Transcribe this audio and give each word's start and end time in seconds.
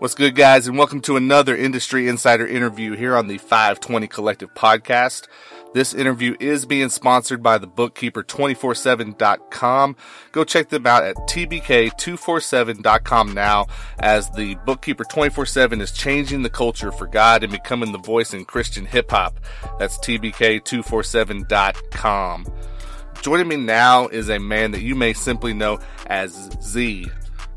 What's 0.00 0.16
good, 0.16 0.34
guys, 0.34 0.66
and 0.66 0.76
welcome 0.76 1.00
to 1.02 1.16
another 1.16 1.56
Industry 1.56 2.08
Insider 2.08 2.44
interview 2.44 2.96
here 2.96 3.16
on 3.16 3.28
the 3.28 3.38
520 3.38 4.08
Collective 4.08 4.52
podcast. 4.52 5.28
This 5.72 5.94
interview 5.94 6.34
is 6.40 6.66
being 6.66 6.88
sponsored 6.88 7.44
by 7.44 7.58
the 7.58 7.68
bookkeeper247.com. 7.68 9.96
Go 10.32 10.42
check 10.42 10.68
them 10.68 10.84
out 10.86 11.04
at 11.04 11.14
tbk247.com 11.16 13.34
now 13.34 13.68
as 14.00 14.28
the 14.30 14.56
bookkeeper 14.66 15.04
24/7 15.04 15.80
is 15.80 15.92
changing 15.92 16.42
the 16.42 16.50
culture 16.50 16.90
for 16.90 17.06
God 17.06 17.44
and 17.44 17.52
becoming 17.52 17.92
the 17.92 17.98
voice 17.98 18.34
in 18.34 18.44
Christian 18.44 18.86
hip 18.86 19.12
hop. 19.12 19.38
That's 19.78 19.96
tbk247.com. 19.98 22.46
Joining 23.22 23.48
me 23.48 23.56
now 23.56 24.08
is 24.08 24.28
a 24.28 24.40
man 24.40 24.72
that 24.72 24.82
you 24.82 24.96
may 24.96 25.12
simply 25.12 25.54
know 25.54 25.78
as 26.08 26.50
Z. 26.60 27.08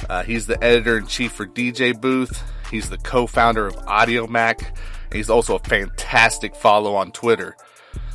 Uh, 0.09 0.23
he's 0.23 0.47
the 0.47 0.61
editor 0.63 0.97
in 0.97 1.07
chief 1.07 1.31
for 1.33 1.45
DJ 1.45 1.99
Booth. 1.99 2.43
He's 2.71 2.89
the 2.89 2.97
co-founder 2.97 3.67
of 3.67 3.75
Audiomack. 3.85 4.67
And 4.67 5.13
he's 5.13 5.29
also 5.29 5.55
a 5.55 5.59
fantastic 5.59 6.55
follow 6.55 6.95
on 6.95 7.11
Twitter. 7.11 7.55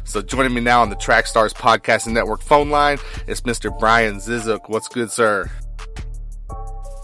So 0.05 0.21
joining 0.21 0.53
me 0.53 0.61
now 0.61 0.83
on 0.83 0.91
the 0.91 0.97
Trackstars 0.97 1.55
Podcasting 1.55 2.13
Network 2.13 2.43
phone 2.43 2.71
line 2.71 2.99
is 3.27 3.43
Mr. 3.43 3.77
Brian 3.79 4.17
Zisook. 4.17 4.69
What's 4.69 4.89
good, 4.89 5.11
sir? 5.11 5.51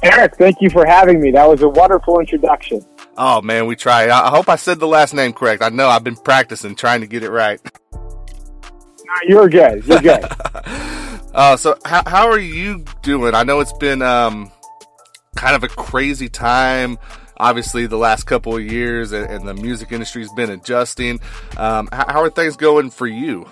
Eric, 0.03 0.37
thank 0.37 0.61
you 0.61 0.70
for 0.70 0.87
having 0.87 1.20
me. 1.20 1.31
That 1.33 1.48
was 1.48 1.62
a 1.62 1.69
wonderful 1.69 2.20
introduction. 2.20 2.84
Oh 3.17 3.42
man, 3.42 3.67
we 3.67 3.75
try. 3.75 4.09
I 4.11 4.31
hope 4.31 4.48
I 4.48 4.56
said 4.56 4.79
the 4.79 4.87
last 4.87 5.12
name 5.12 5.33
correct. 5.33 5.62
I 5.62 5.70
know 5.70 5.89
I've 5.89 6.05
been 6.05 6.17
practicing 6.17 6.77
trying 6.77 7.01
to 7.01 7.06
get 7.06 7.25
it 7.25 7.31
right. 7.31 7.61
No, 7.92 9.15
you're 9.27 9.48
good. 9.48 9.84
You're 9.87 10.01
good. 10.01 10.25
uh, 11.34 11.56
so 11.56 11.77
how 11.84 12.03
how 12.06 12.29
are 12.29 12.39
you 12.39 12.84
doing? 13.03 13.34
I 13.34 13.42
know 13.42 13.59
it's 13.59 13.73
been 13.73 14.03
um, 14.03 14.53
kind 15.37 15.55
of 15.55 15.63
a 15.63 15.69
crazy 15.69 16.29
time. 16.29 16.99
Obviously, 17.37 17.87
the 17.87 17.97
last 17.97 18.25
couple 18.25 18.57
of 18.57 18.65
years, 18.65 19.13
and, 19.13 19.31
and 19.31 19.47
the 19.47 19.55
music 19.55 19.93
industry's 19.93 20.33
been 20.33 20.51
adjusting. 20.51 21.20
Um, 21.57 21.89
how, 21.93 22.12
how, 22.12 22.23
are 22.23 22.31
things 22.31 22.57
going 22.57 22.91
for 22.91 23.07
you? 23.07 23.47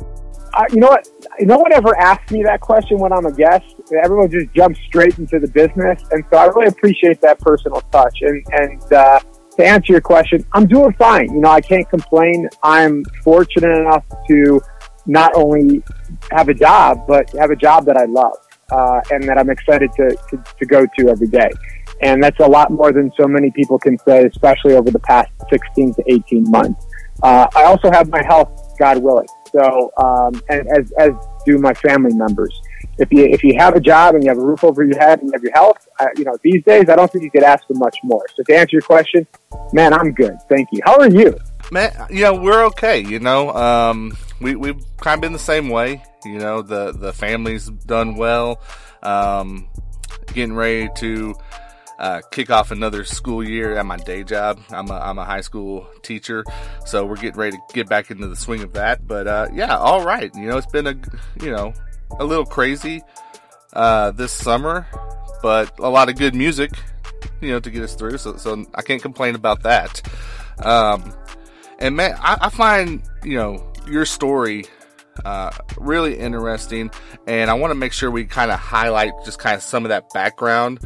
Uh, 0.00 0.64
you 0.70 0.80
know 0.80 0.88
what? 0.88 1.08
No 1.40 1.58
one 1.58 1.72
ever 1.72 1.96
asks 1.96 2.32
me 2.32 2.42
that 2.42 2.60
question 2.60 2.98
when 2.98 3.12
I'm 3.12 3.24
a 3.24 3.32
guest. 3.32 3.64
Everyone 4.02 4.28
just 4.28 4.52
jumps 4.52 4.80
straight 4.88 5.16
into 5.18 5.38
the 5.38 5.46
business, 5.46 6.02
and 6.10 6.24
so 6.32 6.38
I 6.38 6.46
really 6.46 6.66
appreciate 6.66 7.20
that 7.20 7.38
personal 7.38 7.82
touch. 7.92 8.18
And 8.22 8.44
and 8.50 8.92
uh, 8.92 9.20
to 9.56 9.64
answer 9.64 9.92
your 9.92 10.00
question, 10.00 10.44
I'm 10.52 10.66
doing 10.66 10.92
fine. 10.94 11.32
You 11.32 11.40
know, 11.40 11.50
I 11.50 11.60
can't 11.60 11.88
complain. 11.88 12.48
I'm 12.64 13.04
fortunate 13.22 13.78
enough 13.78 14.04
to 14.28 14.60
not 15.06 15.32
only 15.36 15.84
have 16.32 16.48
a 16.48 16.54
job, 16.54 17.06
but 17.06 17.30
have 17.38 17.50
a 17.50 17.56
job 17.56 17.84
that 17.86 17.96
I 17.96 18.06
love 18.06 18.36
uh, 18.70 19.00
and 19.10 19.22
that 19.24 19.38
I'm 19.38 19.50
excited 19.50 19.92
to, 19.92 20.16
to, 20.30 20.44
to 20.58 20.66
go 20.66 20.86
to 20.98 21.08
every 21.08 21.28
day. 21.28 21.50
And 22.02 22.22
that's 22.22 22.40
a 22.40 22.46
lot 22.46 22.70
more 22.70 22.92
than 22.92 23.12
so 23.18 23.26
many 23.26 23.50
people 23.50 23.78
can 23.78 23.98
say, 23.98 24.24
especially 24.24 24.74
over 24.74 24.90
the 24.90 25.00
past 25.00 25.30
16 25.50 25.94
to 25.94 26.04
18 26.06 26.50
months. 26.50 26.86
Uh, 27.22 27.46
I 27.54 27.64
also 27.64 27.90
have 27.90 28.08
my 28.08 28.22
health, 28.24 28.74
God 28.78 28.98
willing. 28.98 29.28
So, 29.52 29.90
um, 29.98 30.40
and 30.48 30.66
as, 30.68 30.90
as 30.98 31.10
do 31.44 31.58
my 31.58 31.74
family 31.74 32.14
members. 32.14 32.58
If 32.98 33.12
you, 33.12 33.24
if 33.24 33.42
you 33.42 33.54
have 33.58 33.74
a 33.74 33.80
job 33.80 34.14
and 34.14 34.22
you 34.22 34.30
have 34.30 34.38
a 34.38 34.44
roof 34.44 34.64
over 34.64 34.84
your 34.84 34.98
head 34.98 35.20
and 35.20 35.28
you 35.28 35.32
have 35.32 35.42
your 35.42 35.52
health, 35.52 35.88
uh, 35.98 36.06
you 36.16 36.24
know, 36.24 36.36
these 36.42 36.62
days, 36.64 36.88
I 36.88 36.96
don't 36.96 37.10
think 37.10 37.24
you 37.24 37.30
could 37.30 37.42
ask 37.42 37.66
for 37.66 37.74
much 37.74 37.96
more. 38.02 38.24
So 38.34 38.42
to 38.42 38.56
answer 38.56 38.76
your 38.76 38.82
question, 38.82 39.26
man, 39.72 39.92
I'm 39.92 40.12
good. 40.12 40.36
Thank 40.48 40.68
you. 40.72 40.80
How 40.84 40.98
are 40.98 41.10
you? 41.10 41.36
Man, 41.72 41.92
you 42.10 42.22
know, 42.22 42.34
we're 42.34 42.64
okay. 42.66 43.00
You 43.00 43.20
know, 43.20 43.50
um, 43.50 44.16
we, 44.40 44.56
we've 44.56 44.82
kind 44.98 45.16
of 45.16 45.20
been 45.20 45.32
the 45.32 45.38
same 45.38 45.68
way. 45.68 46.02
You 46.24 46.38
know, 46.38 46.62
the, 46.62 46.92
the 46.92 47.12
family's 47.12 47.68
done 47.68 48.16
well. 48.16 48.60
Um, 49.02 49.68
getting 50.28 50.54
ready 50.54 50.88
to, 50.96 51.34
uh, 51.98 52.22
kick 52.30 52.50
off 52.50 52.70
another 52.70 53.04
school 53.04 53.44
year 53.44 53.76
at 53.76 53.84
my 53.84 53.98
day 53.98 54.24
job. 54.24 54.58
I'm 54.70 54.90
a, 54.90 54.94
I'm 54.94 55.18
a 55.18 55.24
high 55.24 55.42
school 55.42 55.86
teacher, 56.02 56.44
so 56.86 57.04
we're 57.04 57.16
getting 57.16 57.38
ready 57.38 57.56
to 57.56 57.62
get 57.74 57.88
back 57.88 58.10
into 58.10 58.26
the 58.26 58.36
swing 58.36 58.62
of 58.62 58.72
that. 58.72 59.06
But, 59.06 59.26
uh, 59.26 59.48
yeah, 59.52 59.76
all 59.76 60.02
right. 60.02 60.34
You 60.34 60.46
know, 60.46 60.56
it's 60.56 60.66
been 60.66 60.86
a, 60.86 60.98
you 61.42 61.50
know, 61.50 61.74
a 62.18 62.24
little 62.24 62.46
crazy, 62.46 63.02
uh, 63.74 64.12
this 64.12 64.32
summer, 64.32 64.86
but 65.42 65.78
a 65.78 65.88
lot 65.88 66.08
of 66.08 66.16
good 66.16 66.34
music, 66.34 66.72
you 67.42 67.50
know, 67.50 67.60
to 67.60 67.70
get 67.70 67.82
us 67.82 67.94
through. 67.94 68.16
So, 68.16 68.36
so 68.36 68.64
I 68.74 68.82
can't 68.82 69.02
complain 69.02 69.34
about 69.34 69.62
that. 69.64 70.02
Um, 70.58 71.14
and 71.78 71.96
man, 71.96 72.16
I, 72.18 72.38
I 72.40 72.48
find, 72.48 73.02
you 73.24 73.36
know, 73.36 73.69
your 73.90 74.06
story 74.06 74.64
uh, 75.24 75.50
really 75.76 76.18
interesting, 76.18 76.90
and 77.26 77.50
I 77.50 77.54
want 77.54 77.70
to 77.70 77.74
make 77.74 77.92
sure 77.92 78.10
we 78.10 78.24
kind 78.24 78.50
of 78.50 78.58
highlight 78.58 79.12
just 79.24 79.38
kind 79.38 79.56
of 79.56 79.62
some 79.62 79.84
of 79.84 79.90
that 79.90 80.10
background 80.12 80.80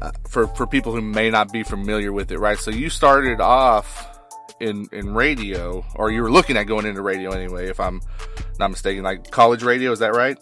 uh, 0.00 0.12
for 0.28 0.46
for 0.48 0.66
people 0.66 0.92
who 0.92 1.02
may 1.02 1.30
not 1.30 1.52
be 1.52 1.62
familiar 1.62 2.12
with 2.12 2.30
it. 2.32 2.38
Right, 2.38 2.58
so 2.58 2.70
you 2.70 2.88
started 2.88 3.40
off 3.40 4.18
in 4.60 4.88
in 4.92 5.14
radio, 5.14 5.84
or 5.94 6.10
you 6.10 6.22
were 6.22 6.30
looking 6.30 6.56
at 6.56 6.64
going 6.64 6.86
into 6.86 7.02
radio 7.02 7.32
anyway, 7.32 7.68
if 7.68 7.80
I'm 7.80 8.00
not 8.58 8.70
mistaken, 8.70 9.02
like 9.02 9.30
college 9.30 9.62
radio. 9.62 9.92
Is 9.92 9.98
that 9.98 10.14
right? 10.14 10.38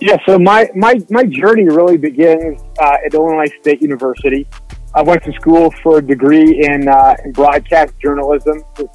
Yeah. 0.00 0.16
So 0.26 0.38
my 0.38 0.68
my 0.74 1.00
my 1.10 1.24
journey 1.24 1.64
really 1.64 1.96
begins 1.96 2.60
uh, 2.80 2.96
at 3.04 3.14
Illinois 3.14 3.52
State 3.60 3.80
University. 3.80 4.48
I 4.94 5.02
went 5.02 5.22
to 5.24 5.32
school 5.32 5.72
for 5.82 5.98
a 5.98 6.02
degree 6.02 6.64
in, 6.64 6.86
uh, 6.86 7.16
in 7.24 7.32
broadcast 7.32 7.94
journalism 7.98 8.62
uh, 8.78 8.86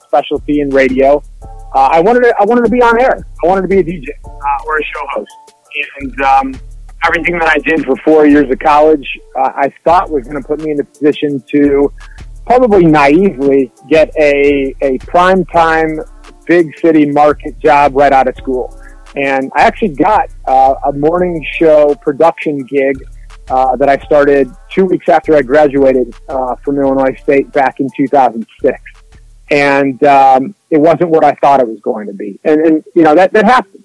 specialty 0.00 0.60
in 0.60 0.70
radio. 0.70 1.22
Uh, 1.74 1.88
I 1.92 2.00
wanted 2.00 2.24
to, 2.24 2.34
I 2.40 2.44
wanted 2.44 2.64
to 2.64 2.70
be 2.70 2.82
on 2.82 3.00
air. 3.00 3.24
I 3.44 3.46
wanted 3.46 3.62
to 3.62 3.68
be 3.68 3.78
a 3.78 3.84
DJ 3.84 4.08
uh, 4.24 4.64
or 4.66 4.78
a 4.78 4.84
show 4.84 5.06
host. 5.10 5.30
And 6.00 6.20
um, 6.22 6.60
everything 7.04 7.38
that 7.38 7.48
I 7.48 7.58
did 7.58 7.84
for 7.84 7.94
four 8.04 8.26
years 8.26 8.50
of 8.50 8.58
college, 8.58 9.06
uh, 9.38 9.52
I 9.54 9.72
thought 9.84 10.10
was 10.10 10.24
going 10.26 10.40
to 10.40 10.46
put 10.46 10.60
me 10.60 10.72
in 10.72 10.80
a 10.80 10.84
position 10.84 11.42
to 11.52 11.92
probably 12.44 12.84
naively 12.84 13.72
get 13.88 14.10
a, 14.18 14.74
a 14.80 14.98
prime 14.98 15.44
time 15.46 16.00
big 16.46 16.76
city 16.78 17.06
market 17.10 17.58
job 17.60 17.94
right 17.94 18.12
out 18.12 18.26
of 18.26 18.36
school. 18.36 18.76
And 19.14 19.50
I 19.56 19.62
actually 19.62 19.94
got 19.94 20.28
uh, 20.46 20.74
a 20.86 20.92
morning 20.92 21.44
show 21.58 21.94
production 21.96 22.58
gig 22.64 23.02
uh, 23.48 23.76
that 23.76 23.88
I 23.88 23.98
started 24.04 24.50
two 24.70 24.86
weeks 24.86 25.08
after 25.08 25.36
I 25.36 25.42
graduated 25.42 26.14
uh, 26.28 26.56
from 26.56 26.78
Illinois 26.78 27.14
State 27.22 27.52
back 27.52 27.80
in 27.80 27.88
2006. 27.96 28.80
And 29.50 30.02
um, 30.02 30.54
it 30.70 30.78
wasn't 30.78 31.10
what 31.10 31.24
I 31.24 31.32
thought 31.34 31.60
it 31.60 31.68
was 31.68 31.80
going 31.80 32.08
to 32.08 32.12
be. 32.12 32.40
And, 32.44 32.60
and 32.66 32.84
you 32.94 33.02
know, 33.02 33.14
that, 33.14 33.32
that 33.32 33.44
happened. 33.44 33.84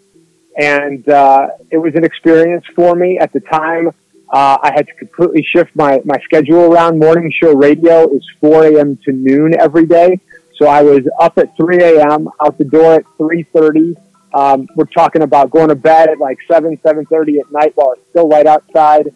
And 0.58 1.08
uh, 1.08 1.50
it 1.70 1.78
was 1.78 1.96
an 1.96 2.04
experience 2.04 2.66
for 2.76 2.96
me 2.96 3.20
at 3.20 3.32
the 3.34 3.40
time. 3.40 3.90
Uh, 4.30 4.58
I 4.62 4.72
had 4.74 4.88
to 4.88 4.94
completely 4.96 5.44
shift 5.44 5.76
my, 5.76 6.02
my 6.06 6.18
schedule 6.24 6.74
around. 6.74 7.00
Morning 7.00 7.32
show 7.32 7.54
radio 7.54 8.10
is 8.10 8.28
4 8.40 8.66
a.m. 8.68 8.98
to 9.06 9.12
noon 9.12 9.54
every 9.60 9.86
day. 9.86 10.20
So 10.58 10.68
I 10.68 10.82
was 10.82 11.02
up 11.20 11.38
at 11.38 11.56
3 11.58 11.78
a.m., 11.84 12.30
out 12.44 12.58
the 12.58 12.66
door 12.66 12.96
at 12.96 13.06
3.30. 13.20 13.96
Um, 14.34 14.68
we're 14.76 14.86
talking 14.86 15.22
about 15.22 15.52
going 15.52 15.68
to 15.70 15.76
bed 15.76 16.10
at 16.10 16.20
like 16.20 16.40
7, 16.48 16.78
7.30 16.78 17.40
at 17.42 17.52
night 17.52 17.74
while 17.76 17.92
it's 17.94 18.10
still 18.10 18.30
light 18.30 18.48
outside 18.48 19.12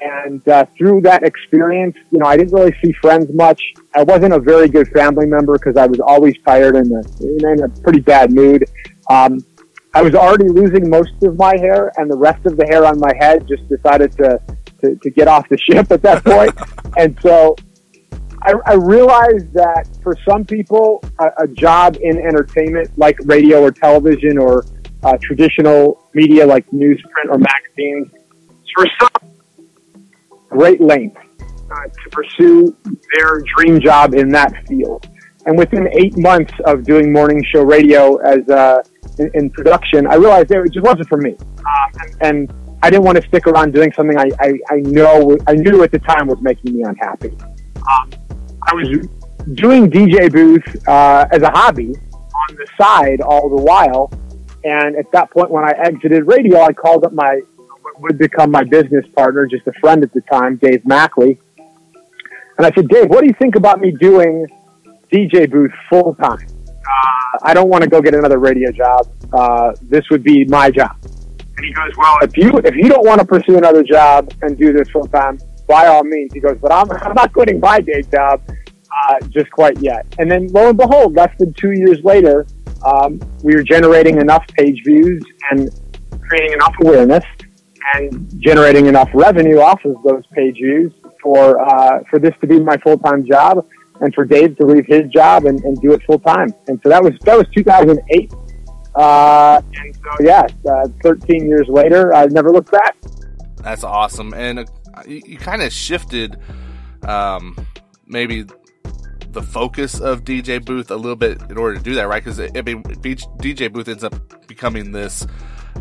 and 0.00 0.48
uh, 0.48 0.66
through 0.76 1.00
that 1.02 1.22
experience, 1.22 1.96
you 2.10 2.18
know, 2.18 2.26
I 2.26 2.36
didn't 2.36 2.52
really 2.52 2.74
see 2.84 2.92
friends 3.00 3.32
much. 3.32 3.62
I 3.94 4.02
wasn't 4.02 4.34
a 4.34 4.38
very 4.38 4.68
good 4.68 4.88
family 4.88 5.26
member 5.26 5.54
because 5.54 5.76
I 5.76 5.86
was 5.86 6.00
always 6.00 6.34
tired 6.46 6.76
and 6.76 6.90
in 7.20 7.62
a 7.62 7.68
pretty 7.82 8.00
bad 8.00 8.32
mood. 8.32 8.64
Um, 9.08 9.44
I 9.94 10.02
was 10.02 10.14
already 10.14 10.48
losing 10.48 10.90
most 10.90 11.22
of 11.22 11.38
my 11.38 11.56
hair, 11.56 11.90
and 11.96 12.10
the 12.10 12.16
rest 12.18 12.44
of 12.44 12.56
the 12.56 12.66
hair 12.66 12.84
on 12.84 13.00
my 13.00 13.12
head 13.18 13.48
just 13.48 13.66
decided 13.68 14.12
to 14.18 14.40
to, 14.80 14.94
to 14.96 15.10
get 15.10 15.28
off 15.28 15.48
the 15.48 15.58
ship 15.70 15.90
at 15.90 16.02
that 16.02 16.24
point. 16.24 16.54
and 16.98 17.18
so 17.22 17.56
I, 18.42 18.54
I, 18.66 18.74
realized 18.74 19.52
that 19.54 19.88
for 20.02 20.14
some 20.28 20.44
people, 20.44 21.02
a, 21.18 21.44
a, 21.44 21.48
job 21.48 21.96
in 22.00 22.18
entertainment, 22.18 22.90
like 22.96 23.18
radio 23.24 23.62
or 23.62 23.70
television 23.70 24.38
or 24.38 24.66
uh, 25.02 25.16
traditional 25.20 26.08
media 26.14 26.46
like 26.46 26.66
newsprint 26.66 27.30
or 27.30 27.38
magazines, 27.38 28.08
for 28.74 28.86
some 29.00 29.05
great 30.56 30.80
length 30.80 31.18
uh, 31.70 31.84
to 31.84 32.10
pursue 32.10 32.76
their 33.14 33.42
dream 33.56 33.80
job 33.80 34.14
in 34.14 34.28
that 34.30 34.52
field. 34.66 35.06
And 35.46 35.56
within 35.56 35.88
eight 35.92 36.16
months 36.16 36.52
of 36.64 36.82
doing 36.84 37.12
morning 37.12 37.44
show 37.52 37.62
radio 37.62 38.16
as 38.16 38.48
uh, 38.48 38.82
in, 39.18 39.30
in, 39.34 39.50
production, 39.50 40.06
I 40.06 40.14
realized 40.14 40.50
it 40.50 40.72
just 40.72 40.84
wasn't 40.84 41.08
for 41.08 41.18
me, 41.18 41.36
uh, 41.58 41.98
and, 42.00 42.22
and, 42.22 42.52
I 42.82 42.90
didn't 42.90 43.04
want 43.04 43.16
to 43.20 43.26
stick 43.26 43.46
around 43.46 43.72
doing 43.72 43.90
something 43.94 44.18
I, 44.18 44.28
I, 44.38 44.52
I 44.70 44.76
know 44.80 45.36
I 45.46 45.54
knew 45.54 45.82
at 45.82 45.90
the 45.90 45.98
time 45.98 46.26
was 46.26 46.38
making 46.42 46.76
me 46.76 46.82
unhappy. 46.82 47.30
Um, 47.30 48.10
I 48.62 48.74
was 48.74 49.08
doing 49.54 49.90
DJ 49.90 50.30
booth 50.30 50.86
uh, 50.86 51.26
as 51.32 51.40
a 51.42 51.50
hobby 51.50 51.94
on 52.12 52.54
the 52.54 52.66
side 52.78 53.22
all 53.22 53.48
the 53.48 53.62
while, 53.62 54.12
and 54.62 54.94
at 54.94 55.10
that 55.12 55.30
point, 55.30 55.50
when 55.50 55.64
I 55.64 55.72
exited 55.72 56.26
radio, 56.26 56.60
I 56.60 56.72
called 56.74 57.04
up 57.06 57.14
my 57.14 57.40
would 57.98 58.18
become 58.18 58.50
my 58.50 58.64
business 58.64 59.04
partner, 59.16 59.46
just 59.46 59.66
a 59.66 59.72
friend 59.80 60.02
at 60.02 60.12
the 60.12 60.20
time, 60.32 60.56
Dave 60.56 60.82
Macli. 60.82 61.38
And 62.58 62.66
I 62.66 62.70
said, 62.74 62.88
Dave, 62.88 63.08
what 63.08 63.20
do 63.20 63.26
you 63.26 63.34
think 63.40 63.56
about 63.56 63.80
me 63.80 63.92
doing 63.92 64.46
DJ 65.12 65.50
booth 65.50 65.72
full 65.90 66.14
time? 66.16 66.46
Uh, 66.68 67.38
I 67.42 67.54
don't 67.54 67.68
want 67.68 67.84
to 67.84 67.90
go 67.90 68.00
get 68.00 68.14
another 68.14 68.38
radio 68.38 68.70
job. 68.72 69.08
Uh, 69.32 69.72
this 69.82 70.04
would 70.10 70.22
be 70.22 70.44
my 70.46 70.70
job. 70.70 70.96
And 71.02 71.64
he 71.64 71.72
goes, 71.72 71.92
well, 71.96 72.18
if 72.22 72.36
you 72.36 72.50
if 72.64 72.74
you 72.74 72.88
don't 72.88 73.06
want 73.06 73.20
to 73.20 73.26
pursue 73.26 73.56
another 73.56 73.82
job 73.82 74.32
and 74.42 74.58
do 74.58 74.72
this 74.72 74.88
full 74.90 75.06
time, 75.06 75.38
by 75.66 75.86
all 75.86 76.04
means. 76.04 76.32
He 76.32 76.40
goes, 76.40 76.56
but 76.60 76.72
I'm, 76.72 76.90
I'm 76.90 77.14
not 77.14 77.32
quitting 77.32 77.60
my 77.60 77.80
day 77.80 78.02
job 78.02 78.42
uh, 78.48 79.20
just 79.28 79.50
quite 79.50 79.78
yet. 79.80 80.06
And 80.18 80.30
then 80.30 80.48
lo 80.48 80.68
and 80.68 80.78
behold, 80.78 81.14
less 81.14 81.34
than 81.38 81.52
two 81.54 81.72
years 81.72 82.02
later, 82.02 82.46
um, 82.84 83.20
we 83.42 83.54
were 83.54 83.62
generating 83.62 84.20
enough 84.20 84.46
page 84.48 84.80
views 84.84 85.24
and 85.50 85.70
creating 86.28 86.52
enough 86.52 86.74
awareness 86.82 87.24
and 87.94 88.30
generating 88.40 88.86
enough 88.86 89.08
revenue 89.14 89.58
off 89.58 89.84
of 89.84 89.96
those 90.04 90.24
page 90.32 90.56
views 90.56 90.92
for 91.22 91.60
uh, 91.60 92.00
for 92.10 92.18
this 92.18 92.32
to 92.40 92.46
be 92.46 92.60
my 92.60 92.76
full 92.78 92.98
time 92.98 93.26
job 93.26 93.66
and 94.00 94.14
for 94.14 94.24
Dave 94.24 94.56
to 94.58 94.66
leave 94.66 94.86
his 94.86 95.08
job 95.10 95.46
and, 95.46 95.60
and 95.60 95.80
do 95.80 95.92
it 95.92 96.02
full 96.04 96.18
time. 96.18 96.52
And 96.68 96.80
so 96.82 96.88
that 96.88 97.02
was 97.02 97.14
that 97.24 97.36
was 97.36 97.46
2008. 97.54 98.32
Uh, 98.94 99.60
and 99.74 99.94
so 99.94 100.10
yeah, 100.20 100.46
uh, 100.70 100.88
13 101.02 101.46
years 101.46 101.68
later, 101.68 102.14
I 102.14 102.26
never 102.26 102.50
looked 102.50 102.72
back. 102.72 102.96
That's 103.62 103.84
awesome, 103.84 104.32
and 104.32 104.60
uh, 104.60 104.64
you, 105.06 105.22
you 105.26 105.38
kind 105.38 105.62
of 105.62 105.72
shifted 105.72 106.38
um, 107.02 107.56
maybe 108.06 108.46
the 109.30 109.42
focus 109.42 110.00
of 110.00 110.24
DJ 110.24 110.64
Booth 110.64 110.90
a 110.90 110.96
little 110.96 111.16
bit 111.16 111.42
in 111.50 111.58
order 111.58 111.76
to 111.76 111.82
do 111.82 111.94
that, 111.96 112.08
right? 112.08 112.24
Because 112.24 112.40
I 112.40 112.62
mean, 112.62 112.82
DJ 112.82 113.70
Booth 113.70 113.88
ends 113.88 114.04
up 114.04 114.46
becoming 114.46 114.92
this 114.92 115.26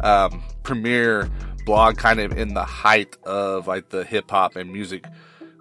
um, 0.01 0.44
premier 0.63 1.30
blog, 1.66 1.98
kind 1.98 2.20
of 2.20 2.38
in 2.38 2.54
the 2.54 2.64
height 2.64 3.18
of 3.24 3.68
like 3.68 3.90
the 3.90 4.04
hip 4.04 4.30
hop 4.30 4.56
and 4.56 4.72
music 4.72 5.06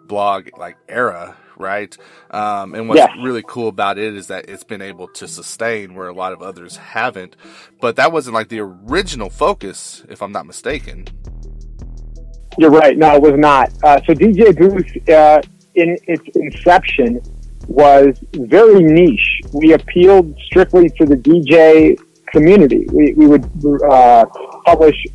blog 0.06 0.49
like 0.59 0.77
era, 0.89 1.37
right? 1.56 1.97
Um, 2.31 2.75
and 2.75 2.89
what's 2.89 2.99
yeah. 2.99 3.23
really 3.23 3.43
cool 3.47 3.69
about 3.69 3.99
it 3.99 4.15
is 4.15 4.29
that 4.29 4.49
it's 4.49 4.65
been 4.65 4.83
able 4.83 5.09
to 5.09 5.27
sustain 5.27 5.95
where 5.95 6.09
a 6.09 6.12
lot 6.12 6.33
of 6.33 6.43
others 6.43 6.77
haven't. 6.77 7.37
But 7.81 7.97
that 7.97 8.12
wasn't 8.12 8.35
like 8.35 8.49
the 8.49 8.61
original 8.61 9.31
focus, 9.31 10.05
if 10.09 10.23
I'm 10.23 10.33
not 10.33 10.47
mistaken. 10.47 11.06
You're 12.59 12.71
right. 12.71 12.97
No, 12.97 13.15
it 13.17 13.23
was 13.23 13.37
not. 13.37 13.73
Uh, 13.83 14.00
so 14.07 14.15
DJ 14.15 14.57
Booth, 14.57 15.09
uh, 15.09 15.43
in 15.75 15.99
its 16.07 16.37
inception, 16.37 17.21
was 17.67 18.19
very 18.35 18.81
niche. 18.83 19.41
We 19.53 19.73
appealed 19.73 20.39
strictly 20.45 20.89
to 20.91 21.05
the 21.05 21.17
DJ 21.17 21.99
community. 22.27 22.87
We, 22.93 23.15
we 23.15 23.27
would 23.27 23.45
uh, 23.91 24.27
publish 24.65 25.07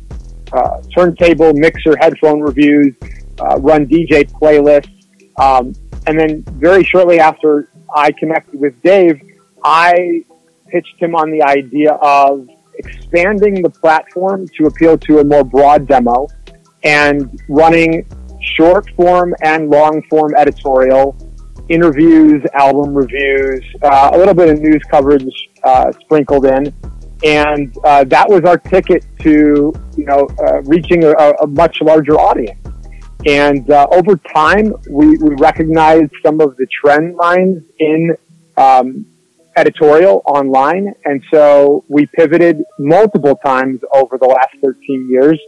uh, 0.52 0.82
turntable, 0.94 1.52
mixer, 1.54 1.96
headphone 1.96 2.40
reviews, 2.40 2.94
uh, 3.40 3.58
run 3.58 3.86
DJ 3.86 4.30
playlists. 4.30 4.90
Um, 5.38 5.74
and 6.06 6.18
then 6.18 6.42
very 6.58 6.84
shortly 6.84 7.20
after 7.20 7.68
I 7.94 8.12
connected 8.12 8.60
with 8.60 8.80
Dave, 8.82 9.20
I 9.64 10.24
pitched 10.68 10.96
him 10.98 11.14
on 11.14 11.30
the 11.30 11.42
idea 11.42 11.92
of 11.94 12.48
expanding 12.74 13.62
the 13.62 13.70
platform 13.70 14.46
to 14.56 14.66
appeal 14.66 14.96
to 14.98 15.18
a 15.18 15.24
more 15.24 15.44
broad 15.44 15.86
demo 15.86 16.28
and 16.82 17.40
running 17.48 18.06
short 18.40 18.88
form 18.96 19.34
and 19.42 19.68
long 19.68 20.02
form 20.08 20.34
editorial 20.36 21.16
interviews, 21.68 22.42
album 22.54 22.94
reviews, 22.94 23.64
uh, 23.82 24.10
a 24.12 24.18
little 24.18 24.34
bit 24.34 24.48
of 24.48 24.60
news 24.60 24.82
coverage 24.90 25.24
uh, 25.62 25.92
sprinkled 26.00 26.44
in, 26.46 26.74
and 27.24 27.76
uh, 27.84 28.04
that 28.04 28.28
was 28.28 28.42
our 28.44 28.58
ticket 28.58 29.04
to 29.20 29.72
you 29.96 30.04
know 30.04 30.28
uh, 30.38 30.62
reaching 30.62 31.04
a, 31.04 31.12
a, 31.12 31.46
much 31.46 31.80
larger 31.80 32.14
audience. 32.14 32.58
And 33.26 33.70
uh, 33.70 33.86
over 33.92 34.16
time, 34.16 34.72
we, 34.88 35.18
we 35.18 35.34
recognized 35.36 36.12
some 36.24 36.40
of 36.40 36.56
the 36.56 36.66
trend 36.66 37.16
lines 37.16 37.62
in 37.78 38.16
um, 38.56 39.04
editorial 39.56 40.22
online, 40.24 40.94
and 41.04 41.22
so 41.30 41.84
we 41.88 42.06
pivoted 42.06 42.62
multiple 42.78 43.36
times 43.44 43.80
over 43.94 44.16
the 44.16 44.26
last 44.26 44.56
13 44.64 45.08
years, 45.10 45.38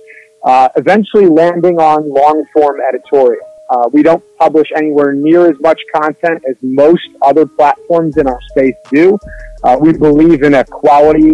uh, 0.44 0.68
eventually 0.76 1.26
landing 1.26 1.80
on 1.80 2.12
long 2.12 2.44
form 2.52 2.76
editorial. 2.86 3.40
Uh, 3.70 3.88
we 3.90 4.02
don't 4.02 4.22
publish 4.38 4.68
anywhere 4.76 5.14
near 5.14 5.50
as 5.50 5.56
much 5.60 5.80
content 5.94 6.42
as 6.46 6.56
most 6.60 7.08
other 7.22 7.46
platforms 7.46 8.18
in 8.18 8.26
our 8.28 8.40
space 8.50 8.74
do. 8.90 9.18
Uh, 9.64 9.78
we 9.80 9.94
believe 9.94 10.42
in 10.42 10.52
a 10.54 10.64
quality 10.64 11.32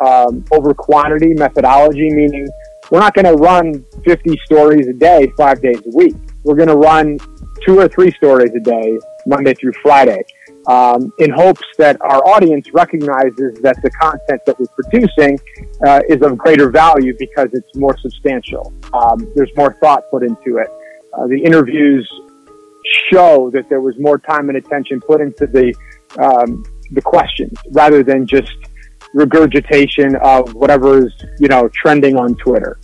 um, 0.00 0.44
over 0.52 0.74
quantity 0.74 1.34
methodology, 1.34 2.10
meaning 2.10 2.48
we're 2.90 3.00
not 3.00 3.14
going 3.14 3.26
to 3.26 3.34
run 3.34 3.84
50 4.04 4.38
stories 4.44 4.86
a 4.88 4.92
day, 4.92 5.30
five 5.36 5.60
days 5.60 5.80
a 5.86 5.96
week. 5.96 6.14
We're 6.44 6.56
going 6.56 6.68
to 6.68 6.76
run 6.76 7.18
two 7.64 7.78
or 7.78 7.88
three 7.88 8.10
stories 8.12 8.50
a 8.54 8.60
day, 8.60 8.98
Monday 9.26 9.54
through 9.54 9.72
Friday, 9.82 10.22
um, 10.68 11.12
in 11.18 11.30
hopes 11.30 11.64
that 11.76 12.00
our 12.00 12.26
audience 12.26 12.72
recognizes 12.72 13.58
that 13.60 13.80
the 13.82 13.90
content 13.90 14.40
that 14.46 14.58
we're 14.58 14.66
producing 14.66 15.38
uh, 15.86 16.00
is 16.08 16.22
of 16.22 16.38
greater 16.38 16.70
value 16.70 17.14
because 17.18 17.48
it's 17.52 17.74
more 17.76 17.96
substantial. 17.98 18.72
Um, 18.94 19.30
there's 19.34 19.50
more 19.56 19.76
thought 19.80 20.04
put 20.10 20.22
into 20.22 20.58
it. 20.58 20.68
Uh, 21.12 21.26
the 21.26 21.42
interviews 21.42 22.08
show 23.10 23.50
that 23.50 23.68
there 23.68 23.80
was 23.80 23.94
more 23.98 24.18
time 24.18 24.48
and 24.48 24.56
attention 24.56 25.00
put 25.00 25.20
into 25.20 25.46
the 25.46 25.74
um, 26.18 26.64
the 26.92 27.02
questions 27.02 27.52
rather 27.72 28.02
than 28.02 28.26
just 28.26 28.54
regurgitation 29.14 30.16
of 30.16 30.54
whatever 30.54 31.06
is 31.06 31.12
you 31.38 31.48
know 31.48 31.68
trending 31.68 32.16
on 32.16 32.34
Twitter. 32.36 32.78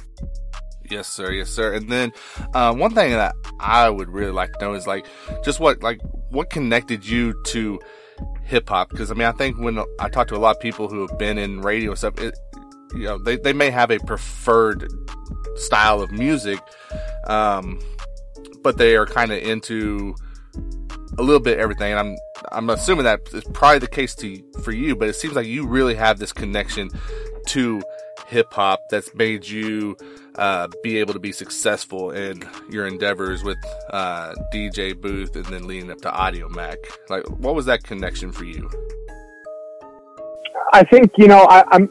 Yes, 0.91 1.09
sir. 1.09 1.33
Yes, 1.33 1.51
sir. 1.51 1.75
And 1.75 1.91
then 1.91 2.13
uh, 2.53 2.75
one 2.75 2.95
thing 2.95 3.13
that 3.13 3.35
I 3.59 3.89
would 3.89 4.09
really 4.09 4.33
like 4.33 4.53
to 4.55 4.65
know 4.65 4.75
is 4.75 4.87
like 4.87 5.07
just 5.45 5.61
what 5.61 5.83
like 5.83 6.01
what 6.31 6.51
connected 6.51 7.07
you 7.07 7.35
to 7.47 7.81
hip 8.43 8.69
hop? 8.69 8.91
Because 8.91 9.11
I 9.11 9.15
mean, 9.15 9.27
I 9.27 9.33
think 9.33 9.59
when 9.59 9.83
I 9.99 10.09
talk 10.09 10.29
to 10.29 10.37
a 10.37 10.39
lot 10.39 10.57
of 10.57 10.61
people 10.61 10.89
who 10.89 11.07
have 11.07 11.19
been 11.19 11.39
in 11.39 11.63
radio 11.63 11.95
stuff, 11.95 12.19
it, 12.21 12.39
you 12.95 13.05
know, 13.05 13.19
they 13.19 13.37
they 13.37 13.53
may 13.53 13.71
have 13.71 13.91
a 13.91 13.99
preferred 14.01 14.89
style 15.57 16.01
of 16.03 16.13
music. 16.13 16.61
Um, 17.27 17.81
but 18.65 18.79
they 18.79 18.97
are 18.97 19.07
kind 19.07 19.31
of 19.31 19.39
into 19.39 20.17
a 21.19 21.23
little 21.23 21.41
bit 21.41 21.61
everything. 21.61 21.93
And 21.93 22.01
I'm 22.01 22.17
I'm 22.53 22.71
assuming 22.71 23.05
that 23.05 23.21
is 23.33 23.45
probably 23.53 23.81
the 23.81 23.89
case 23.89 24.15
to 24.17 24.43
for 24.63 24.73
you, 24.73 24.97
but 24.97 25.09
it 25.09 25.15
seems 25.15 25.35
like 25.35 25.47
you 25.47 25.67
really 25.67 25.95
have 25.95 26.19
this 26.19 26.33
connection 26.33 26.91
to 27.49 27.83
hip 28.27 28.53
hop 28.53 28.89
that's 28.91 29.15
made 29.15 29.47
you 29.47 29.97
uh, 30.37 30.69
be 30.83 30.99
able 30.99 31.13
to 31.13 31.19
be 31.19 31.33
successful 31.33 32.11
in 32.11 32.43
your 32.71 32.87
endeavors 32.87 33.45
with 33.45 33.59
uh, 33.91 34.35
DJ 34.53 34.99
Booth 34.99 35.37
and 35.37 35.45
then 35.47 35.67
leading 35.67 35.91
up 35.91 36.01
to 36.03 36.11
Audiomack. 36.11 36.77
Like, 37.09 37.25
what 37.29 37.55
was 37.55 37.67
that 37.67 37.85
connection 37.85 38.33
for 38.33 38.45
you? 38.45 38.71
I 40.73 40.83
think 40.85 41.13
you 41.17 41.29
know 41.29 41.45
I, 41.45 41.61
am 41.61 41.67
I'm, 41.71 41.91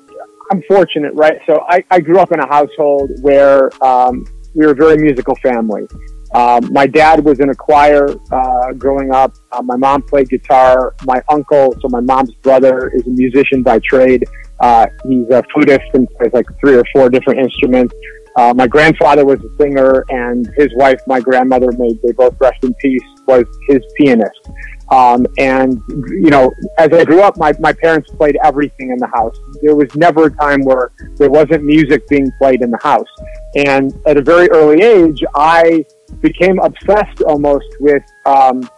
I'm 0.52 0.64
fortunate, 0.68 1.14
right? 1.14 1.40
So 1.46 1.64
I, 1.70 1.84
I 1.90 2.00
grew 2.00 2.20
up 2.20 2.32
in 2.32 2.40
a 2.40 2.48
household 2.48 3.12
where 3.22 3.72
um, 3.84 4.26
we 4.54 4.66
were 4.66 4.74
a 4.74 4.76
very 4.76 4.98
musical 4.98 5.36
family. 5.38 5.88
Um, 6.34 6.74
my 6.74 6.88
dad 6.88 7.24
was 7.24 7.40
in 7.40 7.50
a 7.50 7.56
choir 7.56 8.10
uh, 8.32 8.74
growing 8.74 9.14
up. 9.14 9.34
Uh, 9.52 9.62
my 9.62 9.76
mom 9.76 10.02
played 10.02 10.30
guitar. 10.30 10.96
My 11.06 11.22
uncle, 11.30 11.76
so 11.80 11.88
my 11.90 12.00
mom's 12.00 12.34
brother, 12.36 12.92
is 12.94 13.06
a 13.06 13.12
musician 13.12 13.62
by 13.62 13.80
trade. 13.80 14.26
Uh, 14.60 14.88
he's 15.08 15.30
a 15.30 15.44
flutist 15.54 15.86
and 15.94 16.08
plays 16.12 16.34
like 16.34 16.46
three 16.60 16.76
or 16.76 16.84
four 16.94 17.10
different 17.10 17.40
instruments. 17.40 17.94
Uh, 18.36 18.54
my 18.56 18.66
grandfather 18.66 19.26
was 19.26 19.40
a 19.44 19.58
singer, 19.62 20.04
and 20.10 20.50
his 20.58 20.70
wife, 20.76 21.00
my 21.06 21.20
grandmother, 21.20 21.72
made 21.78 22.00
they 22.02 22.12
both 22.14 22.36
rest 22.40 22.64
in 22.64 22.74
peace, 22.76 23.04
was 23.28 23.46
his 23.68 23.80
pianist. 23.96 24.50
Um, 24.92 25.26
and 25.38 25.82
you 25.88 26.30
know, 26.30 26.52
as 26.78 26.92
I 26.92 27.04
grew 27.06 27.22
up, 27.22 27.38
my, 27.38 27.54
my 27.60 27.74
parents 27.74 28.10
played 28.12 28.38
everything 28.44 28.90
in 28.92 28.98
the 28.98 29.08
house. 29.08 29.36
There 29.62 29.76
was 29.76 29.94
never 29.96 30.26
a 30.26 30.32
time 30.32 30.62
where 30.62 30.92
there 31.16 31.30
wasn't 31.30 31.64
music 31.64 32.08
being 32.10 32.32
played 32.40 32.62
in 32.62 32.70
the 32.70 32.80
house. 32.82 33.08
And 33.56 33.94
at 34.06 34.18
a 34.18 34.22
very 34.22 34.50
early 34.50 34.82
age, 34.82 35.24
I 35.36 35.86
became 36.22 36.60
obsessed 36.60 37.22
almost 37.22 37.68
with 37.80 38.04
um, 38.26 38.70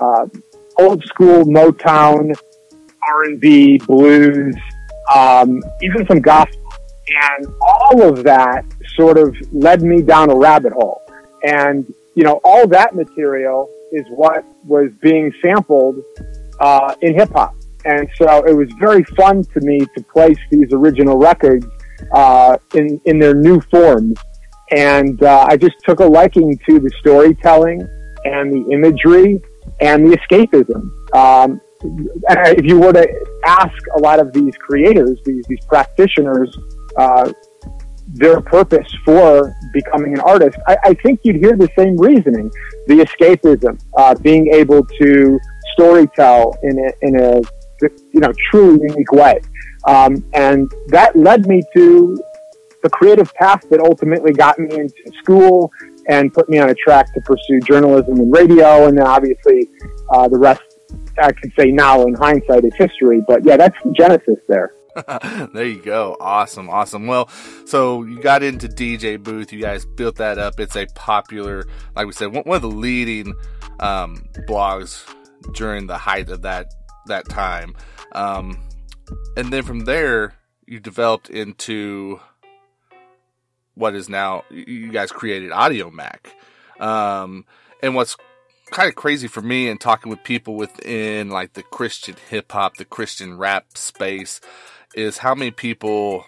uh, 0.00 0.26
old 0.78 1.04
school 1.04 1.44
Motown, 1.44 2.34
R 3.08 3.24
and 3.24 3.40
B, 3.40 3.78
blues, 3.78 4.56
um, 5.14 5.62
even 5.82 6.06
some 6.06 6.20
gospel, 6.20 6.72
and 7.36 7.46
all 7.60 8.02
of 8.02 8.24
that 8.24 8.64
sort 8.96 9.18
of 9.18 9.36
led 9.52 9.82
me 9.82 10.02
down 10.02 10.30
a 10.30 10.36
rabbit 10.36 10.72
hole. 10.72 11.02
And 11.42 11.92
you 12.14 12.22
know, 12.22 12.40
all 12.44 12.66
that 12.68 12.94
material 12.94 13.68
is 13.92 14.04
what 14.10 14.44
was 14.64 14.90
being 15.00 15.32
sampled 15.42 16.02
uh, 16.60 16.94
in 17.02 17.14
hip 17.14 17.30
hop. 17.30 17.54
And 17.84 18.08
so 18.16 18.44
it 18.44 18.54
was 18.54 18.70
very 18.80 19.04
fun 19.04 19.44
to 19.44 19.60
me 19.60 19.80
to 19.80 20.02
place 20.04 20.38
these 20.50 20.72
original 20.72 21.18
records 21.18 21.66
uh, 22.12 22.56
in 22.74 23.00
in 23.04 23.18
their 23.18 23.34
new 23.34 23.60
forms 23.60 24.18
and 24.74 25.22
uh, 25.22 25.46
I 25.48 25.56
just 25.56 25.76
took 25.84 26.00
a 26.00 26.04
liking 26.04 26.58
to 26.68 26.80
the 26.80 26.90
storytelling 27.00 27.80
and 28.24 28.52
the 28.52 28.72
imagery 28.72 29.40
and 29.80 30.04
the 30.04 30.16
escapism. 30.16 30.90
Um, 31.14 31.60
if 32.58 32.64
you 32.64 32.80
were 32.80 32.92
to 32.92 33.06
ask 33.46 33.76
a 33.96 34.00
lot 34.00 34.18
of 34.18 34.32
these 34.32 34.56
creators, 34.56 35.18
these, 35.24 35.44
these 35.48 35.64
practitioners, 35.66 36.56
uh, 36.96 37.32
their 38.08 38.40
purpose 38.40 38.86
for 39.04 39.54
becoming 39.72 40.14
an 40.14 40.20
artist, 40.20 40.58
I, 40.66 40.76
I, 40.84 40.94
think 40.94 41.20
you'd 41.24 41.36
hear 41.36 41.56
the 41.56 41.68
same 41.76 41.96
reasoning. 41.96 42.50
The 42.86 43.04
escapism, 43.04 43.80
uh, 43.96 44.14
being 44.16 44.52
able 44.52 44.84
to 44.84 45.38
storytell 45.78 46.54
in 46.62 46.78
a, 46.78 46.92
in 47.02 47.20
a 47.20 47.40
you 48.12 48.20
know 48.20 48.32
truly 48.50 48.78
unique 48.88 49.12
way, 49.12 49.40
um, 49.86 50.24
and 50.34 50.70
that 50.88 51.16
led 51.16 51.46
me 51.46 51.62
to 51.74 52.16
the 52.84 52.90
creative 52.90 53.34
path 53.34 53.68
that 53.70 53.80
ultimately 53.80 54.32
got 54.32 54.58
me 54.58 54.68
into 54.78 55.10
school 55.22 55.72
and 56.06 56.32
put 56.32 56.48
me 56.50 56.58
on 56.58 56.68
a 56.68 56.74
track 56.74 57.12
to 57.14 57.20
pursue 57.22 57.58
journalism 57.60 58.20
and 58.20 58.32
radio. 58.32 58.86
And 58.86 58.98
then 58.98 59.06
obviously, 59.06 59.70
uh, 60.10 60.28
the 60.28 60.38
rest 60.38 60.62
I 61.20 61.32
could 61.32 61.50
say 61.58 61.72
now 61.72 62.02
in 62.02 62.14
hindsight 62.14 62.64
is 62.64 62.74
history. 62.76 63.22
But 63.26 63.42
yeah, 63.42 63.56
that's 63.56 63.76
the 63.82 63.92
genesis 63.92 64.38
there. 64.48 64.72
there 65.54 65.64
you 65.64 65.80
go. 65.80 66.16
Awesome. 66.20 66.68
Awesome. 66.68 67.06
Well, 67.06 67.30
so 67.64 68.04
you 68.04 68.20
got 68.20 68.42
into 68.42 68.68
DJ 68.68 69.20
Booth. 69.20 69.50
You 69.50 69.62
guys 69.62 69.86
built 69.86 70.16
that 70.16 70.38
up. 70.38 70.60
It's 70.60 70.76
a 70.76 70.86
popular, 70.94 71.64
like 71.96 72.06
we 72.06 72.12
said, 72.12 72.32
one 72.34 72.44
of 72.54 72.62
the 72.62 72.68
leading 72.68 73.34
um, 73.80 74.28
blogs 74.46 75.02
during 75.54 75.86
the 75.86 75.96
height 75.96 76.28
of 76.28 76.42
that 76.42 76.66
that 77.06 77.28
time. 77.30 77.74
Um, 78.12 78.62
and 79.38 79.50
then 79.50 79.62
from 79.62 79.80
there, 79.80 80.34
you 80.66 80.80
developed 80.80 81.30
into 81.30 82.20
what 83.74 83.94
is 83.94 84.08
now 84.08 84.44
you 84.50 84.90
guys 84.92 85.12
created 85.12 85.50
Audiomack. 85.50 86.26
Um, 86.80 87.44
and 87.82 87.94
what's 87.94 88.16
kind 88.70 88.88
of 88.88 88.94
crazy 88.94 89.28
for 89.28 89.40
me 89.40 89.68
and 89.68 89.80
talking 89.80 90.10
with 90.10 90.22
people 90.24 90.56
within 90.56 91.28
like 91.30 91.52
the 91.52 91.62
Christian 91.62 92.16
hip 92.28 92.50
hop, 92.52 92.76
the 92.76 92.84
Christian 92.84 93.36
rap 93.36 93.76
space 93.76 94.40
is 94.94 95.18
how 95.18 95.34
many 95.34 95.50
people, 95.50 96.24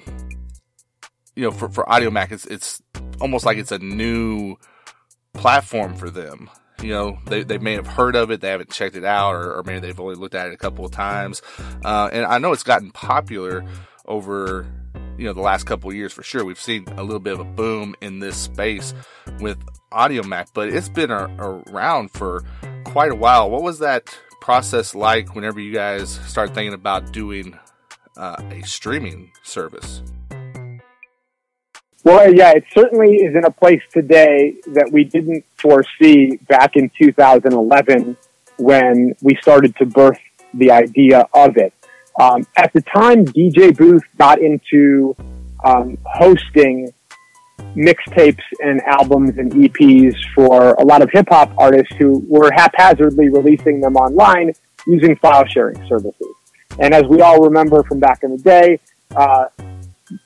you 1.34 1.44
know, 1.44 1.50
for, 1.50 1.68
for 1.68 1.84
Audiomack, 1.84 2.32
it's, 2.32 2.46
it's 2.46 2.82
almost 3.20 3.46
like 3.46 3.58
it's 3.58 3.72
a 3.72 3.78
new 3.78 4.56
platform 5.32 5.94
for 5.94 6.10
them. 6.10 6.50
You 6.82 6.90
know, 6.90 7.18
they, 7.26 7.42
they 7.42 7.58
may 7.58 7.72
have 7.72 7.86
heard 7.86 8.16
of 8.16 8.30
it, 8.30 8.42
they 8.42 8.50
haven't 8.50 8.70
checked 8.70 8.96
it 8.96 9.04
out, 9.04 9.34
or, 9.34 9.58
or 9.58 9.62
maybe 9.62 9.80
they've 9.80 9.98
only 9.98 10.14
looked 10.14 10.34
at 10.34 10.48
it 10.48 10.52
a 10.52 10.58
couple 10.58 10.84
of 10.84 10.90
times. 10.90 11.40
Uh, 11.84 12.10
and 12.12 12.26
I 12.26 12.38
know 12.38 12.52
it's 12.52 12.62
gotten 12.62 12.90
popular 12.90 13.64
over 14.04 14.66
you 15.18 15.24
know 15.24 15.32
the 15.32 15.40
last 15.40 15.64
couple 15.64 15.90
of 15.90 15.96
years 15.96 16.12
for 16.12 16.22
sure. 16.22 16.44
We've 16.44 16.60
seen 16.60 16.86
a 16.96 17.02
little 17.02 17.20
bit 17.20 17.34
of 17.34 17.40
a 17.40 17.44
boom 17.44 17.94
in 18.00 18.18
this 18.18 18.36
space 18.36 18.94
with 19.40 19.58
Audiomack, 19.92 20.48
but 20.54 20.68
it's 20.68 20.88
been 20.88 21.10
a, 21.10 21.24
around 21.38 22.10
for 22.10 22.44
quite 22.84 23.10
a 23.10 23.14
while. 23.14 23.50
What 23.50 23.62
was 23.62 23.78
that 23.80 24.16
process 24.40 24.94
like 24.94 25.34
whenever 25.34 25.60
you 25.60 25.72
guys 25.72 26.10
started 26.26 26.54
thinking 26.54 26.74
about 26.74 27.12
doing 27.12 27.58
uh, 28.16 28.36
a 28.50 28.62
streaming 28.62 29.32
service? 29.42 30.02
Well, 32.04 32.32
yeah, 32.32 32.52
it 32.52 32.64
certainly 32.72 33.16
is 33.16 33.34
in 33.34 33.44
a 33.44 33.50
place 33.50 33.82
today 33.92 34.54
that 34.68 34.90
we 34.92 35.02
didn't 35.02 35.44
foresee 35.56 36.36
back 36.48 36.76
in 36.76 36.90
2011 36.96 38.16
when 38.58 39.16
we 39.22 39.36
started 39.42 39.74
to 39.76 39.86
birth 39.86 40.20
the 40.54 40.70
idea 40.70 41.26
of 41.34 41.56
it. 41.56 41.72
Um, 42.20 42.46
at 42.56 42.72
the 42.72 42.80
time, 42.82 43.24
DJ 43.26 43.76
Booth 43.76 44.02
got 44.18 44.40
into 44.40 45.14
um, 45.64 45.98
hosting 46.04 46.92
mixtapes 47.74 48.42
and 48.60 48.80
albums 48.82 49.36
and 49.38 49.52
EPs 49.52 50.14
for 50.34 50.74
a 50.74 50.84
lot 50.84 51.02
of 51.02 51.10
hip 51.12 51.26
hop 51.28 51.52
artists 51.58 51.94
who 51.96 52.24
were 52.28 52.50
haphazardly 52.52 53.28
releasing 53.28 53.80
them 53.80 53.96
online 53.96 54.52
using 54.86 55.16
file 55.16 55.46
sharing 55.46 55.76
services. 55.88 56.34
And 56.78 56.94
as 56.94 57.04
we 57.04 57.20
all 57.20 57.42
remember 57.42 57.82
from 57.84 58.00
back 58.00 58.22
in 58.22 58.32
the 58.32 58.42
day, 58.42 58.80
uh, 59.14 59.46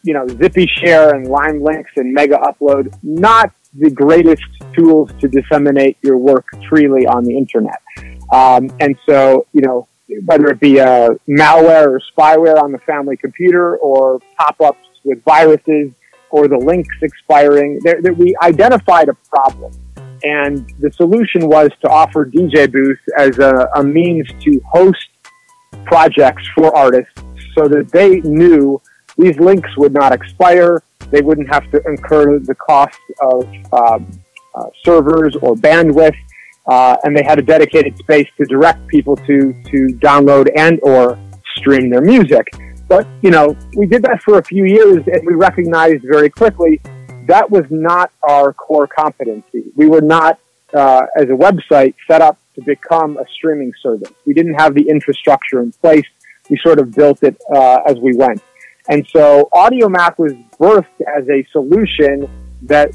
you 0.02 0.12
know, 0.14 0.26
Zippyshare 0.26 1.14
and 1.14 1.26
Lime 1.26 1.62
Links 1.62 1.90
and 1.96 2.16
Megaupload, 2.16 2.92
not 3.02 3.52
the 3.74 3.90
greatest 3.90 4.42
tools 4.74 5.10
to 5.20 5.28
disseminate 5.28 5.96
your 6.02 6.16
work 6.16 6.44
freely 6.68 7.06
on 7.06 7.24
the 7.24 7.36
internet. 7.36 7.80
Um, 8.32 8.70
and 8.80 8.96
so, 9.06 9.46
you 9.52 9.62
know, 9.62 9.88
whether 10.24 10.48
it 10.48 10.60
be 10.60 10.78
a 10.78 11.10
malware 11.28 11.86
or 11.86 12.00
spyware 12.16 12.62
on 12.62 12.72
the 12.72 12.78
family 12.78 13.16
computer 13.16 13.76
or 13.78 14.20
pop-ups 14.38 14.88
with 15.04 15.22
viruses 15.24 15.92
or 16.30 16.48
the 16.48 16.56
links 16.56 16.94
expiring, 17.02 17.78
there, 17.82 18.00
there, 18.02 18.12
we 18.12 18.36
identified 18.42 19.08
a 19.08 19.14
problem. 19.28 19.72
And 20.22 20.68
the 20.78 20.92
solution 20.92 21.48
was 21.48 21.70
to 21.82 21.88
offer 21.88 22.26
DJ 22.26 22.70
Booth 22.70 23.00
as 23.16 23.38
a, 23.38 23.68
a 23.76 23.82
means 23.82 24.28
to 24.40 24.60
host 24.68 25.08
projects 25.84 26.46
for 26.54 26.74
artists 26.76 27.14
so 27.54 27.66
that 27.68 27.90
they 27.90 28.20
knew 28.20 28.80
these 29.16 29.38
links 29.38 29.70
would 29.76 29.92
not 29.92 30.12
expire. 30.12 30.82
They 31.10 31.22
wouldn't 31.22 31.52
have 31.52 31.70
to 31.70 31.82
incur 31.86 32.38
the 32.38 32.54
cost 32.54 32.98
of 33.22 33.48
um, 33.72 34.10
uh, 34.54 34.66
servers 34.84 35.36
or 35.36 35.54
bandwidth 35.54 36.16
uh, 36.70 36.96
and 37.02 37.16
they 37.16 37.22
had 37.22 37.38
a 37.38 37.42
dedicated 37.42 37.98
space 37.98 38.28
to 38.38 38.44
direct 38.46 38.86
people 38.86 39.16
to 39.16 39.52
to 39.70 39.78
download 39.98 40.48
and 40.56 40.78
or 40.82 41.18
stream 41.56 41.90
their 41.90 42.00
music. 42.00 42.46
But 42.88 43.06
you 43.22 43.30
know, 43.30 43.56
we 43.76 43.86
did 43.86 44.02
that 44.04 44.22
for 44.22 44.38
a 44.38 44.44
few 44.44 44.64
years, 44.64 45.02
and 45.06 45.26
we 45.26 45.34
recognized 45.34 46.02
very 46.02 46.30
quickly 46.30 46.80
that 47.26 47.50
was 47.50 47.64
not 47.70 48.10
our 48.22 48.52
core 48.52 48.88
competency. 48.88 49.64
We 49.76 49.86
were 49.86 50.00
not, 50.00 50.38
uh, 50.74 51.02
as 51.16 51.24
a 51.24 51.38
website, 51.46 51.94
set 52.08 52.20
up 52.20 52.38
to 52.56 52.62
become 52.62 53.18
a 53.18 53.24
streaming 53.36 53.72
service. 53.80 54.12
We 54.26 54.34
didn't 54.34 54.54
have 54.54 54.74
the 54.74 54.88
infrastructure 54.88 55.60
in 55.60 55.70
place. 55.72 56.06
We 56.48 56.58
sort 56.58 56.80
of 56.80 56.92
built 56.92 57.22
it 57.22 57.40
uh, 57.54 57.78
as 57.86 57.98
we 57.98 58.16
went. 58.16 58.42
And 58.88 59.06
so 59.08 59.48
Audiomack 59.52 60.18
was 60.18 60.32
birthed 60.58 61.00
as 61.06 61.28
a 61.28 61.46
solution 61.52 62.28
that 62.62 62.90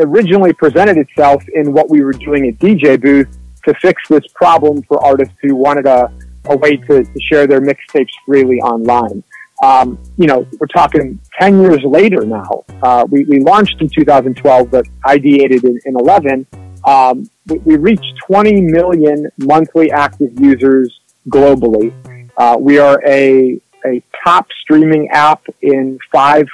originally 0.00 0.52
presented 0.52 0.96
itself 0.96 1.42
in 1.54 1.72
what 1.72 1.90
we 1.90 2.02
were 2.02 2.12
doing 2.12 2.48
at 2.48 2.58
DJ 2.58 3.00
Booth 3.00 3.38
to 3.64 3.74
fix 3.74 4.02
this 4.08 4.26
problem 4.34 4.82
for 4.82 5.02
artists 5.04 5.34
who 5.42 5.54
wanted 5.54 5.86
a, 5.86 6.10
a 6.46 6.56
way 6.56 6.76
to, 6.76 7.04
to 7.04 7.20
share 7.20 7.46
their 7.46 7.60
mixtapes 7.60 8.12
freely 8.24 8.60
online. 8.60 9.22
Um, 9.62 9.98
you 10.18 10.26
know, 10.26 10.46
we're 10.60 10.66
talking 10.66 11.18
10 11.40 11.62
years 11.62 11.82
later 11.82 12.24
now. 12.24 12.64
Uh, 12.82 13.06
we, 13.10 13.24
we 13.24 13.40
launched 13.40 13.80
in 13.80 13.88
2012, 13.88 14.70
but 14.70 14.86
ideated 15.04 15.64
in, 15.64 15.78
in 15.86 15.98
11. 15.98 16.46
Um, 16.84 17.28
we, 17.46 17.58
we, 17.58 17.76
reached 17.76 18.14
20 18.26 18.60
million 18.60 19.28
monthly 19.38 19.90
active 19.90 20.38
users 20.38 21.00
globally. 21.28 21.92
Uh, 22.36 22.56
we 22.60 22.78
are 22.78 23.02
a, 23.06 23.60
a 23.84 24.02
top 24.22 24.46
streaming 24.60 25.08
app 25.08 25.42
in 25.62 25.98
five 26.12 26.46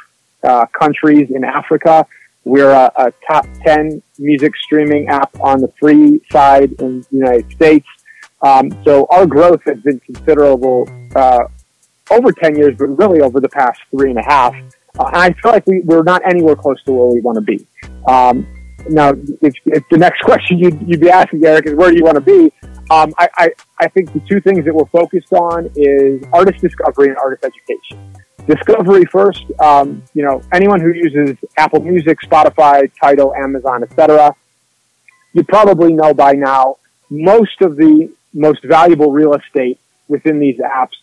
uh, 0.45 0.67
countries 0.67 1.31
in 1.31 1.45
Africa 1.45 2.07
we're 2.45 2.71
a, 2.71 2.93
a, 2.97 3.13
top 3.27 3.47
10 3.65 4.03
music 4.19 4.53
streaming 4.57 5.09
app 5.09 5.31
on 5.41 5.61
the 5.61 5.73
free 5.79 6.21
side 6.31 6.73
in 6.81 7.01
the 7.03 7.07
United 7.11 7.51
States. 7.53 7.87
Um, 8.43 8.71
so 8.85 9.07
our 9.11 9.27
growth 9.27 9.61
has 9.67 9.79
been 9.81 10.01
considerable 10.01 10.89
uh, 11.15 11.45
over 12.11 12.33
10 12.33 12.57
years, 12.57 12.75
but 12.77 12.87
really 12.87 13.21
over 13.21 13.41
the 13.41 13.49
past 13.49 13.81
three 13.91 14.11
and 14.11 14.19
a 14.19 14.25
half. 14.25 14.55
Uh, 14.99 15.05
and 15.07 15.17
I 15.17 15.33
feel 15.33 15.53
like 15.53 15.67
we, 15.67 15.81
we're 15.81 16.03
not 16.03 16.23
anywhere 16.29 16.57
close 16.57 16.83
to 16.85 16.93
where 16.93 17.07
we 17.07 17.21
want 17.21 17.37
to 17.37 17.43
be. 17.43 17.67
Um, 18.09 18.47
now, 18.89 19.11
if, 19.41 19.55
if, 19.67 19.85
the 19.91 19.99
next 19.99 20.21
question 20.25 20.59
you'd, 20.59 20.81
you'd, 20.89 21.01
be 21.01 21.11
asking, 21.11 21.45
Eric, 21.45 21.67
is 21.67 21.75
where 21.75 21.91
do 21.91 21.97
you 21.97 22.05
want 22.05 22.17
to 22.17 22.21
be? 22.21 22.53
Um, 22.91 23.15
I, 23.19 23.29
I, 23.37 23.51
I 23.79 23.89
think 23.89 24.13
the 24.13 24.21
two 24.21 24.41
things 24.41 24.65
that 24.65 24.75
we're 24.75 24.87
focused 24.87 25.33
on 25.33 25.71
is 25.77 26.23
artist 26.33 26.61
discovery 26.61 27.09
and 27.09 27.17
artist 27.17 27.45
education 27.45 28.13
discovery 28.47 29.05
first. 29.05 29.45
Um, 29.61 30.03
you 30.15 30.25
know, 30.25 30.43
anyone 30.53 30.81
who 30.81 30.93
uses 30.93 31.37
Apple 31.57 31.81
Music, 31.81 32.19
Spotify, 32.21 32.91
Tidal, 33.01 33.35
Amazon, 33.35 33.83
etc., 33.83 34.35
you 35.33 35.45
probably 35.45 35.93
know 35.93 36.13
by 36.13 36.33
now 36.33 36.77
most 37.09 37.61
of 37.63 37.77
the 37.77 38.11
most 38.35 38.65
valuable 38.65 39.13
real 39.13 39.35
estate 39.35 39.79
within 40.09 40.39
these 40.39 40.59
apps 40.59 40.97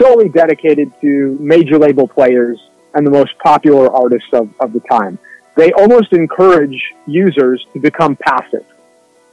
solely 0.00 0.28
dedicated 0.28 0.92
to 1.00 1.36
major 1.40 1.78
label 1.78 2.06
players 2.06 2.58
and 2.94 3.06
the 3.06 3.10
most 3.10 3.36
popular 3.38 3.90
artists 3.90 4.28
of, 4.32 4.48
of 4.60 4.72
the 4.72 4.80
time. 4.80 5.18
They 5.56 5.72
almost 5.72 6.12
encourage 6.12 6.80
users 7.06 7.66
to 7.72 7.80
become 7.80 8.16
passive, 8.16 8.66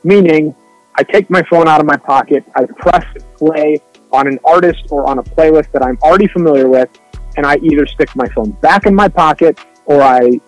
meaning 0.03 0.55
I 0.95 1.03
take 1.03 1.29
my 1.29 1.43
phone 1.49 1.67
out 1.67 1.79
of 1.79 1.85
my 1.85 1.97
pocket, 1.97 2.43
I 2.55 2.65
press 2.65 3.05
play 3.35 3.81
on 4.11 4.27
an 4.27 4.39
artist 4.45 4.83
or 4.89 5.09
on 5.09 5.19
a 5.19 5.23
playlist 5.23 5.71
that 5.71 5.83
I'm 5.83 5.97
already 6.01 6.27
familiar 6.27 6.69
with, 6.69 6.89
and 7.35 7.45
I 7.45 7.57
either 7.57 7.85
stick 7.87 8.15
my 8.15 8.27
phone 8.29 8.51
back 8.61 8.85
in 8.85 8.95
my 8.95 9.07
pocket 9.07 9.59
or 9.85 10.01
I 10.01 10.39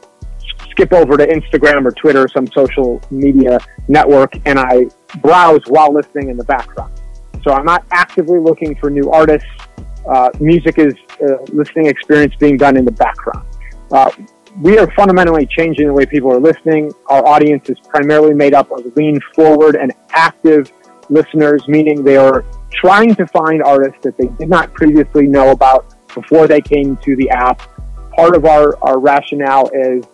skip 0.70 0.94
over 0.94 1.18
to 1.18 1.26
Instagram 1.26 1.86
or 1.86 1.92
Twitter, 1.92 2.24
or 2.24 2.28
some 2.28 2.48
social 2.48 3.02
media 3.10 3.60
network, 3.88 4.34
and 4.46 4.60
I 4.60 4.86
browse 5.20 5.62
while 5.68 5.94
listening 5.94 6.30
in 6.30 6.38
the 6.38 6.44
background. 6.44 6.94
So 7.44 7.52
I'm 7.52 7.66
not 7.66 7.86
actively 7.92 8.40
looking 8.40 8.76
for 8.76 8.90
new 8.90 9.10
artists. 9.12 9.48
Uh, 10.08 10.30
music 10.40 10.78
is 10.78 10.94
uh, 11.22 11.38
listening 11.52 11.88
experience 11.88 12.36
being 12.40 12.58
done 12.58 12.78
in 12.78 12.86
the 12.86 12.92
background. 12.92 13.48
Uh, 13.92 14.12
we 14.62 14.78
are 14.78 14.90
fundamentally 14.92 15.46
changing 15.46 15.88
the 15.88 15.94
way 15.94 16.06
people 16.06 16.32
are 16.32 16.40
listening. 16.40 16.92
Our 17.08 17.26
audience 17.28 17.70
is 17.70 17.78
primarily 17.90 18.34
made 18.34 18.54
up 18.54 18.72
of 18.72 18.86
lean 18.96 19.20
forward 19.34 19.76
and 19.76 19.92
active 20.12 20.72
listeners, 21.10 21.68
meaning 21.68 22.04
they 22.04 22.18
are 22.18 22.46
trying 22.72 23.16
to 23.16 23.28
find 23.28 23.62
artists 23.64 24.00
that 24.04 24.18
they 24.18 24.28
did 24.40 24.50
not 24.50 24.74
previously 24.74 25.28
know 25.28 25.52
about 25.52 25.96
before 26.14 26.48
they 26.48 26.62
came 26.62 26.98
to 26.98 27.16
the 27.16 27.30
app. 27.30 27.62
Part 28.16 28.36
of 28.36 28.46
our, 28.46 28.78
our 28.82 29.00
rationale 29.00 29.70
is 29.74 30.06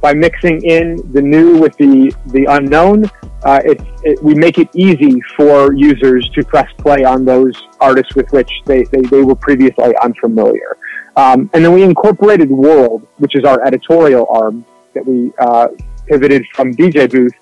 by 0.00 0.14
mixing 0.14 0.62
in 0.64 0.96
the 1.12 1.20
new 1.20 1.58
with 1.58 1.76
the, 1.76 2.14
the 2.28 2.46
unknown, 2.48 3.04
uh, 3.42 3.60
it, 3.64 3.80
it, 4.02 4.22
we 4.22 4.34
make 4.34 4.58
it 4.58 4.68
easy 4.74 5.20
for 5.36 5.74
users 5.74 6.28
to 6.34 6.42
press 6.42 6.70
play 6.78 7.04
on 7.04 7.26
those 7.26 7.54
artists 7.80 8.14
with 8.14 8.30
which 8.32 8.50
they, 8.64 8.82
they, 8.84 9.02
they 9.02 9.22
were 9.22 9.34
previously 9.34 9.94
unfamiliar. 10.02 10.78
Um, 11.16 11.50
and 11.52 11.64
then 11.64 11.72
we 11.72 11.82
incorporated 11.82 12.50
World, 12.50 13.06
which 13.18 13.36
is 13.36 13.44
our 13.44 13.64
editorial 13.64 14.26
arm 14.30 14.64
that 14.94 15.06
we 15.06 15.32
uh, 15.38 15.68
pivoted 16.06 16.46
from 16.54 16.74
DJ 16.74 17.10
Booth. 17.10 17.32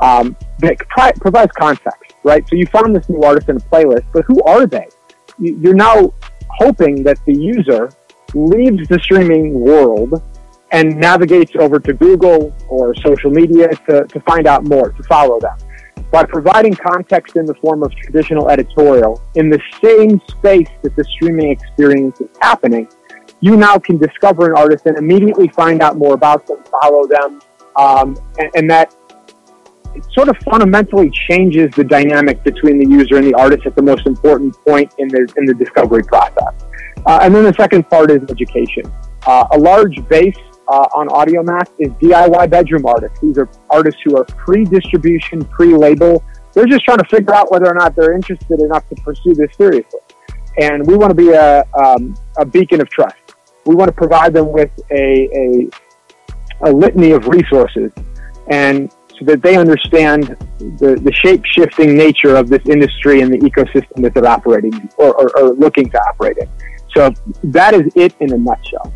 um, 0.00 0.36
that 0.60 0.76
provides 1.20 1.52
context, 1.52 2.14
right? 2.22 2.46
So 2.48 2.56
you 2.56 2.66
found 2.66 2.94
this 2.94 3.08
new 3.08 3.22
artist 3.22 3.48
in 3.48 3.56
a 3.56 3.60
playlist, 3.60 4.04
but 4.12 4.24
who 4.26 4.42
are 4.44 4.66
they? 4.66 4.88
You're 5.38 5.74
now 5.74 6.12
hoping 6.48 7.02
that 7.04 7.18
the 7.26 7.34
user 7.34 7.90
leaves 8.34 8.88
the 8.88 8.98
streaming 8.98 9.54
world 9.54 10.22
and 10.70 10.96
navigates 10.96 11.52
over 11.58 11.78
to 11.80 11.92
Google 11.94 12.54
or 12.68 12.94
social 12.96 13.30
media 13.30 13.68
to, 13.88 14.04
to 14.06 14.20
find 14.20 14.46
out 14.46 14.64
more, 14.64 14.90
to 14.90 15.02
follow 15.04 15.40
them. 15.40 15.56
By 16.10 16.24
providing 16.24 16.74
context 16.74 17.36
in 17.36 17.46
the 17.46 17.54
form 17.54 17.82
of 17.82 17.94
traditional 17.94 18.50
editorial 18.50 19.22
in 19.34 19.50
the 19.50 19.60
same 19.82 20.20
space 20.28 20.68
that 20.82 20.94
the 20.96 21.04
streaming 21.04 21.50
experience 21.50 22.20
is 22.20 22.28
happening, 22.40 22.88
you 23.40 23.56
now 23.56 23.78
can 23.78 23.98
discover 23.98 24.46
an 24.46 24.56
artist 24.56 24.86
and 24.86 24.96
immediately 24.96 25.48
find 25.48 25.80
out 25.80 25.96
more 25.96 26.14
about 26.14 26.46
them, 26.46 26.62
follow 26.82 27.06
them, 27.06 27.40
um, 27.76 28.16
and, 28.38 28.50
and 28.54 28.70
that 28.70 28.94
it 29.94 30.04
sort 30.12 30.28
of 30.28 30.36
fundamentally 30.38 31.10
changes 31.28 31.70
the 31.74 31.84
dynamic 31.84 32.42
between 32.44 32.78
the 32.78 32.88
user 32.88 33.16
and 33.16 33.26
the 33.26 33.34
artist 33.34 33.66
at 33.66 33.74
the 33.74 33.82
most 33.82 34.06
important 34.06 34.54
point 34.66 34.92
in 34.98 35.08
the 35.08 35.32
in 35.36 35.44
the 35.44 35.54
discovery 35.54 36.02
process. 36.02 36.54
Uh, 37.06 37.20
and 37.22 37.34
then 37.34 37.44
the 37.44 37.54
second 37.54 37.88
part 37.88 38.10
is 38.10 38.20
education. 38.28 38.84
Uh, 39.26 39.46
a 39.52 39.58
large 39.58 39.96
base 40.08 40.36
uh, 40.68 40.86
on 40.94 41.08
Audiomack 41.08 41.68
is 41.78 41.88
DIY 41.94 42.50
bedroom 42.50 42.86
artists. 42.86 43.18
These 43.20 43.38
are 43.38 43.48
artists 43.70 44.00
who 44.04 44.16
are 44.16 44.24
pre-distribution, 44.24 45.44
pre-label. 45.46 46.22
They're 46.52 46.66
just 46.66 46.84
trying 46.84 46.98
to 46.98 47.04
figure 47.04 47.34
out 47.34 47.50
whether 47.50 47.66
or 47.66 47.74
not 47.74 47.96
they're 47.96 48.14
interested 48.14 48.60
enough 48.60 48.86
to 48.88 48.94
pursue 48.96 49.34
this 49.34 49.54
seriously. 49.56 50.00
And 50.60 50.86
we 50.86 50.96
want 50.96 51.10
to 51.10 51.14
be 51.14 51.30
a, 51.30 51.64
um, 51.74 52.14
a 52.36 52.44
beacon 52.44 52.80
of 52.80 52.88
trust. 52.90 53.16
We 53.68 53.74
want 53.74 53.90
to 53.90 53.92
provide 53.92 54.32
them 54.32 54.50
with 54.50 54.70
a, 54.90 55.28
a, 56.64 56.70
a 56.70 56.72
litany 56.72 57.10
of 57.10 57.28
resources 57.28 57.92
and 58.48 58.90
so 59.10 59.26
that 59.26 59.42
they 59.42 59.58
understand 59.58 60.38
the, 60.58 60.98
the 61.02 61.12
shape 61.12 61.44
shifting 61.44 61.94
nature 61.94 62.34
of 62.34 62.48
this 62.48 62.64
industry 62.64 63.20
and 63.20 63.30
the 63.30 63.36
ecosystem 63.36 64.00
that 64.00 64.14
they're 64.14 64.26
operating 64.26 64.72
in 64.72 64.88
or, 64.96 65.14
or, 65.14 65.38
or 65.38 65.50
looking 65.50 65.90
to 65.90 65.98
operate 66.08 66.38
in. 66.38 66.48
So 66.94 67.12
that 67.44 67.74
is 67.74 67.92
it 67.94 68.14
in 68.20 68.32
a 68.32 68.38
nutshell. 68.38 68.90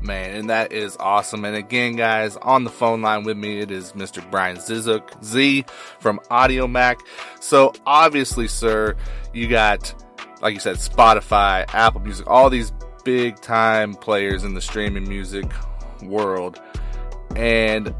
Man, 0.00 0.36
and 0.36 0.48
that 0.48 0.70
is 0.70 0.96
awesome. 1.00 1.44
And 1.44 1.56
again, 1.56 1.96
guys, 1.96 2.36
on 2.36 2.62
the 2.62 2.70
phone 2.70 3.02
line 3.02 3.24
with 3.24 3.36
me, 3.36 3.58
it 3.58 3.72
is 3.72 3.94
Mr. 3.94 4.22
Brian 4.30 4.58
Zisook, 4.58 5.24
Z 5.24 5.64
from 5.98 6.20
Audiomack. 6.30 7.00
So 7.40 7.72
obviously, 7.84 8.46
sir, 8.46 8.94
you 9.32 9.48
got, 9.48 9.92
like 10.40 10.54
you 10.54 10.60
said, 10.60 10.76
Spotify, 10.76 11.64
Apple 11.74 12.02
Music, 12.02 12.28
all 12.28 12.48
these 12.48 12.72
big 13.04 13.40
time 13.40 13.94
players 13.94 14.44
in 14.44 14.54
the 14.54 14.60
streaming 14.60 15.08
music 15.08 15.46
world. 16.02 16.60
And 17.36 17.94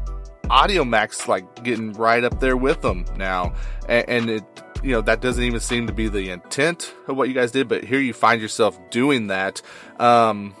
Audiomack's 0.45 1.27
like 1.27 1.63
getting 1.63 1.93
right 1.93 2.23
up 2.23 2.39
there 2.39 2.57
with 2.57 2.81
them 2.81 3.05
now. 3.15 3.53
And, 3.87 4.09
and 4.09 4.29
it, 4.29 4.63
you 4.83 4.91
know, 4.91 5.01
that 5.01 5.21
doesn't 5.21 5.43
even 5.43 5.59
seem 5.59 5.87
to 5.87 5.93
be 5.93 6.07
the 6.07 6.29
intent 6.29 6.93
of 7.07 7.17
what 7.17 7.27
you 7.27 7.33
guys 7.33 7.51
did, 7.51 7.67
but 7.67 7.83
here 7.83 7.99
you 7.99 8.13
find 8.13 8.41
yourself 8.41 8.79
doing 8.89 9.27
that. 9.27 9.61
Um, 9.99 10.55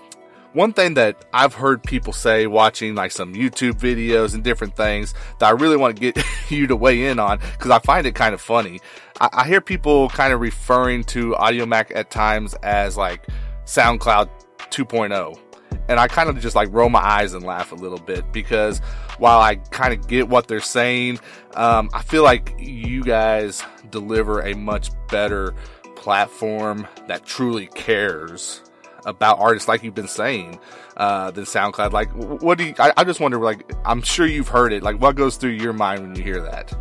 one 0.53 0.71
thing 0.71 0.93
that 0.93 1.25
I've 1.33 1.53
heard 1.53 1.83
people 1.83 2.13
say 2.13 2.47
watching 2.47 2.95
like 2.95 3.11
some 3.11 3.33
YouTube 3.33 3.73
videos 3.73 4.33
and 4.33 4.43
different 4.43 4.75
things 4.77 5.13
that 5.39 5.47
I 5.47 5.51
really 5.51 5.75
want 5.75 5.97
to 5.97 6.11
get 6.11 6.25
you 6.49 6.65
to 6.67 6.75
weigh 6.75 7.05
in 7.05 7.19
on 7.19 7.39
because 7.39 7.71
I 7.71 7.79
find 7.79 8.07
it 8.07 8.15
kind 8.15 8.33
of 8.33 8.41
funny. 8.41 8.79
I, 9.19 9.29
I 9.33 9.47
hear 9.47 9.59
people 9.59 10.09
kind 10.09 10.33
of 10.33 10.39
referring 10.39 11.03
to 11.05 11.33
Audiomack 11.33 11.91
at 11.93 12.09
times 12.09 12.53
as 12.63 12.95
like 12.95 13.27
SoundCloud 13.65 14.29
2.0 14.69 15.39
and 15.87 15.99
I 15.99 16.07
kind 16.07 16.29
of 16.29 16.39
just 16.39 16.55
like 16.55 16.69
roll 16.71 16.89
my 16.89 16.99
eyes 16.99 17.33
and 17.33 17.43
laugh 17.43 17.71
a 17.71 17.75
little 17.75 17.99
bit 17.99 18.31
because 18.31 18.79
while 19.17 19.39
I 19.39 19.55
kind 19.55 19.93
of 19.93 20.07
get 20.07 20.27
what 20.27 20.47
they're 20.47 20.59
saying, 20.59 21.19
um, 21.53 21.89
I 21.93 22.01
feel 22.01 22.23
like 22.23 22.55
you 22.57 23.03
guys 23.03 23.63
deliver 23.91 24.41
a 24.41 24.55
much 24.55 24.89
better 25.09 25.53
platform 25.95 26.87
that 27.07 27.25
truly 27.25 27.67
cares 27.67 28.61
about 29.05 29.39
artists, 29.39 29.67
like 29.67 29.83
you've 29.83 29.95
been 29.95 30.07
saying, 30.07 30.59
uh, 30.97 31.29
than 31.31 31.45
SoundCloud. 31.45 31.91
Like, 31.91 32.11
what 32.13 32.57
do 32.57 32.65
you? 32.65 32.73
I, 32.79 32.91
I 32.97 33.03
just 33.03 33.19
wonder. 33.19 33.37
Like, 33.37 33.71
I'm 33.85 34.01
sure 34.01 34.25
you've 34.25 34.47
heard 34.47 34.73
it. 34.73 34.81
Like, 34.81 34.99
what 34.99 35.15
goes 35.15 35.37
through 35.37 35.51
your 35.51 35.73
mind 35.73 36.01
when 36.01 36.15
you 36.15 36.23
hear 36.23 36.41
that? 36.41 36.73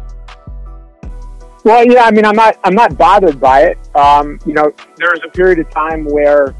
Well, 1.65 1.85
yeah, 1.87 2.05
I 2.05 2.11
mean, 2.11 2.27
I'm 2.27 2.37
not, 2.37 2.59
I'm 2.65 2.75
not 2.75 2.99
bothered 2.99 3.41
by 3.41 3.63
it. 3.63 3.79
Um, 3.97 4.39
you 4.45 4.53
know, 4.53 4.73
there 4.97 5.09
was 5.11 5.21
a 5.25 5.31
period 5.31 5.59
of 5.59 5.71
time 5.71 6.05
where 6.05 6.55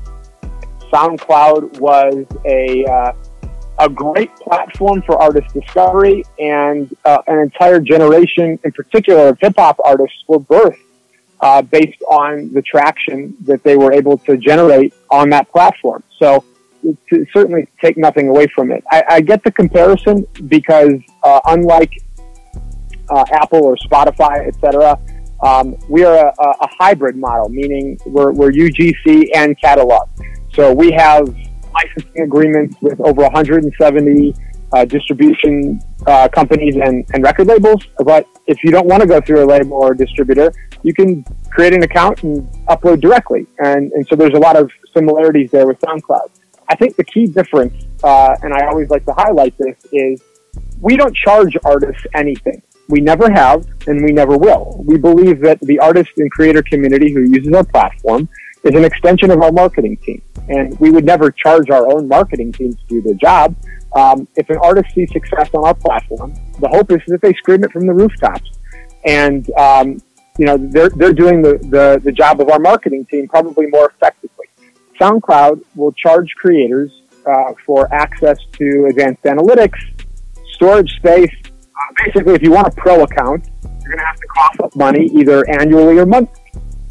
SoundCloud 0.95 1.81
was 1.81 2.25
a 2.47 2.85
uh, 2.85 3.13
a 3.79 3.89
great 3.89 4.35
platform 4.37 5.03
for 5.03 5.21
artist 5.21 5.53
discovery, 5.53 6.23
and 6.39 6.97
uh, 7.05 7.19
an 7.27 7.41
entire 7.41 7.81
generation, 7.81 8.59
in 8.63 8.71
particular 8.71 9.29
of 9.29 9.39
hip 9.41 9.55
hop 9.57 9.77
artists, 9.85 10.17
were 10.29 10.39
birthed 10.39 10.79
uh, 11.41 11.61
based 11.61 12.01
on 12.03 12.53
the 12.53 12.63
traction 12.63 13.37
that 13.41 13.65
they 13.65 13.77
were 13.77 13.93
able 13.93 14.17
to 14.19 14.37
generate 14.37 14.95
on 15.11 15.29
that 15.31 15.51
platform. 15.51 16.05
So, 16.21 16.45
to 17.11 17.27
certainly 17.33 17.67
take 17.81 17.97
nothing 17.97 18.29
away 18.29 18.47
from 18.55 18.71
it. 18.71 18.85
I, 18.93 19.03
I 19.09 19.21
get 19.21 19.43
the 19.43 19.51
comparison 19.51 20.27
because, 20.47 20.93
uh, 21.25 21.41
unlike 21.47 21.93
uh, 23.09 23.25
Apple 23.33 23.65
or 23.65 23.77
Spotify, 23.77 24.47
etc., 24.47 24.99
um, 25.43 25.77
we 25.89 26.05
are 26.05 26.29
a, 26.29 26.33
a, 26.39 26.69
hybrid 26.79 27.17
model, 27.17 27.49
meaning 27.49 27.99
we're, 28.07 28.33
we're 28.33 28.53
UGC 28.53 29.31
and 29.35 29.61
catalog. 29.61 30.09
So 30.55 30.73
we 30.73 30.93
have 30.93 31.35
licensing 31.73 32.23
agreements 32.23 32.77
with 32.81 33.01
over 33.01 33.23
170 33.23 34.35
uh, 34.73 34.85
distribution 34.85 35.81
uh, 36.07 36.29
companies 36.29 36.77
and, 36.77 37.05
and 37.13 37.25
record 37.25 37.49
labels. 37.49 37.85
But 37.99 38.27
if 38.47 38.63
you 38.63 38.71
don't 38.71 38.87
want 38.87 39.03
to 39.03 39.09
go 39.09 39.21
through 39.21 39.45
a 39.45 39.47
label 39.47 39.75
or 39.75 39.93
a 39.93 39.97
distributor, 39.97 40.53
you 40.83 40.95
can 40.95 41.25
create 41.51 41.75
an 41.75 41.83
account 41.83 42.23
and 42.23 42.49
upload 42.67 43.01
directly. 43.01 43.47
And, 43.59 43.91
and 43.93 44.07
so 44.07 44.15
there's 44.15 44.35
a 44.35 44.39
lot 44.39 44.57
of 44.57 44.71
similarities 44.93 45.51
there 45.51 45.67
with 45.67 45.81
SoundCloud. 45.81 46.29
I 46.69 46.77
think 46.77 46.97
the 46.97 47.05
key 47.05 47.27
difference, 47.27 47.75
uh, 48.05 48.37
and 48.43 48.55
I 48.55 48.67
always 48.67 48.91
like 48.91 49.05
to 49.07 49.13
highlight 49.13 49.59
this, 49.59 49.77
is 49.93 50.23
we 50.81 50.97
don't 50.97 51.15
charge 51.17 51.57
artists 51.65 52.07
anything. 52.15 52.63
We 52.89 53.01
never 53.01 53.31
have, 53.31 53.67
and 53.87 54.05
we 54.05 54.13
never 54.13 54.37
will. 54.37 54.83
We 54.87 54.99
believe 54.99 55.41
that 55.41 55.59
the 55.61 55.79
artist 55.79 56.11
and 56.17 56.31
creator 56.31 56.63
community 56.63 57.13
who 57.13 57.23
uses 57.23 57.53
our 57.55 57.65
platform 57.65 58.29
is 58.65 58.75
an 58.75 58.85
extension 58.85 59.31
of 59.31 59.43
our 59.43 59.53
marketing 59.53 59.97
team. 59.99 60.23
And 60.49 60.79
we 60.81 60.91
would 60.91 61.05
never 61.05 61.31
charge 61.31 61.71
our 61.71 61.91
own 61.93 62.09
marketing 62.09 62.53
team 62.53 62.73
to 62.73 62.87
do 62.89 63.03
their 63.03 63.15
job. 63.15 63.55
Um, 63.95 64.27
if 64.37 64.51
an 64.51 64.59
artist 64.59 64.95
sees 64.95 65.11
success 65.13 65.49
on 65.55 65.65
our 65.65 65.75
platform, 65.75 66.35
the 66.61 66.69
hope 66.69 66.91
is 66.91 66.99
that 67.07 67.21
they 67.23 67.33
scream 67.35 67.63
it 67.65 67.73
from 67.73 67.87
the 67.87 67.93
rooftops. 67.93 68.51
And, 69.07 69.49
um, 69.53 70.03
you 70.39 70.47
know, 70.47 70.57
they're, 70.57 70.89
they're 70.91 71.13
doing 71.13 71.43
the, 71.43 71.59
the, 71.59 72.01
the 72.03 72.13
job 72.13 72.41
of 72.41 72.49
our 72.49 72.59
marketing 72.59 73.07
team 73.07 73.29
probably 73.29 73.67
more 73.67 73.93
effectively. 73.95 74.47
SoundCloud 75.01 75.63
will 75.77 75.93
charge 75.93 76.33
creators 76.37 76.91
uh, 77.27 77.53
for 77.65 77.93
access 77.95 78.39
to 78.53 78.87
advanced 78.91 79.23
analytics, 79.23 79.79
storage 80.55 80.91
space. 80.97 81.35
Uh, 81.45 82.05
basically, 82.05 82.35
if 82.35 82.43
you 82.43 82.53
want 82.53 82.69
a 82.69 82.71
pro 82.73 83.03
account, 83.03 83.49
you're 83.63 83.93
going 83.93 83.99
to 83.99 84.05
have 84.05 84.17
to 84.17 84.27
cough 84.35 84.61
up 84.65 84.77
money 84.77 85.11
either 85.15 85.49
annually 85.61 85.99
or 85.99 86.07
monthly. 86.07 86.41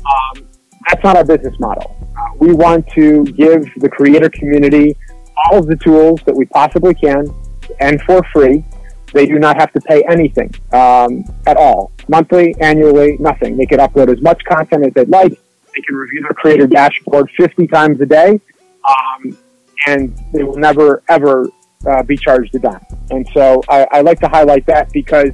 Um, 0.06 0.48
that's 0.88 1.04
not 1.04 1.16
our 1.16 1.26
business 1.26 1.60
model. 1.60 1.96
We 2.40 2.54
want 2.54 2.88
to 2.90 3.24
give 3.24 3.66
the 3.78 3.90
creator 3.90 4.30
community 4.30 4.98
all 5.46 5.60
of 5.60 5.68
the 5.68 5.76
tools 5.76 6.22
that 6.26 6.36
we 6.36 6.46
possibly 6.46 6.94
can 6.94 7.28
and 7.80 8.02
for 8.02 8.24
free. 8.34 8.64
They 9.14 9.28
do 9.28 9.38
not 9.38 9.60
have 9.60 9.72
to 9.74 9.82
pay 9.82 10.04
anything 10.10 10.54
um, 10.74 11.24
at 11.46 11.56
all, 11.56 11.92
monthly, 12.08 12.56
annually, 12.60 13.18
nothing. 13.20 13.58
They 13.58 13.68
can 13.68 13.80
upload 13.80 14.12
as 14.12 14.22
much 14.22 14.44
content 14.46 14.86
as 14.88 14.94
they'd 14.94 15.10
like. 15.10 15.32
They 15.32 15.82
can 15.88 15.96
review 15.96 16.22
their 16.22 16.32
creator 16.32 16.66
dashboard 16.66 17.30
50 17.38 17.68
times 17.68 18.02
a 18.02 18.06
day, 18.08 18.40
um, 18.88 19.38
and 19.88 20.18
they 20.34 20.44
will 20.44 20.58
never, 20.58 21.04
ever 21.10 21.48
uh, 21.88 22.02
be 22.04 22.18
charged 22.18 22.56
a 22.56 22.60
dime. 22.60 22.82
And 23.12 23.28
so 23.34 23.62
I, 23.70 23.88
I 23.92 24.02
like 24.02 24.20
to 24.22 24.28
highlight 24.28 24.66
that 24.66 24.92
because 24.92 25.32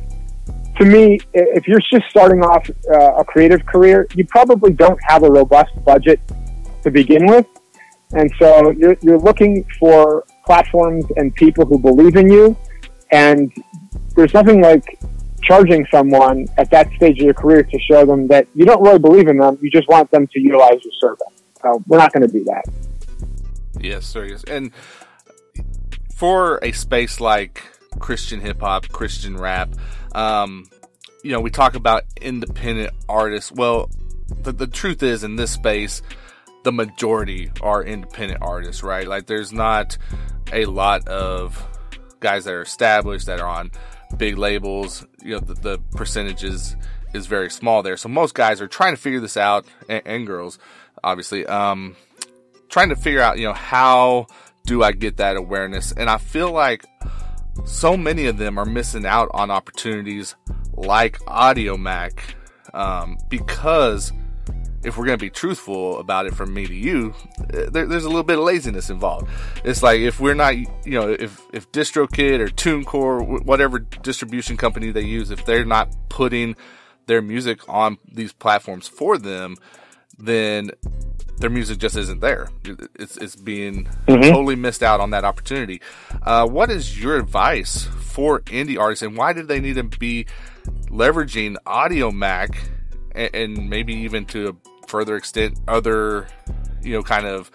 to 0.79 0.85
me, 0.85 1.19
if 1.33 1.67
you're 1.67 1.81
just 1.91 2.09
starting 2.09 2.41
off 2.41 2.69
uh, 2.91 3.15
a 3.15 3.23
creative 3.23 3.65
career, 3.65 4.07
you 4.15 4.25
probably 4.25 4.71
don't 4.71 4.99
have 5.03 5.23
a 5.23 5.29
robust 5.29 5.71
budget 5.83 6.21
to 6.83 6.89
begin 6.89 7.25
with. 7.25 7.45
And 8.13 8.31
so 8.39 8.71
you're, 8.71 8.95
you're 9.01 9.19
looking 9.19 9.65
for 9.77 10.25
platforms 10.45 11.05
and 11.17 11.35
people 11.35 11.65
who 11.65 11.77
believe 11.77 12.15
in 12.15 12.31
you. 12.31 12.55
And 13.11 13.51
there's 14.15 14.33
nothing 14.33 14.61
like 14.61 14.99
charging 15.43 15.85
someone 15.91 16.47
at 16.57 16.71
that 16.71 16.91
stage 16.93 17.19
of 17.19 17.25
your 17.25 17.33
career 17.33 17.63
to 17.63 17.79
show 17.79 18.05
them 18.05 18.27
that 18.27 18.47
you 18.55 18.65
don't 18.65 18.81
really 18.81 18.99
believe 18.99 19.27
in 19.27 19.37
them. 19.37 19.57
You 19.61 19.69
just 19.69 19.87
want 19.89 20.09
them 20.11 20.27
to 20.27 20.39
utilize 20.39 20.79
your 20.83 20.93
service. 21.01 21.43
So 21.61 21.83
we're 21.87 21.97
not 21.97 22.13
going 22.13 22.25
to 22.25 22.31
do 22.31 22.43
that. 22.45 22.63
Yes, 23.79 24.05
sir. 24.05 24.25
Yes. 24.25 24.45
And 24.45 24.71
for 26.15 26.59
a 26.63 26.71
space 26.71 27.19
like 27.19 27.63
Christian 27.97 28.39
hip 28.39 28.59
hop, 28.59 28.87
Christian 28.89 29.37
rap, 29.37 29.69
um, 30.13 30.65
you 31.23 31.31
know, 31.31 31.41
we 31.41 31.49
talk 31.49 31.75
about 31.75 32.03
independent 32.21 32.93
artists. 33.07 33.51
Well, 33.51 33.89
the, 34.43 34.51
the 34.51 34.67
truth 34.67 35.03
is, 35.03 35.23
in 35.23 35.35
this 35.35 35.51
space, 35.51 36.01
the 36.63 36.71
majority 36.71 37.51
are 37.61 37.83
independent 37.83 38.41
artists, 38.41 38.83
right? 38.83 39.07
Like, 39.07 39.25
there's 39.25 39.51
not 39.51 39.97
a 40.53 40.65
lot 40.65 41.07
of 41.07 41.65
guys 42.19 42.45
that 42.45 42.53
are 42.53 42.61
established 42.61 43.25
that 43.25 43.39
are 43.39 43.47
on 43.47 43.71
big 44.17 44.37
labels, 44.37 45.05
you 45.23 45.33
know, 45.33 45.39
the, 45.39 45.53
the 45.53 45.79
percentages 45.95 46.75
is 47.13 47.27
very 47.27 47.49
small 47.49 47.83
there. 47.83 47.97
So 47.97 48.09
most 48.09 48.33
guys 48.33 48.61
are 48.61 48.67
trying 48.67 48.95
to 48.95 49.01
figure 49.01 49.19
this 49.19 49.37
out, 49.37 49.65
and, 49.87 50.01
and 50.05 50.27
girls, 50.27 50.59
obviously, 51.03 51.45
um, 51.45 51.95
trying 52.69 52.89
to 52.89 52.95
figure 52.95 53.21
out, 53.21 53.37
you 53.37 53.45
know, 53.45 53.53
how 53.53 54.27
do 54.65 54.83
I 54.83 54.91
get 54.91 55.17
that 55.17 55.35
awareness? 55.35 55.91
And 55.91 56.09
I 56.09 56.17
feel 56.17 56.51
like 56.51 56.85
so 57.65 57.95
many 57.95 58.25
of 58.25 58.37
them 58.37 58.57
are 58.57 58.65
missing 58.65 59.05
out 59.05 59.29
on 59.33 59.51
opportunities 59.51 60.35
like 60.73 61.19
Audiomack 61.19 62.19
um, 62.73 63.17
because 63.29 64.11
if 64.83 64.97
we're 64.97 65.05
going 65.05 65.17
to 65.17 65.21
be 65.21 65.29
truthful 65.29 65.99
about 65.99 66.25
it 66.25 66.33
from 66.33 66.53
me 66.53 66.65
to 66.65 66.73
you, 66.73 67.13
uh, 67.53 67.69
there, 67.69 67.85
there's 67.85 68.05
a 68.05 68.09
little 68.09 68.23
bit 68.23 68.37
of 68.37 68.45
laziness 68.45 68.89
involved. 68.89 69.29
It's 69.63 69.83
like 69.83 69.99
if 69.99 70.19
we're 70.19 70.35
not, 70.35 70.55
you 70.55 70.67
know, 70.85 71.09
if, 71.09 71.41
if 71.53 71.69
DistroKid 71.71 72.39
or 72.39 72.47
TuneCore, 72.47 73.43
whatever 73.43 73.79
distribution 73.79 74.57
company 74.57 74.91
they 74.91 75.03
use, 75.03 75.31
if 75.31 75.45
they're 75.45 75.65
not 75.65 75.93
putting 76.07 76.55
their 77.07 77.21
music 77.21 77.67
on 77.67 77.97
these 78.09 78.31
platforms 78.31 78.87
for 78.87 79.17
them, 79.17 79.55
then 80.19 80.71
their 81.37 81.49
music 81.49 81.79
just 81.79 81.95
isn't 81.95 82.19
there. 82.19 82.49
It's, 82.95 83.17
it's 83.17 83.35
being 83.35 83.85
mm-hmm. 83.85 84.21
totally 84.21 84.55
missed 84.55 84.83
out 84.83 84.99
on 84.99 85.11
that 85.11 85.23
opportunity. 85.23 85.81
Uh, 86.21 86.47
what 86.47 86.69
is 86.69 87.01
your 87.01 87.15
advice 87.15 87.83
for 87.83 88.41
indie 88.41 88.77
artists 88.77 89.01
and 89.01 89.15
why 89.15 89.33
do 89.33 89.43
they 89.43 89.59
need 89.59 89.75
to 89.75 89.83
be 89.83 90.25
leveraging 90.87 91.55
Audiomack 91.65 92.57
and, 93.13 93.33
and 93.33 93.69
maybe 93.69 93.93
even 93.93 94.25
to 94.27 94.49
a 94.49 94.87
further 94.87 95.15
extent 95.15 95.59
other, 95.67 96.27
you 96.81 96.93
know, 96.93 97.03
kind 97.03 97.25
of 97.25 97.49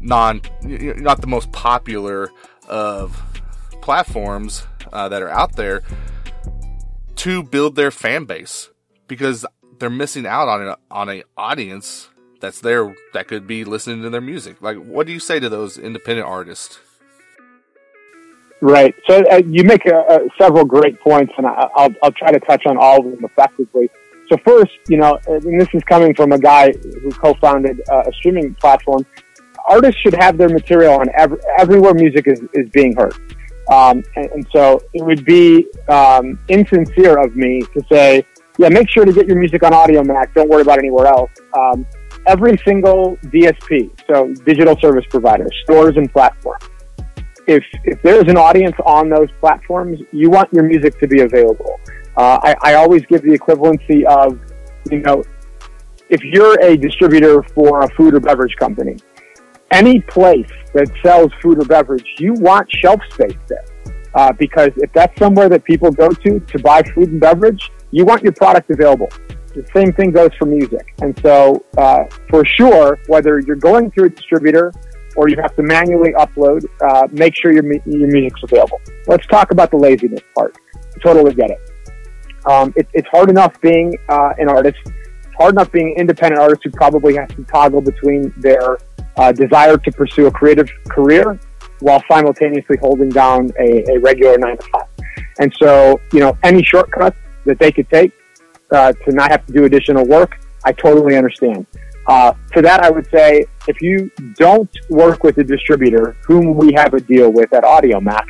non, 0.00 0.40
not 0.62 1.20
the 1.20 1.26
most 1.26 1.50
popular 1.50 2.30
of 2.68 3.20
platforms 3.82 4.66
uh, 4.92 5.08
that 5.08 5.22
are 5.22 5.30
out 5.30 5.56
there 5.56 5.82
to 7.16 7.42
build 7.42 7.74
their 7.74 7.90
fan 7.90 8.24
base 8.24 8.70
because 9.08 9.44
they're 9.78 9.90
missing 9.90 10.26
out 10.26 10.48
on 10.48 10.68
an 10.68 10.74
on 10.90 11.08
a 11.08 11.22
audience 11.36 12.08
that's 12.40 12.60
there 12.60 12.94
that 13.12 13.28
could 13.28 13.46
be 13.46 13.64
listening 13.64 14.02
to 14.02 14.10
their 14.10 14.20
music. 14.20 14.60
Like, 14.62 14.76
what 14.76 15.06
do 15.06 15.12
you 15.12 15.20
say 15.20 15.40
to 15.40 15.48
those 15.48 15.78
independent 15.78 16.26
artists? 16.26 16.78
Right. 18.60 18.94
So 19.06 19.22
uh, 19.30 19.40
you 19.46 19.62
make 19.64 19.86
uh, 19.86 19.96
uh, 19.96 20.18
several 20.40 20.64
great 20.64 21.00
points, 21.00 21.32
and 21.36 21.46
I, 21.46 21.68
will 21.76 21.94
I'll 22.02 22.12
try 22.12 22.32
to 22.32 22.40
touch 22.40 22.66
on 22.66 22.76
all 22.76 22.98
of 22.98 23.04
them 23.04 23.24
effectively. 23.24 23.88
So 24.28 24.36
first, 24.44 24.72
you 24.88 24.98
know, 24.98 25.18
and 25.26 25.60
this 25.60 25.68
is 25.72 25.82
coming 25.84 26.14
from 26.14 26.32
a 26.32 26.38
guy 26.38 26.72
who 26.72 27.10
co-founded 27.10 27.80
uh, 27.90 28.02
a 28.06 28.12
streaming 28.12 28.54
platform. 28.54 29.06
Artists 29.68 30.00
should 30.00 30.14
have 30.14 30.38
their 30.38 30.48
material 30.48 30.94
on 30.94 31.06
every, 31.16 31.38
everywhere 31.58 31.94
music 31.94 32.26
is, 32.26 32.40
is 32.54 32.68
being 32.70 32.94
heard. 32.96 33.14
Um, 33.70 34.02
and, 34.16 34.26
and, 34.32 34.46
so 34.50 34.82
it 34.94 35.04
would 35.04 35.26
be 35.26 35.66
um, 35.88 36.38
insincere 36.48 37.18
of 37.18 37.36
me 37.36 37.60
to 37.74 37.82
say, 37.90 38.24
yeah, 38.58 38.68
make 38.68 38.90
sure 38.90 39.04
to 39.04 39.12
get 39.12 39.26
your 39.28 39.38
music 39.38 39.62
on 39.62 39.72
Audiomack. 39.72 40.34
Don't 40.34 40.48
worry 40.48 40.62
about 40.62 40.78
anywhere 40.78 41.06
else. 41.06 41.30
Um, 41.56 41.86
every 42.26 42.58
single 42.66 43.16
DSP, 43.26 43.90
so 44.10 44.32
digital 44.44 44.76
service 44.80 45.04
provider, 45.08 45.46
stores 45.62 45.96
and 45.96 46.12
platforms. 46.12 46.64
If, 47.46 47.64
if 47.84 48.02
there's 48.02 48.28
an 48.28 48.36
audience 48.36 48.74
on 48.84 49.08
those 49.08 49.28
platforms, 49.40 50.00
you 50.12 50.28
want 50.28 50.52
your 50.52 50.64
music 50.64 50.98
to 51.00 51.06
be 51.06 51.22
available. 51.22 51.78
Uh, 52.16 52.38
I, 52.42 52.56
I 52.62 52.74
always 52.74 53.02
give 53.06 53.22
the 53.22 53.38
equivalency 53.38 54.04
of, 54.04 54.38
you 54.90 54.98
know, 55.00 55.22
if 56.10 56.22
you're 56.24 56.60
a 56.60 56.76
distributor 56.76 57.42
for 57.54 57.80
a 57.80 57.88
food 57.94 58.14
or 58.14 58.20
beverage 58.20 58.56
company, 58.56 58.96
any 59.70 60.00
place 60.00 60.50
that 60.74 60.90
sells 61.02 61.30
food 61.40 61.62
or 61.62 61.64
beverage, 61.64 62.04
you 62.18 62.32
want 62.34 62.68
shelf 62.82 63.00
space 63.12 63.36
there. 63.46 63.64
Uh, 64.14 64.32
because 64.32 64.70
if 64.78 64.92
that's 64.92 65.16
somewhere 65.18 65.48
that 65.48 65.62
people 65.64 65.92
go 65.92 66.08
to 66.08 66.40
to 66.40 66.58
buy 66.58 66.82
food 66.94 67.10
and 67.10 67.20
beverage, 67.20 67.70
you 67.90 68.04
want 68.04 68.22
your 68.22 68.32
product 68.32 68.70
available. 68.70 69.08
The 69.54 69.66
same 69.74 69.92
thing 69.92 70.12
goes 70.12 70.30
for 70.38 70.46
music. 70.46 70.94
And 71.00 71.18
so, 71.20 71.64
uh, 71.76 72.04
for 72.28 72.44
sure, 72.44 72.98
whether 73.06 73.40
you're 73.40 73.56
going 73.56 73.90
through 73.90 74.06
a 74.06 74.10
distributor 74.10 74.72
or 75.16 75.28
you 75.28 75.36
have 75.40 75.56
to 75.56 75.62
manually 75.62 76.12
upload, 76.12 76.64
uh, 76.82 77.08
make 77.10 77.34
sure 77.34 77.52
your, 77.52 77.64
your 77.86 78.08
music's 78.08 78.42
available. 78.42 78.80
Let's 79.06 79.26
talk 79.26 79.50
about 79.50 79.70
the 79.70 79.76
laziness 79.76 80.20
part. 80.34 80.56
totally 81.02 81.34
get 81.34 81.50
it. 81.50 81.58
Um, 82.46 82.72
it 82.76 82.86
it's 82.94 83.08
hard 83.08 83.30
enough 83.30 83.60
being 83.60 83.96
uh, 84.08 84.30
an 84.38 84.48
artist. 84.48 84.78
It's 84.86 85.34
hard 85.36 85.54
enough 85.54 85.72
being 85.72 85.92
an 85.94 86.02
independent 86.02 86.40
artist 86.40 86.62
who 86.64 86.70
probably 86.70 87.16
has 87.16 87.28
to 87.30 87.44
toggle 87.44 87.80
between 87.80 88.32
their 88.38 88.78
uh, 89.16 89.32
desire 89.32 89.76
to 89.76 89.92
pursue 89.92 90.26
a 90.26 90.30
creative 90.30 90.68
career 90.88 91.38
while 91.80 92.02
simultaneously 92.10 92.76
holding 92.80 93.08
down 93.08 93.50
a, 93.58 93.84
a 93.90 93.98
regular 94.00 94.38
nine 94.38 94.56
to 94.56 94.66
five. 94.68 94.88
And 95.40 95.52
so, 95.60 96.00
you 96.12 96.20
know, 96.20 96.36
any 96.42 96.62
shortcuts 96.62 97.16
that 97.48 97.58
they 97.58 97.72
could 97.72 97.88
take 97.90 98.12
uh, 98.70 98.92
to 98.92 99.12
not 99.12 99.30
have 99.30 99.44
to 99.46 99.52
do 99.52 99.64
additional 99.64 100.06
work, 100.06 100.40
I 100.64 100.72
totally 100.72 101.16
understand. 101.16 101.66
Uh, 102.06 102.32
to 102.54 102.62
that, 102.62 102.82
I 102.82 102.90
would 102.90 103.08
say 103.10 103.44
if 103.66 103.82
you 103.82 104.10
don't 104.34 104.70
work 104.88 105.24
with 105.24 105.36
a 105.38 105.44
distributor 105.44 106.16
whom 106.26 106.56
we 106.56 106.72
have 106.74 106.94
a 106.94 107.00
deal 107.00 107.30
with 107.30 107.52
at 107.52 107.64
Audiomack, 107.64 108.26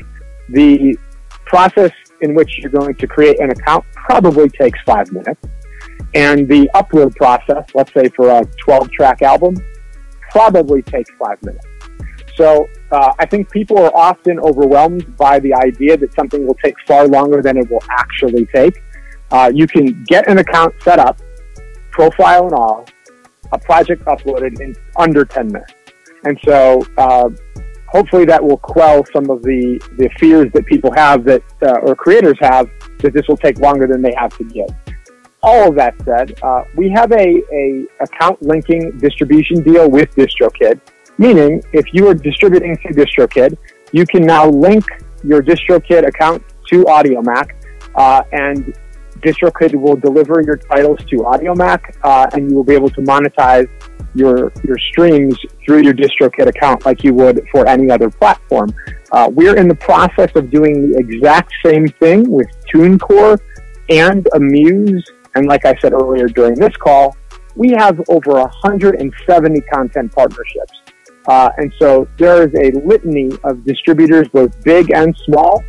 the 0.48 0.96
process 1.44 1.92
in 2.20 2.34
which 2.34 2.58
you're 2.58 2.70
going 2.70 2.94
to 2.94 3.06
create 3.06 3.38
an 3.40 3.50
account 3.50 3.84
probably 3.94 4.48
takes 4.48 4.78
five 4.84 5.10
minutes. 5.12 5.40
And 6.14 6.48
the 6.48 6.68
upload 6.74 7.14
process, 7.16 7.64
let's 7.74 7.92
say 7.92 8.08
for 8.08 8.30
a 8.30 8.44
12 8.64 8.90
track 8.90 9.22
album, 9.22 9.54
probably 10.30 10.82
takes 10.82 11.10
five 11.18 11.40
minutes. 11.42 11.66
So 12.36 12.68
uh, 12.92 13.12
I 13.18 13.26
think 13.26 13.50
people 13.50 13.78
are 13.78 13.94
often 13.96 14.38
overwhelmed 14.38 15.16
by 15.16 15.40
the 15.40 15.52
idea 15.54 15.96
that 15.96 16.14
something 16.14 16.46
will 16.46 16.56
take 16.64 16.76
far 16.86 17.06
longer 17.08 17.42
than 17.42 17.56
it 17.56 17.70
will 17.70 17.82
actually 17.90 18.46
take. 18.46 18.80
Uh, 19.30 19.50
you 19.54 19.66
can 19.66 20.04
get 20.04 20.28
an 20.28 20.38
account 20.38 20.74
set 20.82 20.98
up, 20.98 21.20
profile 21.90 22.44
and 22.44 22.54
all, 22.54 22.86
a 23.52 23.58
project 23.58 24.04
uploaded 24.06 24.60
in 24.60 24.74
under 24.96 25.24
10 25.24 25.48
minutes. 25.48 25.74
And 26.24 26.38
so, 26.44 26.82
uh, 26.96 27.30
hopefully 27.88 28.24
that 28.26 28.42
will 28.42 28.58
quell 28.58 29.04
some 29.12 29.30
of 29.30 29.42
the, 29.42 29.80
the 29.96 30.08
fears 30.18 30.50
that 30.52 30.66
people 30.66 30.92
have 30.92 31.24
that, 31.24 31.42
uh, 31.62 31.78
or 31.82 31.94
creators 31.94 32.36
have 32.40 32.68
that 32.98 33.12
this 33.12 33.26
will 33.28 33.36
take 33.36 33.58
longer 33.58 33.86
than 33.86 34.02
they 34.02 34.14
have 34.16 34.36
to 34.38 34.44
give. 34.44 34.68
All 35.42 35.68
of 35.68 35.76
that 35.76 35.94
said, 36.04 36.38
uh, 36.42 36.64
we 36.76 36.90
have 36.90 37.12
a, 37.12 37.42
a 37.52 37.86
account 38.00 38.42
linking 38.42 38.98
distribution 38.98 39.62
deal 39.62 39.88
with 39.88 40.14
DistroKid, 40.16 40.80
meaning 41.16 41.62
if 41.72 41.86
you 41.92 42.08
are 42.08 42.14
distributing 42.14 42.76
through 42.76 43.04
DistroKid, 43.04 43.56
you 43.92 44.04
can 44.04 44.22
now 44.22 44.48
link 44.48 44.84
your 45.22 45.42
DistroKid 45.42 46.06
account 46.06 46.42
to 46.68 46.84
Audiomack, 46.84 47.52
uh, 47.94 48.22
and 48.32 48.76
DistroKid 49.20 49.74
will 49.74 49.96
deliver 49.96 50.40
your 50.40 50.56
titles 50.56 50.98
to 51.10 51.16
Audiomack, 51.18 51.96
uh, 52.02 52.26
and 52.32 52.50
you 52.50 52.56
will 52.56 52.64
be 52.64 52.74
able 52.74 52.90
to 52.90 53.00
monetize 53.02 53.68
your 54.14 54.52
your 54.64 54.78
streams 54.90 55.36
through 55.64 55.82
your 55.82 55.94
DistroKid 55.94 56.46
account 56.46 56.84
like 56.86 57.04
you 57.04 57.14
would 57.14 57.46
for 57.52 57.66
any 57.68 57.90
other 57.90 58.10
platform. 58.10 58.74
Uh, 59.12 59.30
we're 59.32 59.56
in 59.56 59.68
the 59.68 59.74
process 59.74 60.30
of 60.34 60.50
doing 60.50 60.92
the 60.92 60.98
exact 60.98 61.52
same 61.64 61.86
thing 61.86 62.28
with 62.30 62.46
TuneCore 62.72 63.38
and 63.90 64.26
Amuse, 64.34 65.04
and 65.34 65.46
like 65.46 65.64
I 65.64 65.74
said 65.80 65.92
earlier 65.92 66.26
during 66.26 66.54
this 66.54 66.76
call, 66.76 67.16
we 67.54 67.70
have 67.78 68.00
over 68.08 68.32
170 68.32 69.60
content 69.72 70.12
partnerships. 70.12 70.72
Uh, 71.26 71.50
and 71.58 71.72
so 71.78 72.08
there 72.16 72.48
is 72.48 72.54
a 72.54 72.78
litany 72.86 73.30
of 73.44 73.64
distributors, 73.64 74.28
both 74.28 74.62
big 74.64 74.90
and 74.94 75.14
small, 75.26 75.62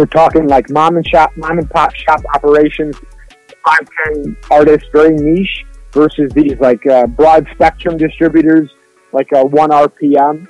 we're 0.00 0.06
talking 0.06 0.48
like 0.48 0.70
mom 0.70 0.96
and 0.96 1.06
shop, 1.06 1.30
mom 1.36 1.58
and 1.58 1.68
pop 1.68 1.94
shop 1.94 2.22
operations, 2.34 2.96
five, 3.66 3.86
ten 4.06 4.34
artists, 4.50 4.88
very 4.92 5.14
niche, 5.14 5.66
versus 5.92 6.32
these 6.32 6.58
like 6.58 6.86
uh, 6.86 7.06
broad 7.06 7.46
spectrum 7.52 7.98
distributors, 7.98 8.70
like 9.12 9.28
a 9.32 9.44
ONErpm, 9.44 10.48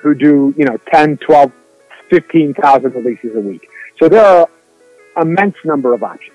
who 0.00 0.14
do 0.14 0.54
you 0.56 0.64
know 0.64 0.78
10, 0.90 1.18
12, 1.18 1.52
15,000 2.08 2.94
releases 2.94 3.36
a 3.36 3.40
week. 3.40 3.68
So 3.98 4.08
there 4.08 4.24
are 4.24 4.48
immense 5.20 5.56
number 5.66 5.92
of 5.92 6.02
options. 6.02 6.34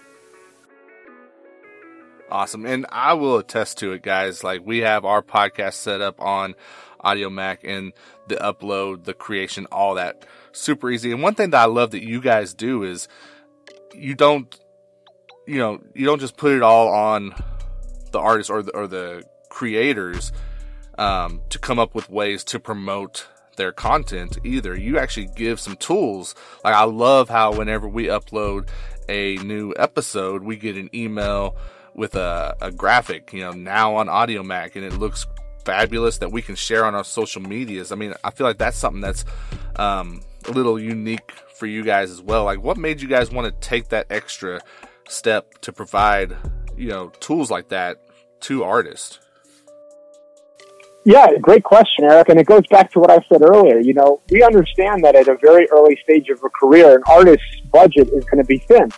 Awesome. 2.29 2.67
And 2.67 2.85
I 2.91 3.13
will 3.13 3.37
attest 3.37 3.79
to 3.79 3.93
it, 3.93 4.03
guys. 4.03 4.43
Like 4.43 4.61
we 4.63 4.79
have 4.79 5.05
our 5.05 5.23
podcast 5.23 5.73
set 5.73 6.01
up 6.01 6.21
on 6.21 6.53
Audiomack 7.03 7.59
and 7.63 7.93
the 8.27 8.35
upload, 8.35 9.05
the 9.05 9.15
creation, 9.15 9.65
all 9.71 9.95
that 9.95 10.23
super 10.57 10.89
easy. 10.89 11.11
And 11.11 11.21
one 11.21 11.35
thing 11.35 11.51
that 11.51 11.61
I 11.61 11.65
love 11.65 11.91
that 11.91 12.03
you 12.03 12.21
guys 12.21 12.53
do 12.53 12.83
is 12.83 13.07
you 13.93 14.15
don't, 14.15 14.53
you 15.45 15.57
know, 15.57 15.81
you 15.93 16.05
don't 16.05 16.19
just 16.19 16.37
put 16.37 16.51
it 16.51 16.61
all 16.61 16.89
on 16.89 17.35
the 18.11 18.19
artists 18.19 18.49
or 18.49 18.63
the, 18.63 18.71
or 18.75 18.87
the 18.87 19.23
creators 19.49 20.31
um, 20.97 21.41
to 21.49 21.59
come 21.59 21.79
up 21.79 21.95
with 21.95 22.09
ways 22.09 22.43
to 22.45 22.59
promote 22.59 23.27
their 23.55 23.71
content 23.71 24.37
either. 24.43 24.75
You 24.75 24.99
actually 24.99 25.29
give 25.35 25.59
some 25.59 25.75
tools. 25.75 26.35
Like 26.63 26.75
I 26.75 26.83
love 26.83 27.29
how 27.29 27.53
whenever 27.53 27.87
we 27.87 28.05
upload 28.05 28.69
a 29.09 29.35
new 29.37 29.73
episode, 29.77 30.43
we 30.43 30.57
get 30.57 30.77
an 30.77 30.89
email 30.93 31.55
with 31.93 32.15
a, 32.15 32.55
a 32.61 32.71
graphic, 32.71 33.33
you 33.33 33.41
know, 33.41 33.51
now 33.51 33.95
on 33.95 34.07
Audiomack 34.07 34.75
and 34.75 34.85
it 34.85 34.93
looks 34.93 35.25
fabulous 35.65 36.19
that 36.19 36.31
we 36.31 36.41
can 36.41 36.55
share 36.55 36.85
on 36.85 36.95
our 36.95 37.03
social 37.03 37.41
medias. 37.41 37.91
I 37.91 37.95
mean, 37.95 38.13
I 38.23 38.31
feel 38.31 38.45
like 38.45 38.57
that's 38.57 38.77
something 38.77 39.01
that's 39.01 39.25
um, 39.75 40.21
a 40.47 40.51
little 40.51 40.79
unique 40.79 41.31
for 41.55 41.65
you 41.65 41.83
guys 41.83 42.11
as 42.11 42.21
well. 42.21 42.45
Like, 42.45 42.61
what 42.61 42.77
made 42.77 43.01
you 43.01 43.07
guys 43.07 43.31
want 43.31 43.45
to 43.53 43.67
take 43.67 43.89
that 43.89 44.07
extra 44.09 44.61
step 45.07 45.59
to 45.61 45.73
provide, 45.73 46.35
you 46.75 46.89
know, 46.89 47.09
tools 47.19 47.51
like 47.51 47.69
that 47.69 47.97
to 48.41 48.63
artists? 48.63 49.19
Yeah, 51.05 51.27
great 51.41 51.63
question, 51.63 52.03
Eric. 52.03 52.29
And 52.29 52.39
it 52.39 52.45
goes 52.45 52.67
back 52.69 52.91
to 52.91 52.99
what 52.99 53.09
I 53.09 53.19
said 53.31 53.41
earlier. 53.41 53.79
You 53.79 53.93
know, 53.93 54.21
we 54.29 54.43
understand 54.43 55.05
that 55.05 55.15
at 55.15 55.29
a 55.29 55.37
very 55.41 55.65
early 55.71 55.97
stage 56.03 56.27
of 56.29 56.43
a 56.43 56.49
career, 56.49 56.95
an 56.95 57.03
artist's 57.07 57.61
budget 57.71 58.09
is 58.09 58.25
going 58.25 58.43
to 58.43 58.47
be 58.47 58.57
thin. 58.57 58.91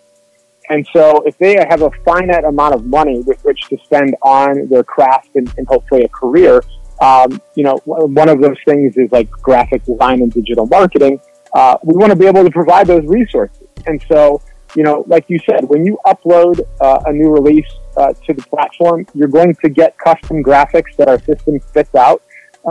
And 0.69 0.87
so 0.93 1.21
if 1.25 1.37
they 1.37 1.55
have 1.69 1.81
a 1.81 1.91
finite 2.05 2.45
amount 2.45 2.75
of 2.75 2.85
money 2.85 3.21
with 3.25 3.43
which 3.43 3.61
to 3.69 3.77
spend 3.83 4.15
on 4.21 4.67
their 4.69 4.83
craft 4.83 5.29
and, 5.35 5.51
and 5.57 5.67
hopefully 5.67 6.03
a 6.03 6.09
career, 6.09 6.63
um, 7.01 7.41
you 7.55 7.63
know, 7.63 7.77
one 7.85 8.29
of 8.29 8.41
those 8.41 8.57
things 8.65 8.97
is 8.97 9.11
like 9.11 9.29
graphic 9.29 9.83
design 9.85 10.21
and 10.21 10.31
digital 10.31 10.65
marketing. 10.65 11.19
Uh, 11.53 11.77
we 11.83 11.97
want 11.97 12.11
to 12.11 12.15
be 12.15 12.25
able 12.25 12.43
to 12.43 12.51
provide 12.51 12.87
those 12.87 13.05
resources. 13.05 13.67
And 13.85 14.03
so, 14.07 14.41
you 14.75 14.83
know, 14.83 15.03
like 15.07 15.25
you 15.29 15.39
said, 15.49 15.67
when 15.67 15.85
you 15.85 15.97
upload 16.05 16.61
uh, 16.79 16.99
a 17.05 17.13
new 17.13 17.29
release 17.29 17.69
uh, 17.97 18.13
to 18.25 18.33
the 18.33 18.43
platform, 18.43 19.05
you're 19.13 19.27
going 19.27 19.55
to 19.55 19.69
get 19.69 19.97
custom 19.97 20.43
graphics 20.43 20.95
that 20.97 21.07
our 21.07 21.19
system 21.23 21.59
spits 21.59 21.95
out 21.95 22.21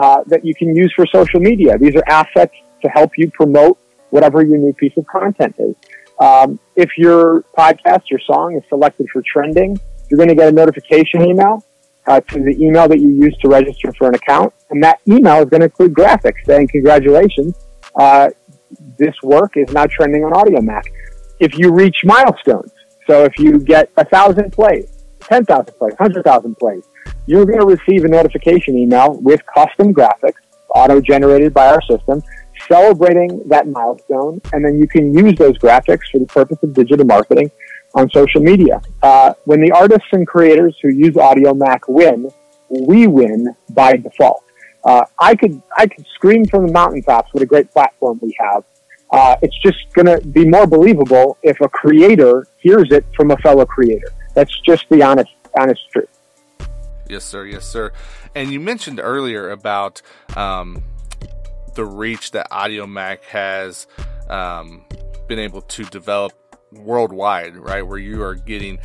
uh, 0.01 0.23
that 0.27 0.45
you 0.45 0.55
can 0.55 0.75
use 0.77 0.93
for 0.95 1.07
social 1.07 1.41
media. 1.41 1.77
These 1.79 1.97
are 1.97 2.05
assets 2.09 2.55
to 2.83 2.89
help 2.89 3.13
you 3.17 3.31
promote 3.31 3.79
whatever 4.11 4.45
your 4.45 4.59
new 4.59 4.73
piece 4.73 4.97
of 4.97 5.07
content 5.07 5.57
is. 5.59 5.75
Um, 6.21 6.59
if 6.77 6.97
your 6.97 7.43
podcast, 7.57 8.11
your 8.11 8.21
song 8.21 8.57
is 8.57 8.63
selected 8.69 9.09
for 9.13 9.23
trending, 9.23 9.79
you're 10.11 10.19
going 10.19 10.29
to 10.29 10.35
get 10.35 10.49
a 10.49 10.53
notification 10.53 11.23
email 11.23 11.65
uh, 12.07 12.21
to 12.21 12.41
the 12.41 12.57
email 12.59 12.89
that 12.89 13.01
you 13.01 13.09
use 13.09 13.37
to 13.43 13.49
register 13.49 13.93
for 13.93 14.09
an 14.09 14.15
account, 14.15 14.53
and 14.71 14.83
that 14.83 15.01
email 15.07 15.43
is 15.43 15.51
going 15.51 15.61
to 15.61 15.67
include 15.67 15.93
graphics 15.93 16.45
saying, 16.47 16.69
"Congratulations, 16.69 17.55
uh, 17.97 18.31
this 18.99 19.15
work 19.23 19.57
is 19.57 19.71
now 19.73 19.87
trending 19.87 20.25
on 20.25 20.33
Audiomack." 20.33 20.85
If 21.41 21.57
you 21.59 21.73
reach 21.73 21.97
milestones, 22.05 22.73
so 23.07 23.25
if 23.25 23.39
you 23.39 23.59
get 23.59 23.91
a 23.97 24.05
thousand 24.05 24.53
plays, 24.53 25.05
10,000 25.21 25.67
plays, 25.79 25.93
100,000 25.99 26.55
plays, 26.57 26.83
you're 27.27 27.45
going 27.45 27.61
to 27.61 27.67
receive 27.67 28.05
a 28.05 28.09
notification 28.09 28.77
email 28.77 29.19
with 29.21 29.41
custom 29.55 29.95
graphics 29.95 30.41
auto 30.75 31.01
generated 31.01 31.55
by 31.55 31.69
our 31.69 31.83
system 31.83 32.23
celebrating 32.69 33.43
that 33.49 33.69
milestone. 33.69 34.41
And 34.53 34.65
then 34.65 34.79
you 34.79 34.89
can 34.89 35.17
use 35.17 35.39
those 35.39 35.57
graphics 35.59 36.11
for 36.11 36.19
the 36.19 36.27
purpose 36.27 36.59
of 36.63 36.75
digital 36.75 37.07
marketing 37.07 37.51
on 37.95 38.11
social 38.11 38.41
media. 38.41 38.81
Uh, 39.03 39.35
when 39.45 39.61
the 39.61 39.71
artists 39.71 40.09
and 40.13 40.27
creators 40.27 40.77
who 40.83 40.89
use 40.89 41.15
Audiomack 41.15 41.81
win, 41.89 42.31
we 42.69 43.07
win 43.07 43.55
by 43.71 43.97
default. 43.97 44.45
Uh, 44.89 45.05
I 45.19 45.35
could 45.35 45.61
I 45.77 45.87
could 45.87 46.07
scream 46.15 46.47
from 46.47 46.67
the 46.67 46.73
mountaintops 46.73 47.35
what 47.35 47.43
a 47.43 47.47
great 47.47 47.71
platform 47.71 48.19
we 48.23 48.35
have. 48.41 48.65
Uh, 49.11 49.37
it's 49.43 49.59
just 49.59 49.77
going 49.93 50.07
to 50.07 50.27
be 50.29 50.47
more 50.47 50.67
believable 50.67 51.37
if 51.43 51.61
a 51.61 51.69
creator 51.69 52.47
hears 52.57 52.89
it 52.91 53.05
from 53.15 53.31
a 53.31 53.37
fellow 53.39 53.67
creator. 53.67 54.09
That's 54.33 54.59
just 54.61 54.89
the 54.89 55.03
honest, 55.03 55.31
honest 55.61 55.83
truth. 55.93 56.09
Yes, 57.07 57.25
sir. 57.25 57.45
Yes, 57.45 57.67
sir. 57.67 57.93
And 58.35 58.51
you 58.51 58.61
mentioned 58.61 58.99
earlier 58.99 59.51
about 59.51 60.01
um, 60.37 60.83
the 61.75 61.85
reach 61.85 62.31
that 62.31 62.51
Audiomack 62.51 63.25
has 63.25 63.87
um, 64.31 64.87
been 65.27 65.39
able 65.39 65.61
to 65.63 65.85
develop 65.85 66.33
worldwide, 66.73 67.57
right? 67.57 67.83
Where 67.83 67.99
you 67.99 68.23
are 68.23 68.35
getting 68.35 68.79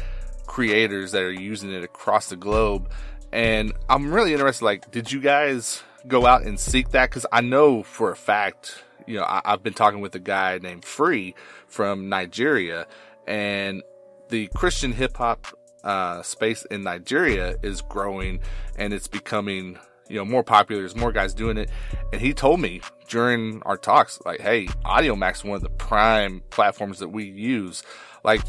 creators 0.47 1.13
that 1.13 1.21
are 1.21 1.31
using 1.31 1.71
it 1.71 1.83
across 1.85 2.27
the 2.27 2.35
globe. 2.35 2.89
And 3.31 3.71
I'm 3.89 4.13
really 4.13 4.33
interested, 4.33 4.65
like, 4.65 4.91
did 4.91 5.09
you 5.09 5.21
guys 5.21 5.81
go 6.07 6.25
out 6.25 6.43
and 6.43 6.59
seek 6.59 6.89
that? 6.91 7.09
Because 7.09 7.25
I 7.31 7.41
know 7.41 7.83
for 7.83 8.11
a 8.11 8.15
fact, 8.15 8.83
you 9.07 9.17
know, 9.17 9.23
I, 9.23 9.41
have 9.45 9.63
been 9.63 9.73
talking 9.73 10.01
with 10.01 10.15
a 10.15 10.19
guy 10.19 10.59
named 10.59 10.85
Free 10.85 11.35
from 11.67 12.09
Nigeria, 12.09 12.87
and 13.27 13.83
the 14.29 14.47
Christian 14.55 14.93
hip 14.93 15.17
hop 15.17 15.47
uh, 15.83 16.21
space 16.21 16.65
in 16.65 16.83
Nigeria 16.83 17.57
is 17.61 17.81
growing 17.81 18.39
and 18.77 18.93
it's 18.93 19.07
becoming 19.07 19.77
you 20.09 20.17
know 20.17 20.25
more 20.25 20.43
popular. 20.43 20.81
There's 20.81 20.95
more 20.95 21.11
guys 21.11 21.33
doing 21.33 21.57
it, 21.57 21.69
and 22.11 22.21
he 22.21 22.33
told 22.33 22.59
me 22.59 22.81
during 23.07 23.61
our 23.63 23.77
talks 23.77 24.19
like, 24.25 24.41
"Hey, 24.41 24.67
Audiomack's 24.85 25.39
is 25.39 25.43
one 25.45 25.55
of 25.55 25.63
the 25.63 25.69
prime 25.69 26.43
platforms 26.49 26.99
that 26.99 27.09
we 27.09 27.25
use." 27.25 27.83
Like, 28.23 28.43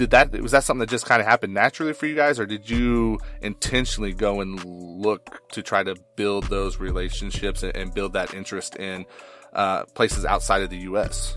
did 0.00 0.10
that 0.12 0.32
was 0.40 0.52
that 0.52 0.64
something 0.64 0.80
that 0.80 0.88
just 0.88 1.04
kind 1.04 1.20
of 1.20 1.26
happened 1.26 1.52
naturally 1.52 1.92
for 1.92 2.06
you 2.06 2.14
guys, 2.14 2.40
or 2.40 2.46
did 2.46 2.68
you 2.70 3.18
intentionally 3.42 4.14
go 4.14 4.40
and 4.40 4.64
look 4.64 5.46
to 5.50 5.62
try 5.62 5.82
to 5.82 5.94
build 6.16 6.44
those 6.44 6.78
relationships 6.78 7.62
and, 7.62 7.76
and 7.76 7.92
build 7.92 8.14
that 8.14 8.32
interest 8.32 8.76
in 8.76 9.04
uh, 9.52 9.84
places 9.94 10.24
outside 10.24 10.62
of 10.62 10.70
the 10.70 10.78
U.S.? 10.78 11.36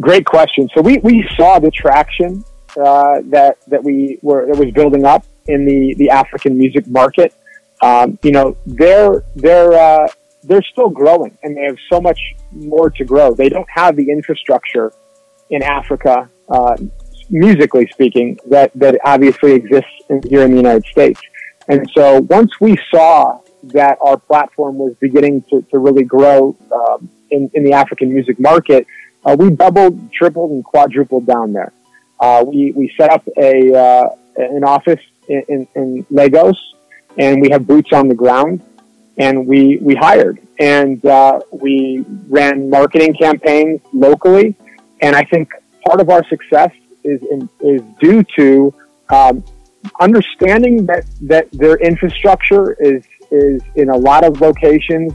Great 0.00 0.24
question. 0.24 0.66
So 0.74 0.80
we, 0.80 0.96
we 0.98 1.28
saw 1.36 1.58
the 1.58 1.70
traction 1.70 2.42
uh, 2.82 3.20
that 3.26 3.58
that 3.68 3.84
we 3.84 4.18
were 4.22 4.46
that 4.46 4.56
was 4.56 4.72
building 4.72 5.04
up 5.04 5.26
in 5.46 5.66
the 5.66 5.94
the 5.98 6.08
African 6.08 6.56
music 6.56 6.86
market. 6.86 7.34
Um, 7.82 8.18
you 8.22 8.32
know, 8.32 8.56
they're 8.64 9.24
they're 9.36 9.74
uh, 9.74 10.08
they're 10.42 10.64
still 10.72 10.88
growing, 10.88 11.36
and 11.42 11.54
they 11.54 11.64
have 11.64 11.76
so 11.92 12.00
much 12.00 12.18
more 12.50 12.88
to 12.88 13.04
grow. 13.04 13.34
They 13.34 13.50
don't 13.50 13.68
have 13.68 13.94
the 13.94 14.10
infrastructure 14.10 14.94
in 15.50 15.62
Africa, 15.62 16.30
uh, 16.48 16.76
musically 17.30 17.86
speaking, 17.92 18.38
that 18.46 18.70
that 18.74 18.98
obviously 19.04 19.52
exists 19.52 19.90
in, 20.08 20.22
here 20.28 20.42
in 20.42 20.50
the 20.50 20.56
United 20.56 20.84
States. 20.86 21.20
And 21.68 21.88
so, 21.94 22.20
once 22.22 22.60
we 22.60 22.78
saw 22.90 23.40
that 23.72 23.98
our 24.02 24.16
platform 24.16 24.76
was 24.76 24.94
beginning 25.00 25.42
to, 25.50 25.62
to 25.70 25.78
really 25.78 26.04
grow 26.04 26.56
um, 26.72 27.08
in, 27.30 27.50
in 27.54 27.64
the 27.64 27.72
African 27.72 28.12
music 28.12 28.38
market, 28.38 28.86
uh, 29.24 29.34
we 29.38 29.50
doubled, 29.50 30.12
tripled, 30.12 30.50
and 30.50 30.64
quadrupled 30.64 31.26
down 31.26 31.52
there. 31.52 31.72
Uh, 32.20 32.44
we, 32.46 32.72
we 32.72 32.92
set 32.96 33.10
up 33.10 33.26
a, 33.38 33.74
uh, 33.74 34.08
an 34.36 34.64
office 34.64 35.00
in, 35.28 35.42
in, 35.48 35.68
in, 35.74 36.06
Lagos 36.10 36.74
and 37.18 37.40
we 37.40 37.50
have 37.50 37.66
boots 37.66 37.92
on 37.92 38.08
the 38.08 38.14
ground 38.14 38.62
and 39.16 39.46
we, 39.46 39.78
we 39.80 39.94
hired 39.94 40.38
and 40.60 41.04
uh, 41.06 41.40
we 41.50 42.04
ran 42.28 42.70
marketing 42.70 43.14
campaigns 43.14 43.80
locally. 43.92 44.54
And 45.00 45.16
I 45.16 45.24
think 45.24 45.50
part 45.86 46.00
of 46.00 46.10
our 46.10 46.26
success 46.28 46.70
is, 47.04 47.20
in, 47.30 47.48
is 47.60 47.82
due 48.00 48.24
to 48.36 48.72
um, 49.10 49.44
understanding 50.00 50.86
that, 50.86 51.04
that 51.22 51.50
their 51.52 51.76
infrastructure 51.76 52.72
is, 52.74 53.04
is 53.30 53.62
in 53.76 53.90
a 53.90 53.96
lot 53.96 54.24
of 54.24 54.40
locations 54.40 55.12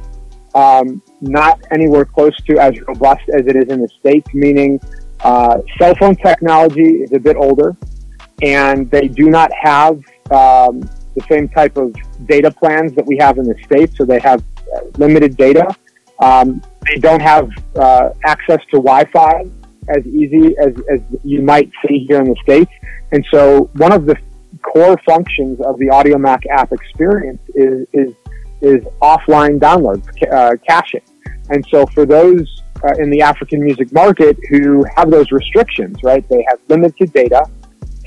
um, 0.56 1.02
not 1.22 1.60
anywhere 1.72 2.06
close 2.06 2.36
to 2.44 2.58
as 2.58 2.80
robust 2.82 3.28
as 3.30 3.46
it 3.48 3.56
is 3.56 3.70
in 3.70 3.82
the 3.82 3.88
States, 4.00 4.28
meaning 4.34 4.80
uh, 5.22 5.60
cell 5.78 5.96
phone 5.96 6.16
technology 6.16 7.04
is 7.04 7.12
a 7.14 7.20
bit 7.20 7.36
older 7.36 7.76
and 8.42 8.90
they 8.90 9.08
do 9.08 9.30
not 9.30 9.52
have 9.54 9.96
um, 10.32 10.80
the 11.16 11.24
same 11.30 11.50
type 11.50 11.76
of 11.78 11.94
data 12.26 12.52
plans 12.52 12.94
that 12.94 13.06
we 13.06 13.18
have 13.18 13.38
in 13.38 13.46
the 13.46 13.56
States, 13.66 13.98
so 13.98 14.06
they 14.06 14.20
have 14.20 14.42
uh, 14.76 14.82
limited 14.98 15.36
data. 15.36 15.68
Um, 16.22 16.62
they 16.86 16.96
don't 16.96 17.22
have 17.22 17.50
uh, 17.76 18.10
access 18.26 18.60
to 18.72 18.78
Wi 18.78 19.06
Fi 19.06 19.46
as 19.90 20.06
easy 20.06 20.56
as, 20.58 20.74
as 20.92 21.02
you 21.24 21.42
might 21.42 21.70
see 21.88 22.06
here 22.08 22.20
in 22.20 22.26
the 22.26 22.36
States. 22.44 22.72
And 23.12 23.26
so 23.32 23.70
one 23.76 23.92
of 23.92 24.06
the 24.06 24.16
core 24.62 25.00
functions 25.06 25.60
of 25.62 25.78
the 25.78 25.88
Audiomack 25.88 26.44
app 26.52 26.72
experience 26.72 27.42
is, 27.56 27.88
is, 27.94 28.14
is 28.62 28.84
offline 29.02 29.60
downloads, 29.60 30.06
uh, 30.32 30.56
caching. 30.68 31.02
And 31.50 31.66
so 31.72 31.86
for 31.88 32.06
those 32.06 32.62
uh, 32.84 32.94
in 33.00 33.10
the 33.10 33.22
African 33.22 33.64
music 33.64 33.92
market 33.92 34.38
who 34.50 34.86
have 34.96 35.12
those 35.12 35.32
restrictions, 35.32 35.98
right? 36.04 36.28
They 36.30 36.46
have 36.48 36.60
limited 36.68 37.12
data 37.14 37.46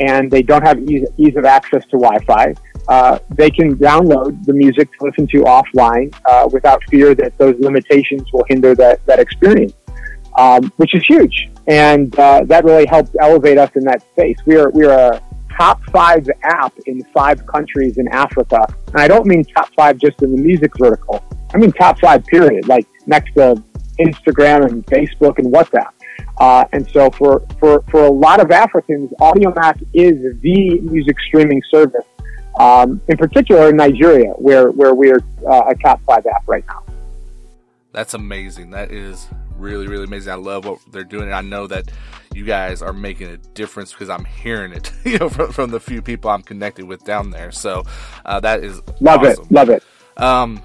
and 0.01 0.31
they 0.31 0.43
don't 0.43 0.63
have 0.63 0.79
ease, 0.79 1.07
ease 1.19 1.37
of 1.37 1.45
access 1.45 1.85
to 1.87 1.99
Wi-Fi. 1.99 2.55
Uh, 2.89 3.19
they 3.31 3.51
can 3.51 3.77
download 3.77 4.45
the 4.45 4.53
music 4.53 4.89
to 4.99 5.07
listen 5.07 5.27
to 5.29 5.39
offline 5.45 6.13
uh, 6.27 6.49
without 6.53 6.83
fear 6.91 7.15
that 7.15 7.37
those 7.39 7.55
limitations 7.61 8.23
will 8.33 8.45
hinder 8.49 8.75
that, 8.75 9.05
that 9.07 9.21
experience, 9.21 9.75
um, 10.39 10.73
which 10.77 10.95
is 10.95 11.05
huge. 11.07 11.51
And 11.69 12.19
uh, 12.19 12.43
that 12.47 12.65
really 12.65 12.87
helped 12.87 13.15
elevate 13.21 13.59
us 13.59 13.71
in 13.77 13.85
that 13.85 14.03
space. 14.13 14.37
We 14.47 14.57
are, 14.57 14.71
we 14.71 14.85
are 14.85 15.15
a 15.15 15.23
top 15.57 15.83
five 15.91 16.29
app 16.43 16.77
in 16.87 17.05
five 17.15 17.47
countries 17.47 17.99
in 17.99 18.09
Africa. 18.09 18.67
And 18.89 19.01
I 19.01 19.09
don't 19.09 19.27
mean 19.27 19.45
top 19.45 19.69
five 19.75 19.99
just 19.99 20.23
in 20.23 20.35
the 20.35 20.43
music 20.43 20.73
vertical. 20.79 21.23
I 21.55 21.59
mean 21.59 21.73
top 21.73 21.99
five 22.01 22.25
period, 22.27 22.69
like 22.69 22.87
next 23.07 23.35
to 23.35 23.63
Instagram 23.99 24.67
and 24.67 24.85
Facebook 24.87 25.39
and 25.39 25.53
WhatsApp. 25.53 25.93
Uh, 26.39 26.65
and 26.73 26.89
so 26.91 27.11
for, 27.11 27.47
for, 27.61 27.83
for 27.91 28.05
a 28.05 28.11
lot 28.11 28.41
of 28.41 28.51
Africans, 28.51 29.13
Audiomack 29.21 29.81
is 29.93 30.41
the 30.41 30.81
music 30.81 31.17
streaming 31.29 31.63
service, 31.71 32.07
um, 32.59 33.01
in 33.09 33.17
particular 33.17 33.69
in 33.69 33.77
Nigeria, 33.77 34.31
where, 34.33 34.71
where 34.71 34.95
we're 34.95 35.21
uh, 35.49 35.65
a 35.69 35.75
top 35.77 36.01
five 36.05 36.25
app 36.27 36.49
right 36.49 36.65
now. 36.67 36.83
That's 37.93 38.15
amazing. 38.15 38.71
That 38.71 38.91
is 38.91 39.29
really, 39.63 39.87
really 39.87 40.05
amazing. 40.05 40.33
I 40.33 40.37
love 40.37 40.65
what 40.65 40.81
they're 40.91 41.05
doing. 41.05 41.25
And 41.25 41.35
I 41.35 41.41
know 41.41 41.67
that 41.69 41.91
you 42.35 42.45
guys 42.45 42.83
are 42.83 42.93
making 42.93 43.29
a 43.29 43.37
difference 43.37 43.93
because 43.93 44.11
I'm 44.11 44.25
hearing 44.25 44.73
it, 44.73 44.93
you 45.05 45.19
know, 45.19 45.29
from, 45.29 45.53
from 45.53 45.71
the 45.71 45.81
few 45.81 46.03
people 46.03 46.31
I'm 46.31 46.43
connected 46.43 46.87
with 46.87 47.05
down 47.05 47.31
there. 47.31 47.53
So 47.53 47.85
uh, 48.25 48.41
that 48.41 48.63
is 48.63 48.83
love 49.01 49.23
awesome. 49.23 49.45
it, 49.45 49.53
love 49.53 49.71
it. 49.71 49.83
Um, 50.17 50.63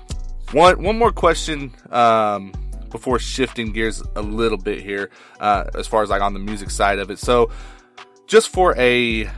one 0.52 0.82
one 0.82 0.98
more 0.98 1.12
question 1.12 1.74
um, 1.92 2.54
before 2.90 3.20
shifting 3.20 3.72
gears 3.72 4.02
a 4.16 4.22
little 4.22 4.58
bit 4.58 4.82
here, 4.82 5.10
uh, 5.40 5.66
as 5.76 5.88
far 5.88 6.04
as 6.04 6.10
like 6.10 6.22
on 6.22 6.34
the 6.34 6.40
music 6.40 6.70
side 6.70 7.00
of 7.00 7.12
it. 7.12 7.20
So, 7.20 7.52
just 8.28 8.50
for 8.50 8.76
a 8.78 9.30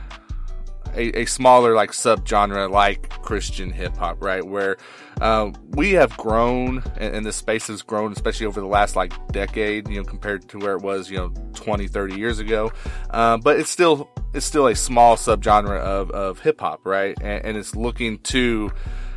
a, 0.94 1.20
a 1.20 1.24
smaller 1.26 1.74
like 1.74 1.92
subgenre 1.92 2.70
like 2.70 3.08
Christian 3.22 3.70
hip 3.70 3.96
hop, 3.96 4.22
right? 4.22 4.44
Where 4.44 4.76
uh, 5.20 5.50
we 5.70 5.92
have 5.92 6.16
grown 6.16 6.82
and, 6.96 7.16
and 7.16 7.26
this 7.26 7.36
space 7.36 7.66
has 7.68 7.82
grown, 7.82 8.12
especially 8.12 8.46
over 8.46 8.60
the 8.60 8.66
last 8.66 8.96
like 8.96 9.12
decade, 9.28 9.88
you 9.88 9.96
know, 9.96 10.04
compared 10.04 10.48
to 10.48 10.58
where 10.58 10.74
it 10.76 10.82
was, 10.82 11.10
you 11.10 11.16
know, 11.16 11.32
20, 11.54 11.88
30 11.88 12.16
years 12.16 12.38
ago. 12.38 12.72
Uh, 13.10 13.36
but 13.38 13.58
it's 13.58 13.70
still 13.70 14.08
it's 14.32 14.46
still 14.46 14.66
a 14.66 14.74
small 14.74 15.16
subgenre 15.16 15.80
of, 15.80 16.10
of 16.10 16.40
hip 16.40 16.60
hop, 16.60 16.80
right? 16.84 17.16
And, 17.20 17.44
and, 17.44 17.56
it's 17.56 17.74
looking 17.74 18.18
to 18.18 18.70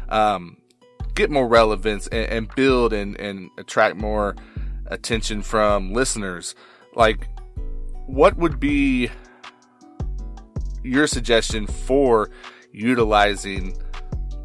um, 0.09 0.57
get 1.13 1.29
more 1.29 1.47
relevance 1.47 2.07
and, 2.07 2.29
and 2.29 2.55
build 2.55 2.93
and, 2.93 3.19
and 3.19 3.51
attract 3.57 3.95
more 3.95 4.35
attention 4.87 5.41
from 5.41 5.93
listeners. 5.93 6.55
Like, 6.95 7.27
what 8.07 8.37
would 8.37 8.59
be 8.59 9.09
your 10.83 11.07
suggestion 11.07 11.67
for 11.67 12.29
utilizing 12.71 13.75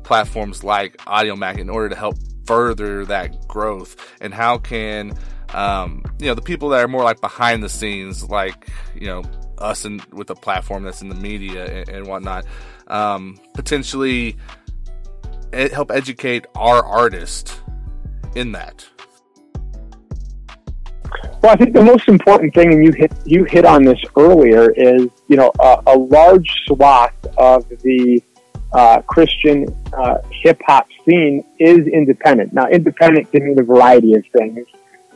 platforms 0.03 0.65
like 0.65 0.97
Audiomack 0.99 1.59
in 1.59 1.69
order 1.69 1.89
to 1.89 1.97
help 1.97 2.17
further 2.47 3.05
that 3.07 3.47
growth? 3.49 3.97
And 4.21 4.33
how 4.33 4.59
can 4.59 5.13
um, 5.55 6.05
you 6.19 6.27
know 6.27 6.35
the 6.35 6.43
people 6.43 6.71
that 6.71 6.85
are 6.85 6.89
more 6.89 7.05
like 7.05 7.21
behind 7.21 7.63
the 7.63 7.69
scenes, 7.69 8.29
like 8.29 8.69
you 8.95 9.07
know 9.07 9.23
us 9.59 9.85
and 9.85 10.05
with 10.07 10.31
a 10.31 10.35
platform 10.35 10.85
that's 10.85 11.03
in 11.03 11.09
the 11.09 11.15
media 11.15 11.67
and, 11.67 11.89
and 11.89 12.07
whatnot, 12.07 12.45
um, 12.87 13.39
potentially 13.55 14.37
help 15.53 15.91
educate 15.91 16.47
our 16.55 16.85
artist 16.85 17.61
in 18.35 18.53
that? 18.53 18.87
Well, 21.43 21.53
I 21.53 21.57
think 21.57 21.75
the 21.75 21.85
most 21.85 22.09
important 22.09 22.55
thing, 22.55 22.73
and 22.73 22.85
you 22.85 22.93
hit 22.93 23.13
you 23.25 23.45
hit 23.45 23.65
on 23.65 23.85
this 23.85 24.01
earlier, 24.17 24.71
is 24.73 25.09
you 25.29 25.37
know 25.37 25.53
a, 25.61 25.83
a 25.87 25.97
large 25.97 26.51
swath 26.67 27.15
of 27.37 27.69
the 27.69 28.23
uh, 28.73 29.01
Christian 29.03 29.67
uh, 29.93 30.19
hip 30.31 30.61
hop 30.67 30.89
scene 31.05 31.45
is 31.59 31.87
independent. 31.87 32.53
Now, 32.53 32.67
independent 32.69 33.31
can 33.31 33.45
mean 33.45 33.59
a 33.59 33.63
variety 33.63 34.15
of 34.15 34.25
things. 34.33 34.67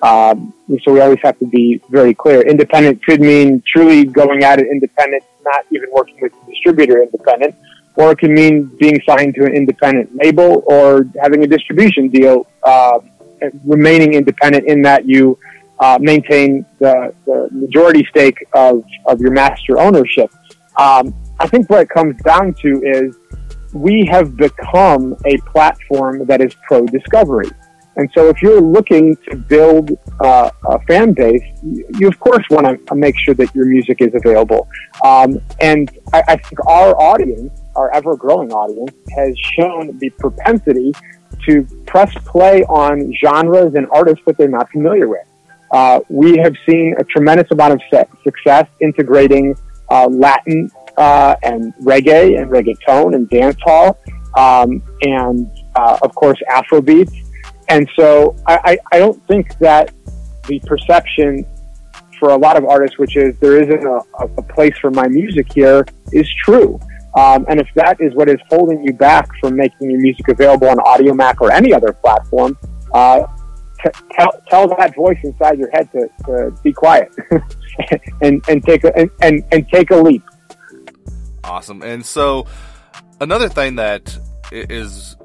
Um, 0.02 0.52
so 0.82 0.92
we 0.92 1.00
always 1.00 1.20
have 1.22 1.38
to 1.38 1.46
be 1.46 1.80
very 1.88 2.12
clear. 2.12 2.40
Independent 2.40 3.04
could 3.04 3.20
mean 3.20 3.62
truly 3.66 4.04
going 4.04 4.42
at 4.42 4.58
it 4.58 4.66
independent, 4.66 5.22
not 5.44 5.64
even 5.70 5.88
working 5.92 6.16
with 6.20 6.32
a 6.32 6.50
distributor 6.50 7.02
independent, 7.02 7.54
or 7.94 8.12
it 8.12 8.18
can 8.18 8.34
mean 8.34 8.66
being 8.80 9.00
signed 9.06 9.34
to 9.36 9.44
an 9.44 9.54
independent 9.54 10.10
label 10.16 10.64
or 10.66 11.06
having 11.20 11.44
a 11.44 11.46
distribution 11.46 12.08
deal, 12.08 12.46
uh, 12.64 12.98
remaining 13.64 14.14
independent 14.14 14.66
in 14.66 14.82
that 14.82 15.06
you 15.06 15.38
uh, 15.82 15.98
maintain 16.00 16.64
the, 16.78 17.12
the, 17.26 17.48
majority 17.50 18.06
stake 18.08 18.38
of, 18.54 18.84
of 19.06 19.20
your 19.20 19.32
master 19.32 19.80
ownership. 19.80 20.30
Um, 20.78 21.12
I 21.40 21.48
think 21.48 21.68
what 21.68 21.80
it 21.80 21.88
comes 21.88 22.14
down 22.22 22.54
to 22.62 22.82
is 22.84 23.16
we 23.74 24.06
have 24.08 24.36
become 24.36 25.16
a 25.26 25.36
platform 25.38 26.24
that 26.26 26.40
is 26.40 26.54
pro 26.68 26.86
discovery. 26.86 27.50
And 27.96 28.08
so 28.14 28.28
if 28.28 28.40
you're 28.40 28.60
looking 28.60 29.16
to 29.28 29.36
build 29.36 29.90
uh, 30.20 30.50
a 30.70 30.78
fan 30.82 31.14
base, 31.14 31.42
you, 31.64 31.84
you 31.98 32.08
of 32.08 32.18
course 32.20 32.44
want 32.48 32.86
to 32.86 32.94
make 32.94 33.18
sure 33.18 33.34
that 33.34 33.52
your 33.52 33.66
music 33.66 34.00
is 34.00 34.14
available. 34.14 34.68
Um, 35.04 35.40
and 35.60 35.90
I, 36.12 36.22
I 36.28 36.36
think 36.36 36.64
our 36.66 36.94
audience, 37.02 37.60
our 37.74 37.92
ever 37.92 38.16
growing 38.16 38.52
audience, 38.52 38.96
has 39.16 39.36
shown 39.58 39.98
the 39.98 40.10
propensity 40.10 40.92
to 41.46 41.66
press 41.86 42.14
play 42.24 42.62
on 42.64 43.12
genres 43.20 43.74
and 43.74 43.88
artists 43.90 44.24
that 44.26 44.38
they're 44.38 44.48
not 44.48 44.70
familiar 44.70 45.08
with. 45.08 45.26
Uh, 45.72 46.00
we 46.08 46.36
have 46.36 46.54
seen 46.68 46.94
a 46.98 47.04
tremendous 47.04 47.50
amount 47.50 47.72
of 47.72 47.80
success 48.22 48.66
integrating 48.80 49.54
uh, 49.90 50.06
Latin 50.06 50.70
uh, 50.98 51.34
and 51.42 51.74
reggae 51.76 52.38
and 52.38 52.50
reggaeton 52.50 53.14
and 53.14 53.28
dancehall, 53.30 53.96
um, 54.36 54.82
and 55.02 55.50
uh, 55.74 55.98
of 56.02 56.14
course 56.14 56.38
Afrobeats. 56.50 57.14
And 57.68 57.88
so 57.98 58.36
I, 58.46 58.58
I, 58.92 58.96
I 58.96 58.98
don't 58.98 59.26
think 59.26 59.58
that 59.58 59.94
the 60.46 60.60
perception 60.60 61.46
for 62.18 62.30
a 62.30 62.36
lot 62.36 62.56
of 62.56 62.64
artists, 62.64 62.98
which 62.98 63.16
is 63.16 63.34
there 63.40 63.60
isn't 63.62 63.84
a, 63.84 64.00
a 64.38 64.42
place 64.42 64.76
for 64.78 64.90
my 64.90 65.08
music 65.08 65.52
here, 65.52 65.86
is 66.12 66.28
true. 66.44 66.78
Um, 67.16 67.44
and 67.48 67.60
if 67.60 67.68
that 67.74 68.00
is 68.00 68.14
what 68.14 68.28
is 68.28 68.38
holding 68.48 68.82
you 68.84 68.92
back 68.92 69.28
from 69.40 69.56
making 69.56 69.90
your 69.90 70.00
music 70.00 70.28
available 70.28 70.68
on 70.68 70.78
Audiomack 70.78 71.40
or 71.40 71.50
any 71.50 71.72
other 71.72 71.92
platform, 71.92 72.56
uh, 72.94 73.26
tell, 74.12 74.32
tell 74.48 74.68
that 74.76 74.94
voice 74.94 75.18
inside 75.22 75.58
your 75.58 75.70
head 75.70 75.90
to, 75.92 76.08
to 76.24 76.50
be 76.62 76.72
quiet 76.72 77.10
and, 78.22 78.42
and 78.48 78.64
take 78.64 78.84
a, 78.84 79.08
and, 79.20 79.44
and 79.50 79.68
take 79.68 79.90
a 79.90 79.96
leap. 79.96 80.22
Awesome. 81.44 81.82
And 81.82 82.04
so 82.04 82.46
another 83.20 83.48
thing 83.48 83.76
that 83.76 84.16
is 84.50 85.16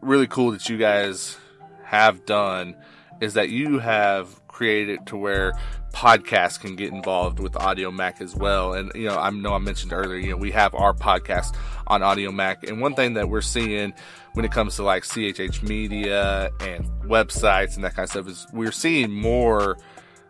really 0.00 0.26
cool 0.26 0.52
that 0.52 0.68
you 0.68 0.76
guys 0.76 1.36
have 1.84 2.24
done 2.26 2.76
is 3.20 3.34
that 3.34 3.48
you 3.48 3.78
have 3.78 4.46
created 4.46 5.06
to 5.06 5.16
where 5.16 5.52
podcasts 5.92 6.60
can 6.60 6.76
get 6.76 6.92
involved 6.92 7.40
with 7.40 7.52
Audiomack 7.54 8.20
as 8.20 8.34
well. 8.34 8.74
And 8.74 8.92
you 8.94 9.06
know, 9.06 9.18
I 9.18 9.30
know 9.30 9.54
I 9.54 9.58
mentioned 9.58 9.92
earlier, 9.92 10.18
you 10.18 10.30
know, 10.30 10.36
we 10.36 10.50
have 10.52 10.74
our 10.74 10.92
podcast 10.92 11.56
on 11.88 12.02
Audiomack, 12.02 12.68
and 12.68 12.80
one 12.80 12.94
thing 12.94 13.14
that 13.14 13.28
we're 13.28 13.40
seeing 13.40 13.92
when 14.34 14.44
it 14.44 14.52
comes 14.52 14.76
to 14.76 14.84
like 14.84 15.02
CHH 15.02 15.62
Media 15.62 16.50
and 16.60 16.84
websites 17.02 17.74
and 17.74 17.84
that 17.84 17.94
kind 17.94 18.04
of 18.04 18.10
stuff 18.10 18.28
is 18.28 18.46
we're 18.52 18.72
seeing 18.72 19.10
more 19.10 19.78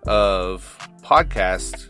of 0.06 0.78
podcasts, 1.02 1.86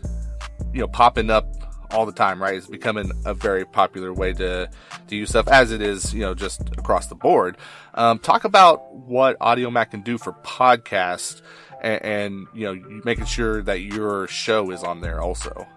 you 0.73 0.81
know, 0.81 0.87
popping 0.87 1.29
up 1.29 1.45
all 1.91 2.05
the 2.05 2.11
time, 2.11 2.41
right? 2.41 2.55
It's 2.55 2.67
becoming 2.67 3.11
a 3.25 3.33
very 3.33 3.65
popular 3.65 4.13
way 4.13 4.33
to, 4.33 4.69
to 5.07 5.15
use 5.15 5.29
stuff 5.29 5.47
as 5.47 5.71
it 5.71 5.81
is, 5.81 6.13
you 6.13 6.21
know, 6.21 6.35
just 6.35 6.61
across 6.77 7.07
the 7.07 7.15
board. 7.15 7.57
Um, 7.93 8.19
talk 8.19 8.43
about 8.43 8.93
what 8.93 9.39
Audiomack 9.39 9.91
can 9.91 10.01
do 10.01 10.17
for 10.17 10.33
podcasts 10.43 11.41
and, 11.81 12.03
and, 12.03 12.47
you 12.53 12.65
know, 12.65 13.01
making 13.05 13.25
sure 13.25 13.61
that 13.63 13.81
your 13.81 14.27
show 14.27 14.71
is 14.71 14.83
on 14.83 15.01
there 15.01 15.21
also. 15.21 15.67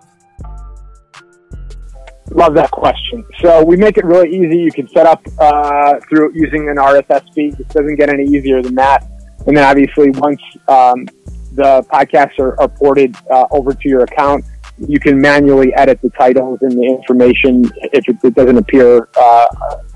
Love 2.35 2.55
that 2.55 2.71
question. 2.71 3.25
So 3.41 3.63
we 3.65 3.77
make 3.77 3.99
it 3.99 4.05
really 4.05 4.31
easy. 4.31 4.59
You 4.59 4.73
can 4.73 4.89
set 4.89 5.07
up 5.07 5.21
uh, 5.39 6.01
through 6.09 6.33
using 6.35 6.69
an 6.69 6.77
RSS 6.77 7.23
feed. 7.35 7.59
It 7.61 7.69
doesn't 7.69 7.97
get 7.97 8.09
any 8.09 8.25
easier 8.25 8.63
than 8.63 8.75
that. 8.77 9.05
And 9.47 9.57
then 9.57 9.65
obviously 9.65 10.11
once 10.13 10.41
um, 10.69 11.07
the 11.53 11.85
podcasts 11.93 12.39
are, 12.39 12.59
are 12.61 12.69
ported 12.69 13.17
uh, 13.31 13.47
over 13.51 13.75
to 13.75 13.89
your 13.89 14.03
account, 14.05 14.45
you 14.79 14.99
can 14.99 15.21
manually 15.21 15.75
edit 15.75 16.01
the 16.03 16.11
titles 16.11 16.59
and 16.63 16.73
the 16.73 16.85
information 16.85 17.65
if 17.93 18.09
it, 18.09 18.17
it 18.25 18.35
doesn't 18.35 18.57
appear 18.57 19.09
uh, 19.21 19.47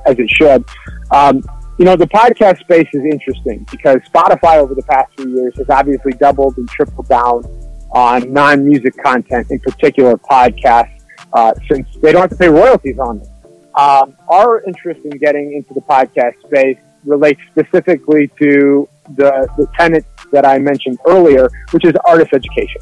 as 0.07 0.19
it 0.19 0.29
should. 0.31 0.65
Um, 1.11 1.43
you 1.79 1.85
know, 1.85 1.97
the 1.97 2.07
podcast 2.07 2.61
space 2.61 2.89
is 2.93 3.03
interesting 3.11 3.67
because 3.71 3.99
Spotify 4.13 4.57
over 4.57 4.75
the 4.75 4.83
past 4.83 5.13
few 5.17 5.35
years 5.35 5.55
has 5.59 5.69
obviously 5.69 6.13
doubled 6.13 6.57
and 6.57 6.69
tripled 6.69 7.09
down 7.09 7.45
on 7.93 8.33
non-music 8.33 8.95
content, 9.03 9.51
in 9.51 9.59
particular 9.61 10.17
podcasts, 10.17 10.96
uh, 11.37 11.53
since 11.71 11.87
they 12.03 12.13
don't 12.13 12.23
have 12.23 12.31
to 12.31 12.37
pay 12.37 12.49
royalties 12.49 12.99
on 12.99 13.21
it. 13.21 13.29
Um, 13.79 14.17
our 14.31 14.63
interest 14.63 15.01
in 15.05 15.11
getting 15.19 15.53
into 15.53 15.75
the 15.75 15.83
podcast 15.83 16.41
space 16.47 16.79
relates 17.05 17.41
specifically 17.51 18.29
to 18.39 18.89
the, 19.17 19.47
the 19.59 19.67
tenet 19.79 20.07
that 20.33 20.47
I 20.47 20.59
mentioned 20.59 20.99
earlier, 21.07 21.49
which 21.73 21.85
is 21.85 21.93
artist 22.07 22.33
education. 22.33 22.81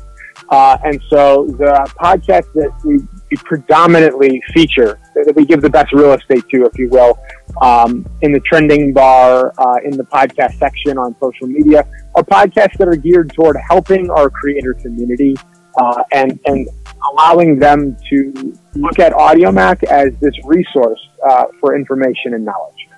Uh, 0.51 0.79
and 0.85 1.01
so 1.11 1.47
the 1.59 1.91
podcast 1.99 2.47
that 2.55 2.71
we, 2.85 2.99
we, 2.99 3.37
predominantly 3.45 4.43
feature, 4.53 5.01
that 5.15 5.33
we 5.35 5.45
give 5.45 5.61
the 5.61 5.71
best 5.71 5.93
real 5.93 6.13
estate 6.13 6.45
to, 6.51 6.65
if 6.65 6.79
you 6.79 6.89
will, 6.91 7.19
um, 7.61 8.07
in 8.23 8.31
the 8.33 8.41
trending 8.41 8.93
bar, 8.93 9.53
uh, 9.59 9.77
in 9.85 9.97
the 9.97 10.05
podcast 10.05 10.59
section 10.59 10.97
on 10.99 11.17
social 11.21 11.47
media, 11.47 11.85
are 12.15 12.23
podcasts 12.25 12.77
that 12.79 12.87
are 12.87 12.97
geared 12.97 13.33
toward 13.33 13.57
helping 13.69 14.11
our 14.11 14.29
creator 14.29 14.75
community 14.75 15.35
uh, 15.79 16.03
and 16.13 16.39
and 16.47 16.69
allowing 17.13 17.59
them 17.59 17.97
to 18.09 18.55
look 18.75 18.99
at 18.99 19.13
Audiomack 19.13 19.85
as 19.85 20.15
this 20.21 20.35
resource 20.45 21.01
uh, 21.29 21.45
for 21.61 21.75
information 21.75 22.35
and 22.35 22.45
knowledge. 22.45 22.89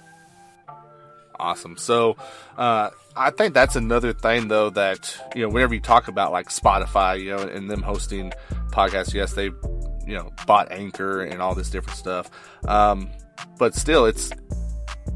Awesome. 1.38 1.76
So 1.76 2.16
uh, 2.56 2.90
I 3.14 3.30
think 3.30 3.54
that's 3.54 3.76
another 3.76 4.12
thing 4.12 4.48
though 4.48 4.70
that 4.70 5.16
you 5.34 5.42
know 5.42 5.48
whenever 5.48 5.74
you 5.74 5.80
talk 5.80 6.08
about 6.08 6.32
like 6.32 6.48
Spotify, 6.48 7.20
you 7.20 7.36
know, 7.36 7.42
and 7.42 7.70
them 7.70 7.82
hosting 7.82 8.32
podcasts, 8.70 9.12
yes, 9.14 9.34
they 9.34 9.44
you 9.44 10.14
know 10.14 10.32
bought 10.46 10.72
Anchor 10.72 11.22
and 11.22 11.42
all 11.42 11.54
this 11.54 11.70
different 11.70 11.98
stuff, 11.98 12.30
um, 12.68 13.10
but 13.58 13.74
still, 13.74 14.06
it's 14.06 14.30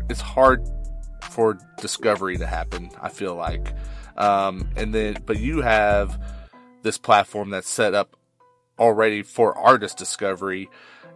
it's 0.09 0.21
hard 0.21 0.67
for 1.23 1.59
discovery 1.79 2.37
to 2.37 2.47
happen. 2.47 2.91
I 3.01 3.09
feel 3.09 3.35
like, 3.35 3.73
um, 4.17 4.69
and 4.77 4.95
then 4.95 5.19
but 5.25 5.39
you 5.39 5.63
have 5.63 6.21
this 6.83 6.99
platform 6.99 7.51
that's 7.51 7.69
set 7.69 7.95
up 7.95 8.17
already 8.81 9.23
for 9.23 9.57
artist 9.57 9.99
discovery, 9.99 10.69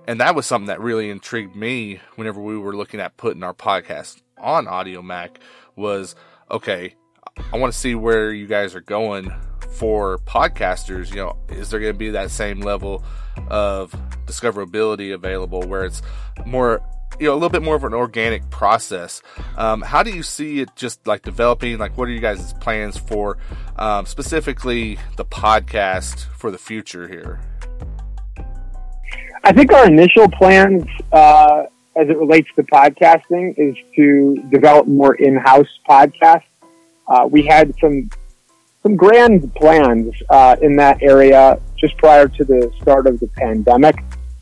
and 0.07 0.21
that 0.21 0.35
was 0.35 0.47
something 0.47 0.67
that 0.67 0.81
really 0.81 1.11
intrigued 1.11 1.57
me 1.57 2.01
whenever 2.17 2.41
we 2.41 2.59
were 2.59 2.77
looking 2.77 3.01
at 3.01 3.17
putting 3.17 3.43
our 3.43 3.55
podcast 3.55 4.21
on 4.39 4.67
Audiomack 4.67 5.37
was 5.75 6.15
okay, 6.51 6.95
I 7.53 7.57
want 7.57 7.73
to 7.73 7.79
see 7.79 7.95
where 7.95 8.33
you 8.33 8.47
guys 8.47 8.75
are 8.75 8.81
going 8.81 9.33
for 9.79 10.19
podcasters. 10.19 11.11
You 11.11 11.17
know, 11.17 11.39
is 11.49 11.71
there 11.71 11.81
going 11.81 11.93
to 11.93 11.99
be 11.99 12.11
that 12.11 12.31
same 12.31 12.61
level 12.61 13.03
of 13.49 13.91
discoverability 14.27 15.13
available 15.13 15.63
where 15.63 15.85
it's 15.85 16.03
more 16.47 16.81
you 17.19 17.27
know 17.27 17.33
a 17.33 17.35
little 17.35 17.51
bit 17.51 17.63
more 17.63 17.77
of 17.77 17.85
an 17.85 17.95
organic 17.95 18.49
process. 18.51 19.23
Um, 19.57 19.83
how 19.83 20.03
do 20.03 20.11
you 20.11 20.23
see 20.23 20.61
it 20.61 20.75
just 20.77 21.07
like 21.07 21.23
developing? 21.23 21.79
Like, 21.79 21.97
what 21.97 22.09
are 22.09 22.13
you 22.13 22.21
guys' 22.21 22.53
plans 22.55 22.97
for 22.97 23.39
um, 23.77 24.07
specifically 24.07 24.99
the 25.17 25.25
podcast 25.25 26.25
for 26.37 26.51
the 26.51 26.59
future 26.59 27.09
here? 27.09 27.41
I 29.47 29.53
think 29.53 29.73
our 29.73 29.87
initial 29.87 30.29
plans, 30.29 30.85
uh, 31.13 31.65
as 31.97 32.09
it 32.09 32.17
relates 32.17 32.49
to 32.57 32.63
podcasting, 32.63 33.55
is 33.59 33.77
to 33.95 34.43
develop 34.51 34.87
more 34.87 35.15
in-house 35.17 35.69
podcasts. 35.89 36.45
Uh, 37.07 37.29
we 37.31 37.43
had 37.43 37.75
some 37.79 38.11
some 38.83 38.97
grand 38.97 39.55
plans 39.55 40.15
uh, 40.29 40.57
in 40.61 40.77
that 40.77 41.03
area 41.03 41.59
just 41.77 41.97
prior 41.99 42.29
to 42.29 42.45
the 42.45 42.71
start 42.81 43.07
of 43.07 43.19
the 43.21 43.27
pandemic 43.29 43.97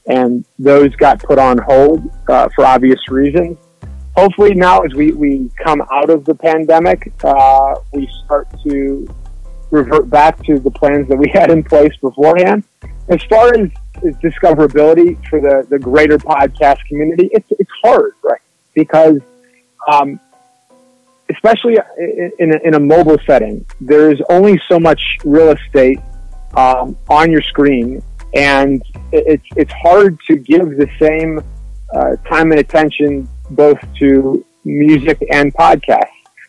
and 0.06 0.44
those 0.58 0.94
got 0.96 1.22
put 1.22 1.38
on 1.38 1.58
hold 1.58 2.02
uh, 2.28 2.48
for 2.54 2.64
obvious 2.64 3.08
reasons. 3.08 3.56
Hopefully, 4.16 4.54
now 4.54 4.80
as 4.80 4.92
we, 4.94 5.12
we 5.12 5.50
come 5.56 5.80
out 5.92 6.10
of 6.10 6.24
the 6.24 6.34
pandemic, 6.34 7.12
uh, 7.24 7.74
we 7.92 8.08
start 8.24 8.48
to 8.64 9.06
revert 9.70 10.10
back 10.10 10.42
to 10.44 10.58
the 10.58 10.70
plans 10.70 11.08
that 11.08 11.16
we 11.16 11.30
had 11.30 11.50
in 11.50 11.62
place 11.62 11.92
beforehand. 12.00 12.64
As 13.08 13.22
far 13.24 13.54
as, 13.54 13.70
as 13.96 14.16
discoverability 14.16 15.16
for 15.28 15.40
the, 15.40 15.66
the 15.68 15.78
greater 15.78 16.18
podcast 16.18 16.78
community, 16.86 17.28
it's, 17.32 17.46
it's 17.58 17.70
hard, 17.84 18.12
right? 18.22 18.40
Because, 18.74 19.18
um, 19.90 20.18
especially 21.30 21.76
in 22.38 22.54
a, 22.54 22.68
in 22.68 22.74
a 22.74 22.80
mobile 22.80 23.18
setting, 23.26 23.64
there's 23.80 24.20
only 24.28 24.60
so 24.68 24.78
much 24.78 25.02
real 25.24 25.50
estate 25.50 25.98
um, 26.54 26.96
on 27.08 27.30
your 27.30 27.42
screen 27.42 28.02
and 28.34 28.82
it's 29.12 29.44
it's 29.56 29.72
hard 29.72 30.18
to 30.26 30.36
give 30.36 30.76
the 30.76 30.88
same 30.98 31.42
uh, 31.94 32.16
time 32.28 32.50
and 32.50 32.60
attention 32.60 33.28
both 33.50 33.78
to 33.98 34.44
music 34.64 35.22
and 35.30 35.52
podcasts. 35.54 36.06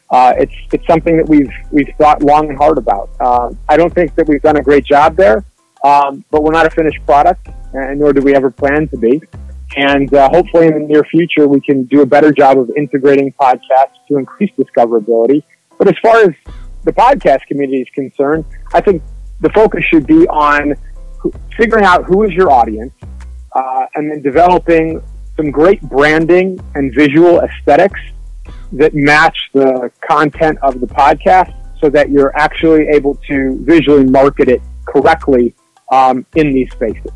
Uh, 0.10 0.34
it's 0.38 0.54
it's 0.72 0.86
something 0.88 1.18
that 1.18 1.28
we've 1.28 1.52
we've 1.72 1.90
thought 1.98 2.22
long 2.24 2.50
and 2.50 2.58
hard 2.58 2.78
about. 2.78 3.10
Uh, 3.20 3.52
I 3.68 3.78
don't 3.78 3.94
think 3.94 4.16
that 4.16 4.28
we've 4.28 4.42
done 4.42 4.58
a 4.58 4.64
great 4.64 4.86
job 4.86 5.16
there, 5.16 5.44
um, 5.84 6.24
but 6.32 6.44
we're 6.44 6.52
not 6.52 6.66
a 6.66 6.70
finished 6.70 7.06
product, 7.06 7.48
and 7.74 8.00
nor 8.00 8.14
do 8.14 8.22
we 8.22 8.34
ever 8.36 8.50
plan 8.50 8.88
to 8.90 8.98
be. 8.98 9.22
And 9.76 10.14
uh, 10.14 10.30
hopefully, 10.30 10.68
in 10.68 10.74
the 10.74 10.88
near 10.88 11.04
future, 11.04 11.48
we 11.48 11.60
can 11.60 11.84
do 11.84 12.02
a 12.02 12.06
better 12.06 12.32
job 12.32 12.60
of 12.60 12.70
integrating 12.78 13.34
podcasts 13.34 13.98
to 14.08 14.18
increase 14.18 14.52
discoverability. 14.52 15.44
But 15.78 15.88
as 15.88 15.96
far 16.02 16.18
as 16.18 16.32
the 16.84 16.94
podcast 16.94 17.42
community 17.48 17.82
is 17.82 17.90
concerned, 17.90 18.46
I 18.74 18.82
think 18.82 19.02
the 19.42 19.50
focus 19.50 19.84
should 19.86 20.06
be 20.06 20.28
on 20.28 20.76
figuring 21.58 21.86
out 21.86 22.06
who 22.06 22.24
is 22.24 22.32
your 22.32 22.52
audience, 22.52 22.94
uh, 23.54 23.86
and 23.96 24.12
then 24.12 24.22
developing 24.22 25.02
some 25.36 25.50
great 25.50 25.82
branding 25.82 26.60
and 26.76 26.94
visual 26.94 27.42
aesthetics 27.42 28.00
that 28.74 28.94
match 28.94 29.38
the 29.54 29.92
content 30.08 30.58
of 30.62 30.80
the 30.80 30.88
podcast 30.88 31.54
so 31.80 31.90
that 31.90 32.10
you're 32.10 32.36
actually 32.38 32.88
able 32.88 33.16
to 33.28 33.58
visually 33.64 34.06
market 34.06 34.48
it 34.48 34.62
correctly 34.86 35.54
um, 35.94 36.26
in 36.36 36.54
these 36.54 36.72
spaces. 36.72 37.12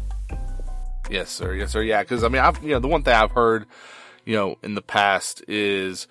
Yes, 1.10 1.30
sir. 1.30 1.54
Yes, 1.54 1.72
sir. 1.72 1.82
Yeah, 1.82 2.02
because 2.04 2.24
I 2.24 2.30
mean, 2.30 2.42
I've 2.42 2.62
you 2.64 2.70
know 2.70 2.80
the 2.80 2.88
one 2.88 3.04
thing 3.04 3.14
I've 3.14 3.32
heard, 3.32 3.66
you 4.26 4.36
know, 4.36 4.58
in 4.62 4.76
the 4.76 4.82
past 4.82 5.44
is 5.48 6.08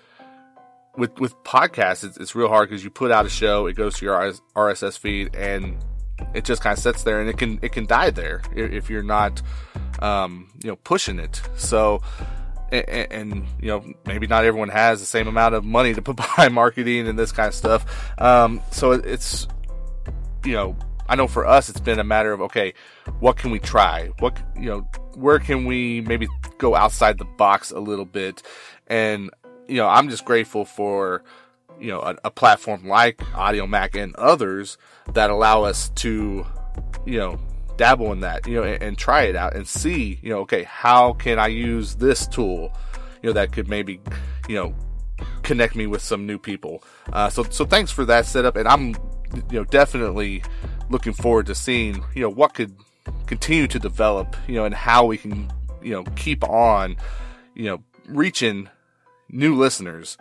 with 0.97 1.19
with 1.21 1.35
podcasts, 1.45 2.05
it's, 2.05 2.17
it's 2.17 2.35
real 2.35 2.49
hard 2.49 2.69
because 2.69 2.83
you 2.83 2.91
put 2.91 3.11
out 3.11 3.27
a 3.27 3.29
show, 3.29 3.67
it 3.67 3.75
goes 3.75 3.99
to 3.99 4.05
your 4.05 4.33
RSS 4.55 4.99
feed, 4.99 5.35
and 5.37 5.77
it 6.35 6.45
just 6.45 6.63
kind 6.63 6.77
of 6.77 6.83
sits 6.83 7.03
there 7.03 7.21
and 7.21 7.29
it 7.29 7.37
can 7.37 7.59
it 7.63 7.73
can 7.73 7.87
die 7.87 8.11
there 8.11 8.41
if 8.55 8.89
you're 8.89 9.03
not 9.03 9.43
um, 10.01 10.51
you 10.63 10.71
know 10.71 10.77
pushing 10.77 11.19
it. 11.19 11.41
So 11.57 12.03
and, 12.73 13.13
and, 13.13 13.47
you 13.61 13.69
know 13.69 13.85
maybe 14.07 14.27
not 14.27 14.45
everyone 14.45 14.71
has 14.71 15.01
the 15.01 15.07
same 15.07 15.29
amount 15.29 15.55
of 15.55 15.65
money 15.65 15.95
to 15.95 16.03
put 16.09 16.17
behind 16.17 16.55
marketing 16.55 17.07
and 17.07 17.19
this 17.19 17.33
kind 17.33 17.49
of 17.49 17.55
stuff. 17.55 18.21
Um, 18.21 18.63
so 18.71 18.93
it's 18.93 19.47
you 20.45 20.55
know 20.55 20.77
I 21.09 21.17
know 21.17 21.27
for 21.27 21.47
us 21.47 21.69
it's 21.69 21.81
been 21.81 21.99
a 21.99 22.05
matter 22.05 22.33
of 22.33 22.41
okay, 22.43 22.75
what 23.21 23.37
can 23.37 23.51
we 23.51 23.59
try? 23.59 24.09
What 24.19 24.39
you 24.59 24.69
know 24.69 24.81
where 25.15 25.39
can 25.39 25.65
we 25.65 26.01
maybe 26.03 26.29
go 26.59 26.75
outside 26.75 27.19
the 27.19 27.25
box 27.25 27.71
a 27.71 27.81
little 27.81 28.05
bit? 28.05 28.43
And 28.87 29.31
you 29.69 29.77
know 29.77 29.89
I'm 29.89 30.09
just 30.09 30.25
grateful 30.25 30.65
for 30.65 31.23
you 31.81 31.89
know, 31.89 32.01
a, 32.01 32.17
a 32.25 32.31
platform 32.31 32.87
like 32.87 33.19
Audiomack 33.19 34.01
and 34.01 34.15
others 34.17 34.79
that 35.13 35.31
allow 35.31 35.63
us 35.63 35.91
to, 35.91 36.47
you 37.05 37.19
know, 37.19 37.39
dabble 37.77 38.13
in 38.13 38.21
that, 38.21 38.47
you 38.47 38.55
know, 38.55 38.63
and, 38.63 38.83
and, 38.83 38.99
try 38.99 39.25
it 39.25 39.37
out 39.37 39.55
and 39.55 39.67
see, 39.69 40.19
you 40.23 40.31
know, 40.31 40.41
okay, 40.41 40.63
how 40.65 41.13
can 41.15 41.39
I 41.39 41.49
use 41.49 41.97
this 41.97 42.27
tool, 42.27 42.73
you 43.23 43.29
know, 43.29 43.33
that 43.35 43.53
could 43.53 43.69
maybe, 43.69 44.01
you 44.49 44.57
know, 44.57 44.75
connect 45.43 45.77
me 45.77 45.87
with 45.87 46.03
some 46.03 46.27
new 46.27 46.39
people. 46.39 46.83
Uh, 47.13 47.29
so, 47.29 47.43
so 47.45 47.65
thanks 47.65 47.91
for 47.91 48.05
that 48.07 48.27
setup, 48.27 48.57
and 48.57 48.67
I'm, 48.67 48.89
you 49.51 49.61
know, 49.61 49.65
definitely 49.65 50.43
looking 50.91 51.13
forward 51.13 51.47
to 51.47 51.55
seeing, 51.55 52.03
you 52.15 52.23
know, 52.23 52.31
what 52.31 52.55
could 52.55 52.77
continue 53.27 53.67
to 53.69 53.79
develop, 53.79 54.37
you 54.47 54.55
know, 54.55 54.65
and 54.65 54.75
how 54.75 55.05
we 55.05 55.19
can, 55.19 55.51
you 55.83 55.93
know, 55.93 56.05
keep 56.17 56.45
on, 56.45 56.97
you 57.55 57.65
know, 57.65 57.83
reaching 58.09 58.69
new 59.29 59.55
listeners 59.55 60.17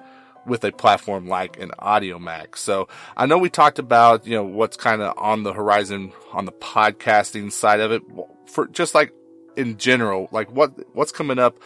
with 0.46 0.64
a 0.64 0.72
platform 0.72 1.28
like 1.28 1.60
an 1.60 1.72
Audiomack. 1.80 2.56
So 2.56 2.88
I 3.18 3.26
know 3.26 3.38
we 3.38 3.50
talked 3.50 3.80
about, 3.80 4.28
you 4.28 4.36
know, 4.36 4.44
what's 4.44 4.78
kind 4.78 5.02
of 5.02 5.18
on 5.18 5.44
the 5.44 5.54
horizon 5.54 6.14
on 6.34 6.46
the 6.46 6.52
podcasting 6.52 7.52
side 7.52 7.80
of 7.80 7.92
it 7.92 8.04
for 8.48 8.68
just 8.68 8.94
like 8.94 9.12
in 9.56 9.78
general, 9.78 10.30
like 10.32 10.52
what, 10.52 10.74
what's 10.96 11.12
coming 11.12 11.40
up 11.40 11.58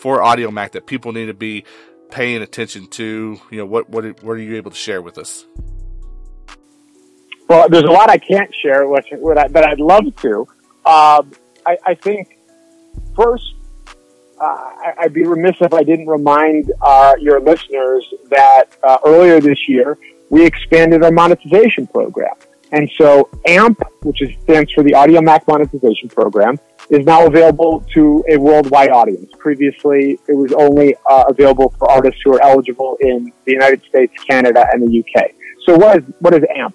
for 0.00 0.20
Audiomack 0.20 0.72
that 0.72 0.86
people 0.86 1.12
need 1.12 1.26
to 1.26 1.34
be 1.34 1.64
paying 2.10 2.42
attention 2.42 2.86
to? 2.88 3.40
You 3.50 3.58
know, 3.58 3.66
what, 3.66 3.90
what, 3.90 4.22
what 4.22 4.32
are 4.32 4.38
you 4.38 4.56
able 4.56 4.70
to 4.70 4.76
share 4.76 5.02
with 5.02 5.18
us? 5.18 5.44
Well, 7.52 7.68
there's 7.68 7.84
a 7.84 7.90
lot 7.90 8.08
I 8.08 8.16
can't 8.16 8.50
share, 8.62 8.88
which, 8.88 9.12
but 9.20 9.62
I'd 9.62 9.78
love 9.78 10.04
to. 10.22 10.38
Um, 10.86 11.32
I, 11.66 11.76
I 11.84 11.94
think 11.94 12.38
first 13.14 13.44
uh, 14.40 14.70
I'd 14.98 15.12
be 15.12 15.24
remiss 15.24 15.56
if 15.60 15.74
I 15.74 15.82
didn't 15.82 16.06
remind 16.06 16.72
uh, 16.80 17.12
your 17.20 17.40
listeners 17.40 18.08
that 18.30 18.74
uh, 18.82 18.96
earlier 19.04 19.38
this 19.38 19.68
year 19.68 19.98
we 20.30 20.46
expanded 20.46 21.04
our 21.04 21.10
monetization 21.10 21.86
program. 21.86 22.32
And 22.70 22.90
so 22.96 23.28
AMP, 23.46 23.82
which 24.00 24.22
is, 24.22 24.30
stands 24.44 24.72
for 24.72 24.82
the 24.82 24.92
Audiomack 24.92 25.46
Monetization 25.46 26.08
Program, 26.08 26.58
is 26.88 27.04
now 27.04 27.26
available 27.26 27.84
to 27.92 28.24
a 28.30 28.38
worldwide 28.38 28.88
audience. 28.88 29.30
Previously, 29.38 30.18
it 30.26 30.32
was 30.32 30.54
only 30.54 30.96
uh, 31.10 31.24
available 31.28 31.74
for 31.78 31.90
artists 31.90 32.22
who 32.24 32.32
are 32.32 32.42
eligible 32.42 32.96
in 33.00 33.30
the 33.44 33.52
United 33.52 33.82
States, 33.84 34.14
Canada, 34.24 34.66
and 34.72 34.82
the 34.82 35.00
UK. 35.00 35.32
So 35.66 35.76
what 35.76 35.98
is, 35.98 36.04
what 36.20 36.32
is 36.32 36.42
AMP? 36.56 36.74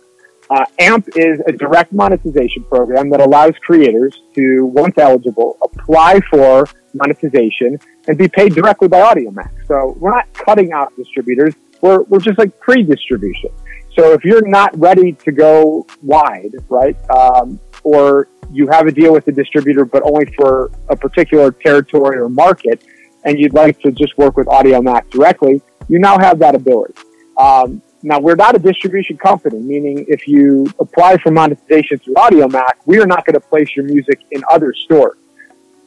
Uh, 0.50 0.64
AMP 0.80 1.10
is 1.16 1.42
a 1.46 1.52
direct 1.52 1.92
monetization 1.92 2.64
program 2.64 3.10
that 3.10 3.20
allows 3.20 3.54
creators 3.62 4.22
to, 4.34 4.66
once 4.66 4.98
eligible, 4.98 5.58
apply 5.62 6.20
for 6.30 6.66
monetization 6.94 7.78
and 8.08 8.18
be 8.18 8.28
paid 8.28 8.54
directly 8.54 8.88
by 8.88 9.02
Audiomack. 9.02 9.52
So 9.68 9.96
we're 10.00 10.12
not 10.12 10.32
cutting 10.34 10.72
out 10.72 10.96
distributors. 10.96 11.54
We're, 11.82 12.04
we're 12.04 12.20
just 12.20 12.38
like 12.38 12.58
pre-distribution. 12.60 13.50
So 13.96 14.14
if 14.14 14.24
you're 14.24 14.48
not 14.48 14.78
ready 14.80 15.14
to 15.14 15.32
go 15.32 15.86
wide, 16.02 16.52
right, 16.70 16.96
um, 17.10 17.60
or 17.84 18.30
you 18.52 18.68
have 18.68 18.88
a 18.88 18.92
deal 18.92 19.12
with 19.12 19.28
a 19.28 19.32
distributor, 19.32 19.86
but 19.86 20.04
only 20.04 20.26
for 20.38 20.72
a 20.90 20.96
particular 20.96 21.52
territory 21.52 22.18
or 22.18 22.30
market, 22.30 22.84
and 23.26 23.38
you'd 23.38 23.54
like 23.54 23.80
to 23.82 23.92
just 23.92 24.18
work 24.18 24.38
with 24.38 24.48
Audiomack 24.48 25.10
directly, 25.10 25.62
you 25.90 26.00
now 26.00 26.18
have 26.20 26.40
that 26.40 26.56
ability. 26.56 26.94
Um, 27.38 27.82
now, 28.04 28.20
we're 28.20 28.36
not 28.36 28.56
a 28.56 28.60
distribution 28.60 29.18
company, 29.18 29.60
meaning 29.60 30.06
if 30.08 30.28
you 30.28 30.68
apply 30.80 31.18
for 31.18 31.32
monetization 31.32 31.98
through 31.98 32.14
Audiomack, 32.14 32.74
we 32.86 33.00
are 33.00 33.08
not 33.08 33.26
going 33.26 33.34
to 33.34 33.40
place 33.40 33.76
your 33.76 33.86
music 33.86 34.20
in 34.32 34.44
other 34.52 34.74
stores. 34.74 35.18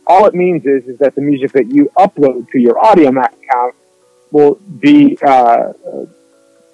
All 0.06 0.26
it 0.26 0.34
means 0.34 0.66
is, 0.66 0.84
is 0.88 0.98
that 0.98 1.14
the 1.14 1.20
music 1.20 1.52
that 1.52 1.68
you 1.68 1.90
upload 1.96 2.48
to 2.50 2.58
your 2.58 2.74
Audiomack 2.74 3.32
account 3.42 3.76
will 4.32 4.56
be, 4.80 5.16
uh, 5.22 5.72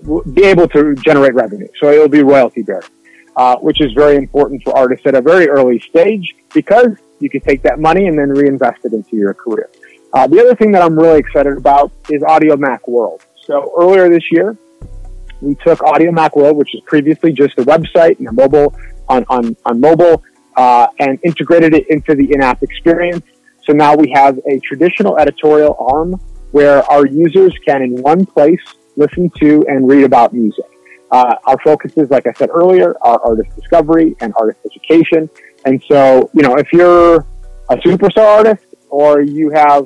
will 0.03 0.23
be 0.23 0.45
able 0.45 0.69
to 0.69 0.95
generate 0.95 1.35
revenue. 1.35 1.69
So 1.81 1.91
it'll 1.91 2.09
be 2.09 2.23
royalty 2.23 2.63
bearing, 2.63 2.89
uh, 3.37 3.57
which 3.57 3.83
is 3.83 3.93
very 3.93 4.17
important 4.17 4.63
for 4.63 4.75
artists 4.77 5.07
at 5.07 5.15
a 5.15 5.21
very 5.21 5.49
early 5.49 5.81
stage 5.81 6.35
because 6.55 6.97
you 7.21 7.29
can 7.29 7.43
take 7.43 7.61
that 7.63 7.79
money 7.79 8.07
and 8.07 8.19
then 8.19 8.31
reinvest 8.31 8.87
it 8.87 8.95
into 8.95 9.17
your 9.17 9.35
career. 9.35 9.69
Uh, 10.15 10.27
the 10.27 10.41
other 10.41 10.55
thing 10.55 10.73
that 10.73 10.83
I'm 10.83 10.99
really 10.99 11.19
excited 11.19 11.59
about 11.59 11.93
is 12.09 12.23
Audiomack 12.23 12.89
World. 12.89 13.23
So 13.45 13.75
earlier 13.79 14.09
this 14.09 14.33
year, 14.33 14.57
we 15.41 15.55
took 15.57 15.79
Audiomack 15.81 16.37
World, 16.37 16.57
which 16.57 16.71
was 16.75 16.83
previously 16.87 17.33
just 17.33 17.59
a 17.59 17.63
website 17.63 18.19
and 18.19 18.29
a 18.29 18.33
mobile 18.33 18.75
on, 19.09 19.25
on, 19.29 19.57
on 19.65 19.81
mobile, 19.81 20.23
uh, 20.57 20.87
and 20.99 21.19
integrated 21.25 21.75
it 21.75 21.87
into 21.89 22.15
the 22.15 22.33
in-app 22.33 22.63
experience. 22.63 23.25
So 23.65 23.73
now 23.73 23.95
we 23.95 24.11
have 24.15 24.39
a 24.47 24.59
traditional 24.61 25.19
editorial 25.19 25.77
arm 25.79 26.21
where 26.53 26.83
our 26.91 27.07
users 27.07 27.55
can 27.67 27.83
in 27.83 28.01
one 28.03 28.25
place 28.25 28.61
listen 28.97 29.31
to 29.41 29.65
and 29.69 29.89
read 29.89 30.05
about 30.05 30.33
music. 30.33 30.65
Uh, 31.11 31.35
our 31.47 31.59
focus 31.63 31.93
is, 31.97 32.11
like 32.11 32.27
I 32.27 32.33
said 32.33 32.49
earlier, 32.51 32.97
are 33.03 33.21
artist 33.23 33.55
discovery 33.55 34.17
and 34.21 34.33
artist 34.39 34.59
education. 34.65 35.29
And 35.65 35.83
so, 35.89 36.31
you 36.33 36.43
know, 36.43 36.57
if 36.57 36.73
you're 36.73 37.27
a 37.69 37.77
superstar 37.77 38.39
artist 38.39 38.65
or 38.91 39.21
you 39.21 39.51
have, 39.51 39.85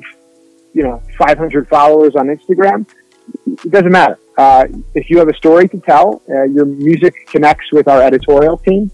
you 0.73 0.83
know, 0.83 1.01
500 1.17 1.67
followers 1.67 2.15
on 2.15 2.27
Instagram, 2.27 2.87
it 3.45 3.71
doesn't 3.71 3.91
matter. 3.91 4.17
Uh, 4.37 4.65
if 4.95 5.09
you 5.09 5.17
have 5.19 5.27
a 5.27 5.35
story 5.35 5.67
to 5.67 5.79
tell, 5.81 6.21
uh, 6.29 6.43
your 6.43 6.65
music 6.65 7.13
connects 7.27 7.71
with 7.71 7.87
our 7.87 8.01
editorial 8.01 8.57
team, 8.57 8.91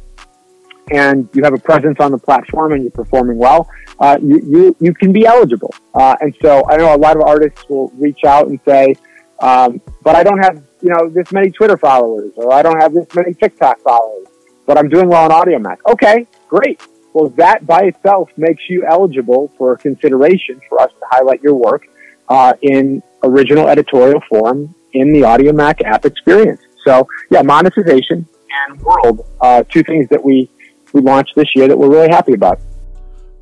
and 0.92 1.28
you 1.34 1.44
have 1.44 1.54
a 1.54 1.60
presence 1.60 1.98
on 2.00 2.12
the 2.12 2.18
platform 2.18 2.72
and 2.72 2.84
you're 2.84 2.92
performing 2.92 3.38
well, 3.38 3.70
uh, 4.00 4.18
you, 4.22 4.42
you, 4.48 4.76
you 4.80 4.94
can 4.94 5.12
be 5.12 5.26
eligible. 5.26 5.74
Uh, 5.94 6.16
and 6.22 6.36
so 6.42 6.64
I 6.70 6.78
know 6.78 6.96
a 6.96 6.98
lot 6.98 7.16
of 7.18 7.24
artists 7.24 7.68
will 7.70 7.90
reach 7.96 8.24
out 8.26 8.48
and 8.48 8.60
say, 8.66 8.96
um, 9.40 9.82
but 10.04 10.16
I 10.16 10.24
don't 10.24 10.40
have, 10.40 10.64
you 10.82 10.90
know, 10.90 11.10
this 11.10 11.32
many 11.32 11.52
Twitter 11.52 11.78
followers 11.78 12.32
or 12.36 12.54
I 12.54 12.62
don't 12.62 12.80
have 12.80 12.94
this 12.94 13.08
many 13.14 13.34
TikTok 13.34 13.80
followers, 13.82 14.28
but 14.66 14.78
I'm 14.78 14.90
doing 14.90 15.10
well 15.10 15.30
on 15.30 15.32
Audiomack. 15.32 15.78
Okay, 15.88 16.26
great. 16.48 16.82
Well, 17.14 17.30
that 17.30 17.66
by 17.66 17.84
itself 17.84 18.30
makes 18.38 18.64
you 18.70 18.86
eligible 18.86 19.52
for 19.58 19.76
consideration 19.78 20.62
for 20.70 20.80
us 20.82 20.92
to 20.92 21.06
highlight 21.10 21.42
your 21.42 21.56
work 21.56 21.88
uh, 22.30 22.54
in 22.62 23.02
original 23.24 23.68
editorial 23.68 24.22
form 24.30 24.74
in 24.94 25.14
the 25.14 25.22
Audiomack 25.22 25.84
app 25.84 26.06
experience. 26.06 26.62
So 26.86 27.08
yeah, 27.30 27.42
monetization 27.42 28.28
and 28.68 28.82
world, 28.82 29.28
uh, 29.42 29.64
two 29.64 29.84
things 29.84 30.08
that 30.10 30.24
we 30.24 30.50
we 30.94 31.02
launched 31.02 31.36
this 31.36 31.48
year 31.56 31.68
that 31.68 31.78
we're 31.78 31.90
really 31.90 32.10
happy 32.10 32.34
about. 32.34 32.60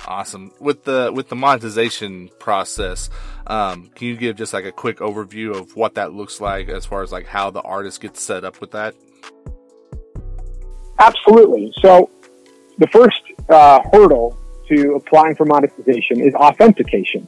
Awesome. 0.06 0.52
With 0.60 0.84
the 0.84 1.10
with 1.14 1.28
the 1.28 1.36
monetization 1.36 2.30
process, 2.38 3.10
um, 3.46 3.90
can 3.94 4.08
you 4.08 4.16
give 4.16 4.36
just 4.36 4.52
like 4.52 4.64
a 4.64 4.72
quick 4.72 4.98
overview 4.98 5.56
of 5.56 5.74
what 5.74 5.94
that 5.94 6.12
looks 6.12 6.40
like 6.40 6.68
as 6.68 6.86
far 6.86 7.02
as 7.02 7.10
like 7.10 7.26
how 7.26 7.50
the 7.50 7.62
artist 7.62 8.00
gets 8.00 8.22
set 8.22 8.44
up 8.44 8.60
with 8.60 8.70
that? 8.72 8.94
Absolutely. 10.98 11.72
So 11.82 12.08
the 12.78 12.86
first 12.88 13.20
uh, 13.48 13.80
hurdle 13.92 14.38
to 14.68 14.94
applying 14.94 15.34
for 15.34 15.44
monetization 15.44 16.20
is 16.20 16.34
authentication. 16.34 17.26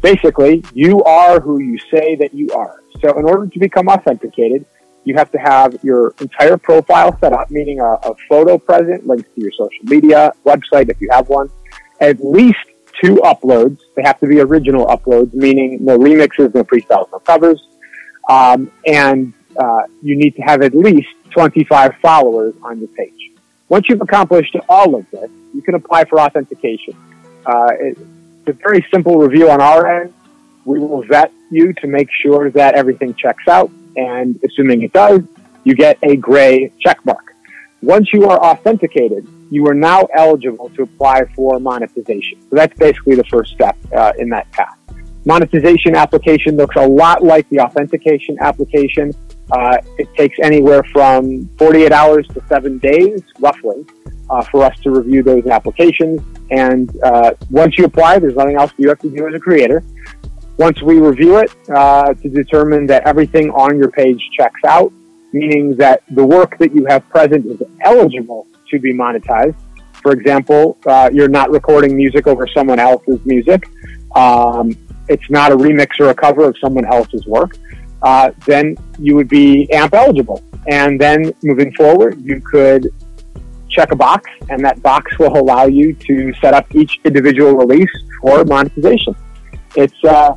Basically, 0.00 0.62
you 0.72 1.02
are 1.04 1.40
who 1.40 1.60
you 1.60 1.78
say 1.90 2.16
that 2.16 2.34
you 2.34 2.50
are. 2.50 2.82
So 3.04 3.18
in 3.18 3.26
order 3.26 3.46
to 3.46 3.58
become 3.58 3.88
authenticated, 3.88 4.64
you 5.04 5.14
have 5.16 5.30
to 5.32 5.38
have 5.38 5.76
your 5.82 6.14
entire 6.20 6.56
profile 6.56 7.18
set 7.20 7.34
up, 7.34 7.50
meaning 7.50 7.80
a, 7.80 7.84
a 7.84 8.14
photo 8.28 8.56
present, 8.56 9.06
links 9.06 9.28
to 9.34 9.42
your 9.42 9.52
social 9.52 9.84
media, 9.84 10.32
website 10.46 10.88
if 10.88 10.98
you 11.02 11.10
have 11.10 11.28
one, 11.28 11.50
at 12.00 12.24
least 12.24 12.64
two 13.02 13.16
uploads. 13.16 13.80
They 13.94 14.02
have 14.02 14.18
to 14.20 14.26
be 14.26 14.40
original 14.40 14.86
uploads, 14.86 15.34
meaning 15.34 15.84
no 15.84 15.98
remixes, 15.98 16.54
no 16.54 16.64
freestyles, 16.64 17.12
no 17.12 17.18
covers. 17.18 17.62
Um, 18.30 18.70
and 18.86 19.34
uh, 19.58 19.82
you 20.02 20.16
need 20.16 20.34
to 20.36 20.42
have 20.42 20.62
at 20.62 20.74
least 20.74 21.08
25 21.32 21.96
followers 22.00 22.54
on 22.62 22.78
your 22.78 22.88
page. 22.88 23.32
Once 23.68 23.86
you've 23.90 24.00
accomplished 24.00 24.56
all 24.66 24.94
of 24.94 25.10
this, 25.10 25.30
you 25.52 25.60
can 25.60 25.74
apply 25.74 26.04
for 26.04 26.20
authentication. 26.20 26.96
Uh, 27.44 27.68
it's 27.78 28.00
a 28.46 28.52
very 28.52 28.86
simple 28.90 29.18
review 29.18 29.50
on 29.50 29.60
our 29.60 30.00
end. 30.00 30.14
We 30.64 30.78
will 30.78 31.04
vet 31.04 31.32
you 31.50 31.72
to 31.74 31.86
make 31.86 32.08
sure 32.22 32.50
that 32.50 32.74
everything 32.74 33.14
checks 33.14 33.46
out 33.48 33.70
and 33.96 34.38
assuming 34.44 34.82
it 34.82 34.92
does, 34.92 35.20
you 35.64 35.74
get 35.74 35.98
a 36.02 36.16
gray 36.16 36.72
check 36.80 37.04
mark. 37.04 37.34
Once 37.82 38.08
you 38.12 38.28
are 38.28 38.38
authenticated, 38.38 39.26
you 39.50 39.66
are 39.68 39.74
now 39.74 40.02
eligible 40.14 40.70
to 40.70 40.82
apply 40.82 41.24
for 41.36 41.60
monetization. 41.60 42.40
So 42.48 42.56
that's 42.56 42.76
basically 42.78 43.14
the 43.14 43.24
first 43.24 43.52
step 43.52 43.76
uh, 43.94 44.12
in 44.18 44.28
that 44.30 44.50
path. 44.52 44.78
Monetization 45.26 45.94
application 45.94 46.56
looks 46.56 46.76
a 46.76 46.86
lot 46.86 47.22
like 47.22 47.48
the 47.48 47.60
authentication 47.60 48.36
application. 48.40 49.12
Uh, 49.50 49.78
it 49.98 50.08
takes 50.16 50.38
anywhere 50.42 50.82
from 50.92 51.48
48 51.58 51.92
hours 51.92 52.26
to 52.28 52.42
seven 52.46 52.78
days, 52.78 53.22
roughly, 53.38 53.86
uh, 54.28 54.42
for 54.44 54.64
us 54.64 54.78
to 54.80 54.90
review 54.90 55.22
those 55.22 55.46
applications. 55.46 56.20
And 56.50 56.90
uh, 57.02 57.32
once 57.50 57.78
you 57.78 57.84
apply, 57.84 58.18
there's 58.18 58.36
nothing 58.36 58.56
else 58.56 58.72
you 58.76 58.88
have 58.88 58.98
to 59.00 59.10
do 59.10 59.26
as 59.26 59.34
a 59.34 59.40
creator. 59.40 59.82
Once 60.56 60.80
we 60.82 61.00
review 61.00 61.38
it 61.38 61.52
uh, 61.74 62.14
to 62.14 62.28
determine 62.28 62.86
that 62.86 63.02
everything 63.06 63.50
on 63.50 63.76
your 63.76 63.90
page 63.90 64.20
checks 64.38 64.60
out, 64.66 64.92
meaning 65.32 65.74
that 65.76 66.02
the 66.10 66.24
work 66.24 66.56
that 66.58 66.72
you 66.72 66.86
have 66.86 67.06
present 67.08 67.44
is 67.46 67.60
eligible 67.80 68.46
to 68.70 68.78
be 68.78 68.92
monetized. 68.92 69.56
For 70.00 70.12
example, 70.12 70.78
uh, 70.86 71.10
you're 71.12 71.28
not 71.28 71.50
recording 71.50 71.96
music 71.96 72.26
over 72.28 72.46
someone 72.46 72.78
else's 72.78 73.18
music. 73.24 73.68
Um, 74.14 74.76
it's 75.08 75.28
not 75.28 75.50
a 75.50 75.56
remix 75.56 75.98
or 75.98 76.10
a 76.10 76.14
cover 76.14 76.44
of 76.44 76.56
someone 76.58 76.84
else's 76.84 77.26
work. 77.26 77.56
Uh, 78.02 78.30
then 78.46 78.76
you 78.98 79.16
would 79.16 79.28
be 79.28 79.68
AMP 79.72 79.94
eligible. 79.94 80.42
And 80.68 81.00
then 81.00 81.32
moving 81.42 81.72
forward, 81.74 82.20
you 82.20 82.40
could 82.40 82.90
check 83.68 83.90
a 83.90 83.96
box, 83.96 84.30
and 84.50 84.64
that 84.64 84.80
box 84.82 85.18
will 85.18 85.36
allow 85.36 85.64
you 85.64 85.94
to 85.94 86.32
set 86.34 86.54
up 86.54 86.72
each 86.74 87.00
individual 87.04 87.54
release 87.54 87.90
for 88.20 88.44
monetization. 88.44 89.16
It's 89.74 90.04
uh, 90.04 90.34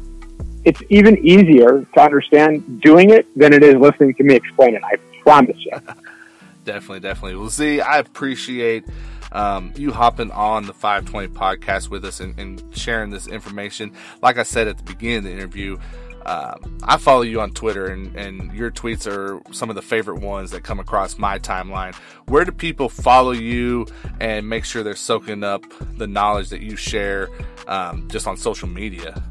it's 0.68 0.84
even 0.90 1.18
easier 1.26 1.88
to 1.94 2.02
understand 2.02 2.82
doing 2.82 3.10
it 3.10 3.26
than 3.40 3.54
it 3.54 3.64
is 3.64 3.76
listening 3.76 4.14
to 4.16 4.24
me 4.24 4.36
explain 4.36 4.76
it. 4.76 4.84
I 4.84 4.98
promise 5.22 5.56
you. 5.58 5.72
definitely, 6.66 7.00
definitely. 7.00 7.36
Well, 7.38 7.50
see, 7.50 7.80
I 7.80 8.00
appreciate 8.00 8.84
um, 9.32 9.72
you 9.78 9.94
hopping 9.94 10.30
on 10.32 10.66
the 10.66 10.74
520 10.74 11.30
podcast 11.30 11.90
with 11.90 12.04
us 12.04 12.20
and, 12.20 12.38
and, 12.38 12.62
sharing 12.76 13.12
this 13.12 13.28
information. 13.28 13.94
Like 14.22 14.38
I 14.38 14.44
said 14.44 14.68
at 14.68 14.78
the 14.78 14.84
beginning 14.84 15.20
of 15.20 15.24
the 15.24 15.32
interview, 15.32 15.78
um, 16.26 16.78
I 16.84 16.98
follow 16.98 17.22
you 17.22 17.40
on 17.40 17.52
Twitter, 17.52 17.88
and, 17.88 18.14
and 18.18 18.54
your 18.54 18.70
tweets 18.70 19.08
are 19.08 19.42
some 19.54 19.70
of 19.70 19.78
the 19.78 19.82
favorite 19.82 20.20
ones 20.20 20.52
that 20.52 20.64
come 20.64 20.82
across 20.82 21.18
my 21.18 21.40
timeline. 21.40 21.96
Where 22.26 22.44
do 22.44 22.52
people 22.52 22.90
follow 22.90 23.32
you 23.32 23.88
and 24.20 24.50
make 24.50 24.66
sure 24.66 24.84
they're 24.84 24.96
soaking 24.98 25.46
up 25.46 25.64
the 25.98 26.08
knowledge 26.08 26.50
that 26.50 26.60
you 26.60 26.76
share 26.76 27.30
um, 27.68 28.10
just 28.10 28.28
on 28.28 28.36
social 28.36 28.68
media? 28.68 29.24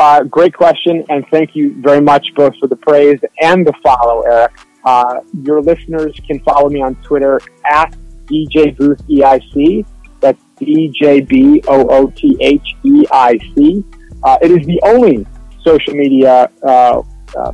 Uh, 0.00 0.22
great 0.22 0.54
question, 0.54 1.04
and 1.10 1.26
thank 1.30 1.54
you 1.54 1.74
very 1.82 2.00
much 2.00 2.26
both 2.34 2.56
for 2.56 2.66
the 2.66 2.76
praise 2.76 3.20
and 3.42 3.66
the 3.66 3.72
follow, 3.82 4.22
Eric. 4.22 4.50
Uh, 4.82 5.20
your 5.42 5.60
listeners 5.60 6.18
can 6.26 6.40
follow 6.40 6.70
me 6.70 6.80
on 6.80 6.94
Twitter 7.02 7.38
at 7.70 7.94
DJ 8.24 8.74
Booth 8.78 8.98
EIC. 9.08 9.84
That's 10.20 10.42
D 10.56 10.88
J 10.88 11.20
B 11.20 11.62
O 11.68 11.86
O 11.88 12.06
T 12.16 12.34
H 12.40 12.66
E 12.82 13.04
I 13.12 13.36
C. 13.54 13.84
Uh, 14.22 14.38
it 14.40 14.50
is 14.50 14.66
the 14.66 14.80
only 14.84 15.26
social 15.62 15.92
media 15.92 16.50
uh, 16.62 17.02
uh, 17.36 17.52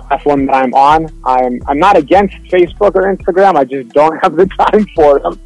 platform 0.00 0.46
that 0.46 0.56
I'm 0.56 0.74
on. 0.74 1.06
I'm 1.24 1.60
I'm 1.68 1.78
not 1.78 1.96
against 1.96 2.34
Facebook 2.50 2.96
or 2.96 3.14
Instagram. 3.14 3.54
I 3.54 3.62
just 3.62 3.90
don't 3.90 4.18
have 4.24 4.34
the 4.34 4.46
time 4.46 4.84
for 4.96 5.20
them. 5.20 5.40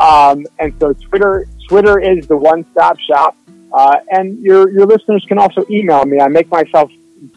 Um, 0.00 0.44
and 0.58 0.74
so 0.80 0.92
Twitter 0.92 1.46
Twitter 1.68 2.00
is 2.00 2.26
the 2.26 2.36
one 2.36 2.66
stop 2.72 2.98
shop. 2.98 3.36
Uh, 3.74 3.96
and 4.10 4.38
your, 4.38 4.70
your 4.70 4.86
listeners 4.86 5.24
can 5.28 5.38
also 5.38 5.66
email 5.68 6.04
me. 6.04 6.20
I 6.20 6.28
make 6.28 6.48
myself 6.48 6.90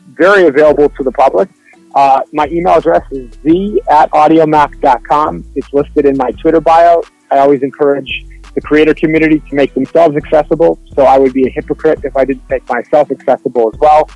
very 0.09 0.47
available 0.47 0.89
to 0.89 1.03
the 1.03 1.11
public. 1.11 1.49
Uh, 1.95 2.21
my 2.31 2.47
email 2.47 2.75
address 2.75 3.01
is 3.11 3.31
z 3.41 3.81
at 3.89 4.11
audiomack.com. 4.11 5.43
It's 5.55 5.73
listed 5.73 6.05
in 6.05 6.15
my 6.15 6.29
Twitter 6.31 6.61
bio. 6.61 7.01
I 7.31 7.39
always 7.39 7.63
encourage 7.63 8.23
the 8.53 8.61
creator 8.61 8.93
community 8.93 9.39
to 9.49 9.55
make 9.55 9.73
themselves 9.73 10.15
accessible. 10.15 10.79
So 10.95 11.03
I 11.03 11.17
would 11.17 11.33
be 11.33 11.47
a 11.47 11.49
hypocrite 11.49 12.01
if 12.03 12.15
I 12.15 12.23
didn't 12.25 12.47
make 12.49 12.67
myself 12.69 13.09
accessible 13.09 13.71
as 13.73 13.79
well. 13.79 14.09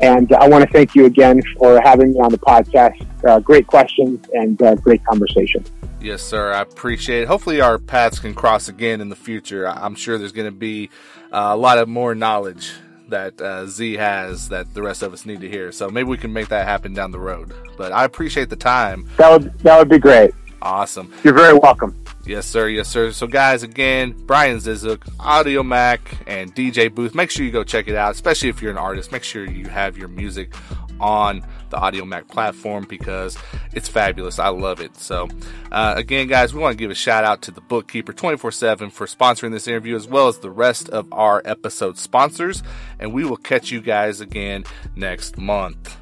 And 0.00 0.32
I 0.32 0.48
want 0.48 0.64
to 0.64 0.70
thank 0.70 0.94
you 0.94 1.06
again 1.06 1.40
for 1.58 1.80
having 1.82 2.12
me 2.12 2.20
on 2.20 2.30
the 2.30 2.38
podcast. 2.38 3.06
Uh, 3.26 3.40
great 3.40 3.66
questions 3.66 4.24
and 4.32 4.60
uh, 4.62 4.74
great 4.76 5.04
conversation. 5.04 5.64
Yes, 6.00 6.22
sir. 6.22 6.52
I 6.52 6.60
appreciate 6.60 7.22
it. 7.22 7.28
Hopefully, 7.28 7.60
our 7.60 7.78
paths 7.78 8.18
can 8.18 8.34
cross 8.34 8.68
again 8.68 9.00
in 9.00 9.08
the 9.08 9.16
future. 9.16 9.66
I'm 9.68 9.94
sure 9.94 10.18
there's 10.18 10.32
going 10.32 10.48
to 10.50 10.56
be 10.56 10.90
uh, 11.32 11.50
a 11.52 11.56
lot 11.56 11.78
of 11.78 11.88
more 11.88 12.14
knowledge 12.14 12.72
that 13.08 13.40
uh, 13.40 13.66
Z 13.66 13.94
has 13.94 14.48
that 14.48 14.72
the 14.74 14.82
rest 14.82 15.02
of 15.02 15.12
us 15.12 15.26
need 15.26 15.40
to 15.40 15.48
hear. 15.48 15.72
So 15.72 15.88
maybe 15.90 16.08
we 16.08 16.18
can 16.18 16.32
make 16.32 16.48
that 16.48 16.66
happen 16.66 16.92
down 16.92 17.12
the 17.12 17.20
road. 17.20 17.52
But 17.76 17.92
I 17.92 18.04
appreciate 18.04 18.50
the 18.50 18.56
time. 18.56 19.08
That 19.16 19.30
would 19.30 19.58
that 19.60 19.78
would 19.78 19.88
be 19.88 19.98
great. 19.98 20.32
Awesome. 20.62 21.12
You're 21.22 21.34
very 21.34 21.54
welcome. 21.54 21.94
Yes, 22.26 22.46
sir. 22.46 22.68
Yes, 22.68 22.88
sir. 22.88 23.12
So, 23.12 23.28
guys, 23.28 23.62
again, 23.62 24.12
Brian 24.26 24.58
Zisook, 24.58 24.98
Audiomack, 25.18 26.00
and 26.26 26.52
DJ 26.52 26.92
Booth. 26.92 27.14
Make 27.14 27.30
sure 27.30 27.46
you 27.46 27.52
go 27.52 27.62
check 27.62 27.86
it 27.86 27.94
out, 27.94 28.12
especially 28.12 28.48
if 28.48 28.60
you're 28.60 28.72
an 28.72 28.78
artist. 28.78 29.12
Make 29.12 29.22
sure 29.22 29.44
you 29.44 29.68
have 29.68 29.96
your 29.96 30.08
music 30.08 30.52
on 30.98 31.46
the 31.70 31.76
Audiomack 31.76 32.28
platform 32.28 32.86
because 32.88 33.36
it's 33.72 33.88
fabulous. 33.88 34.38
I 34.38 34.48
love 34.48 34.80
it. 34.80 34.96
So, 34.96 35.28
uh, 35.72 35.94
again, 35.96 36.26
guys, 36.26 36.54
we 36.54 36.60
want 36.60 36.72
to 36.72 36.78
give 36.78 36.90
a 36.90 36.94
shout 36.94 37.24
out 37.24 37.42
to 37.42 37.50
the 37.50 37.60
Bookkeeper 37.60 38.12
24 38.12 38.52
7 38.52 38.90
for 38.90 39.06
sponsoring 39.06 39.52
this 39.52 39.68
interview 39.68 39.96
as 39.96 40.06
well 40.06 40.28
as 40.28 40.38
the 40.38 40.50
rest 40.50 40.88
of 40.90 41.12
our 41.12 41.42
episode 41.44 41.98
sponsors. 41.98 42.62
And 42.98 43.12
we 43.12 43.24
will 43.24 43.36
catch 43.36 43.70
you 43.70 43.80
guys 43.80 44.20
again 44.20 44.64
next 44.94 45.38
month. 45.38 45.96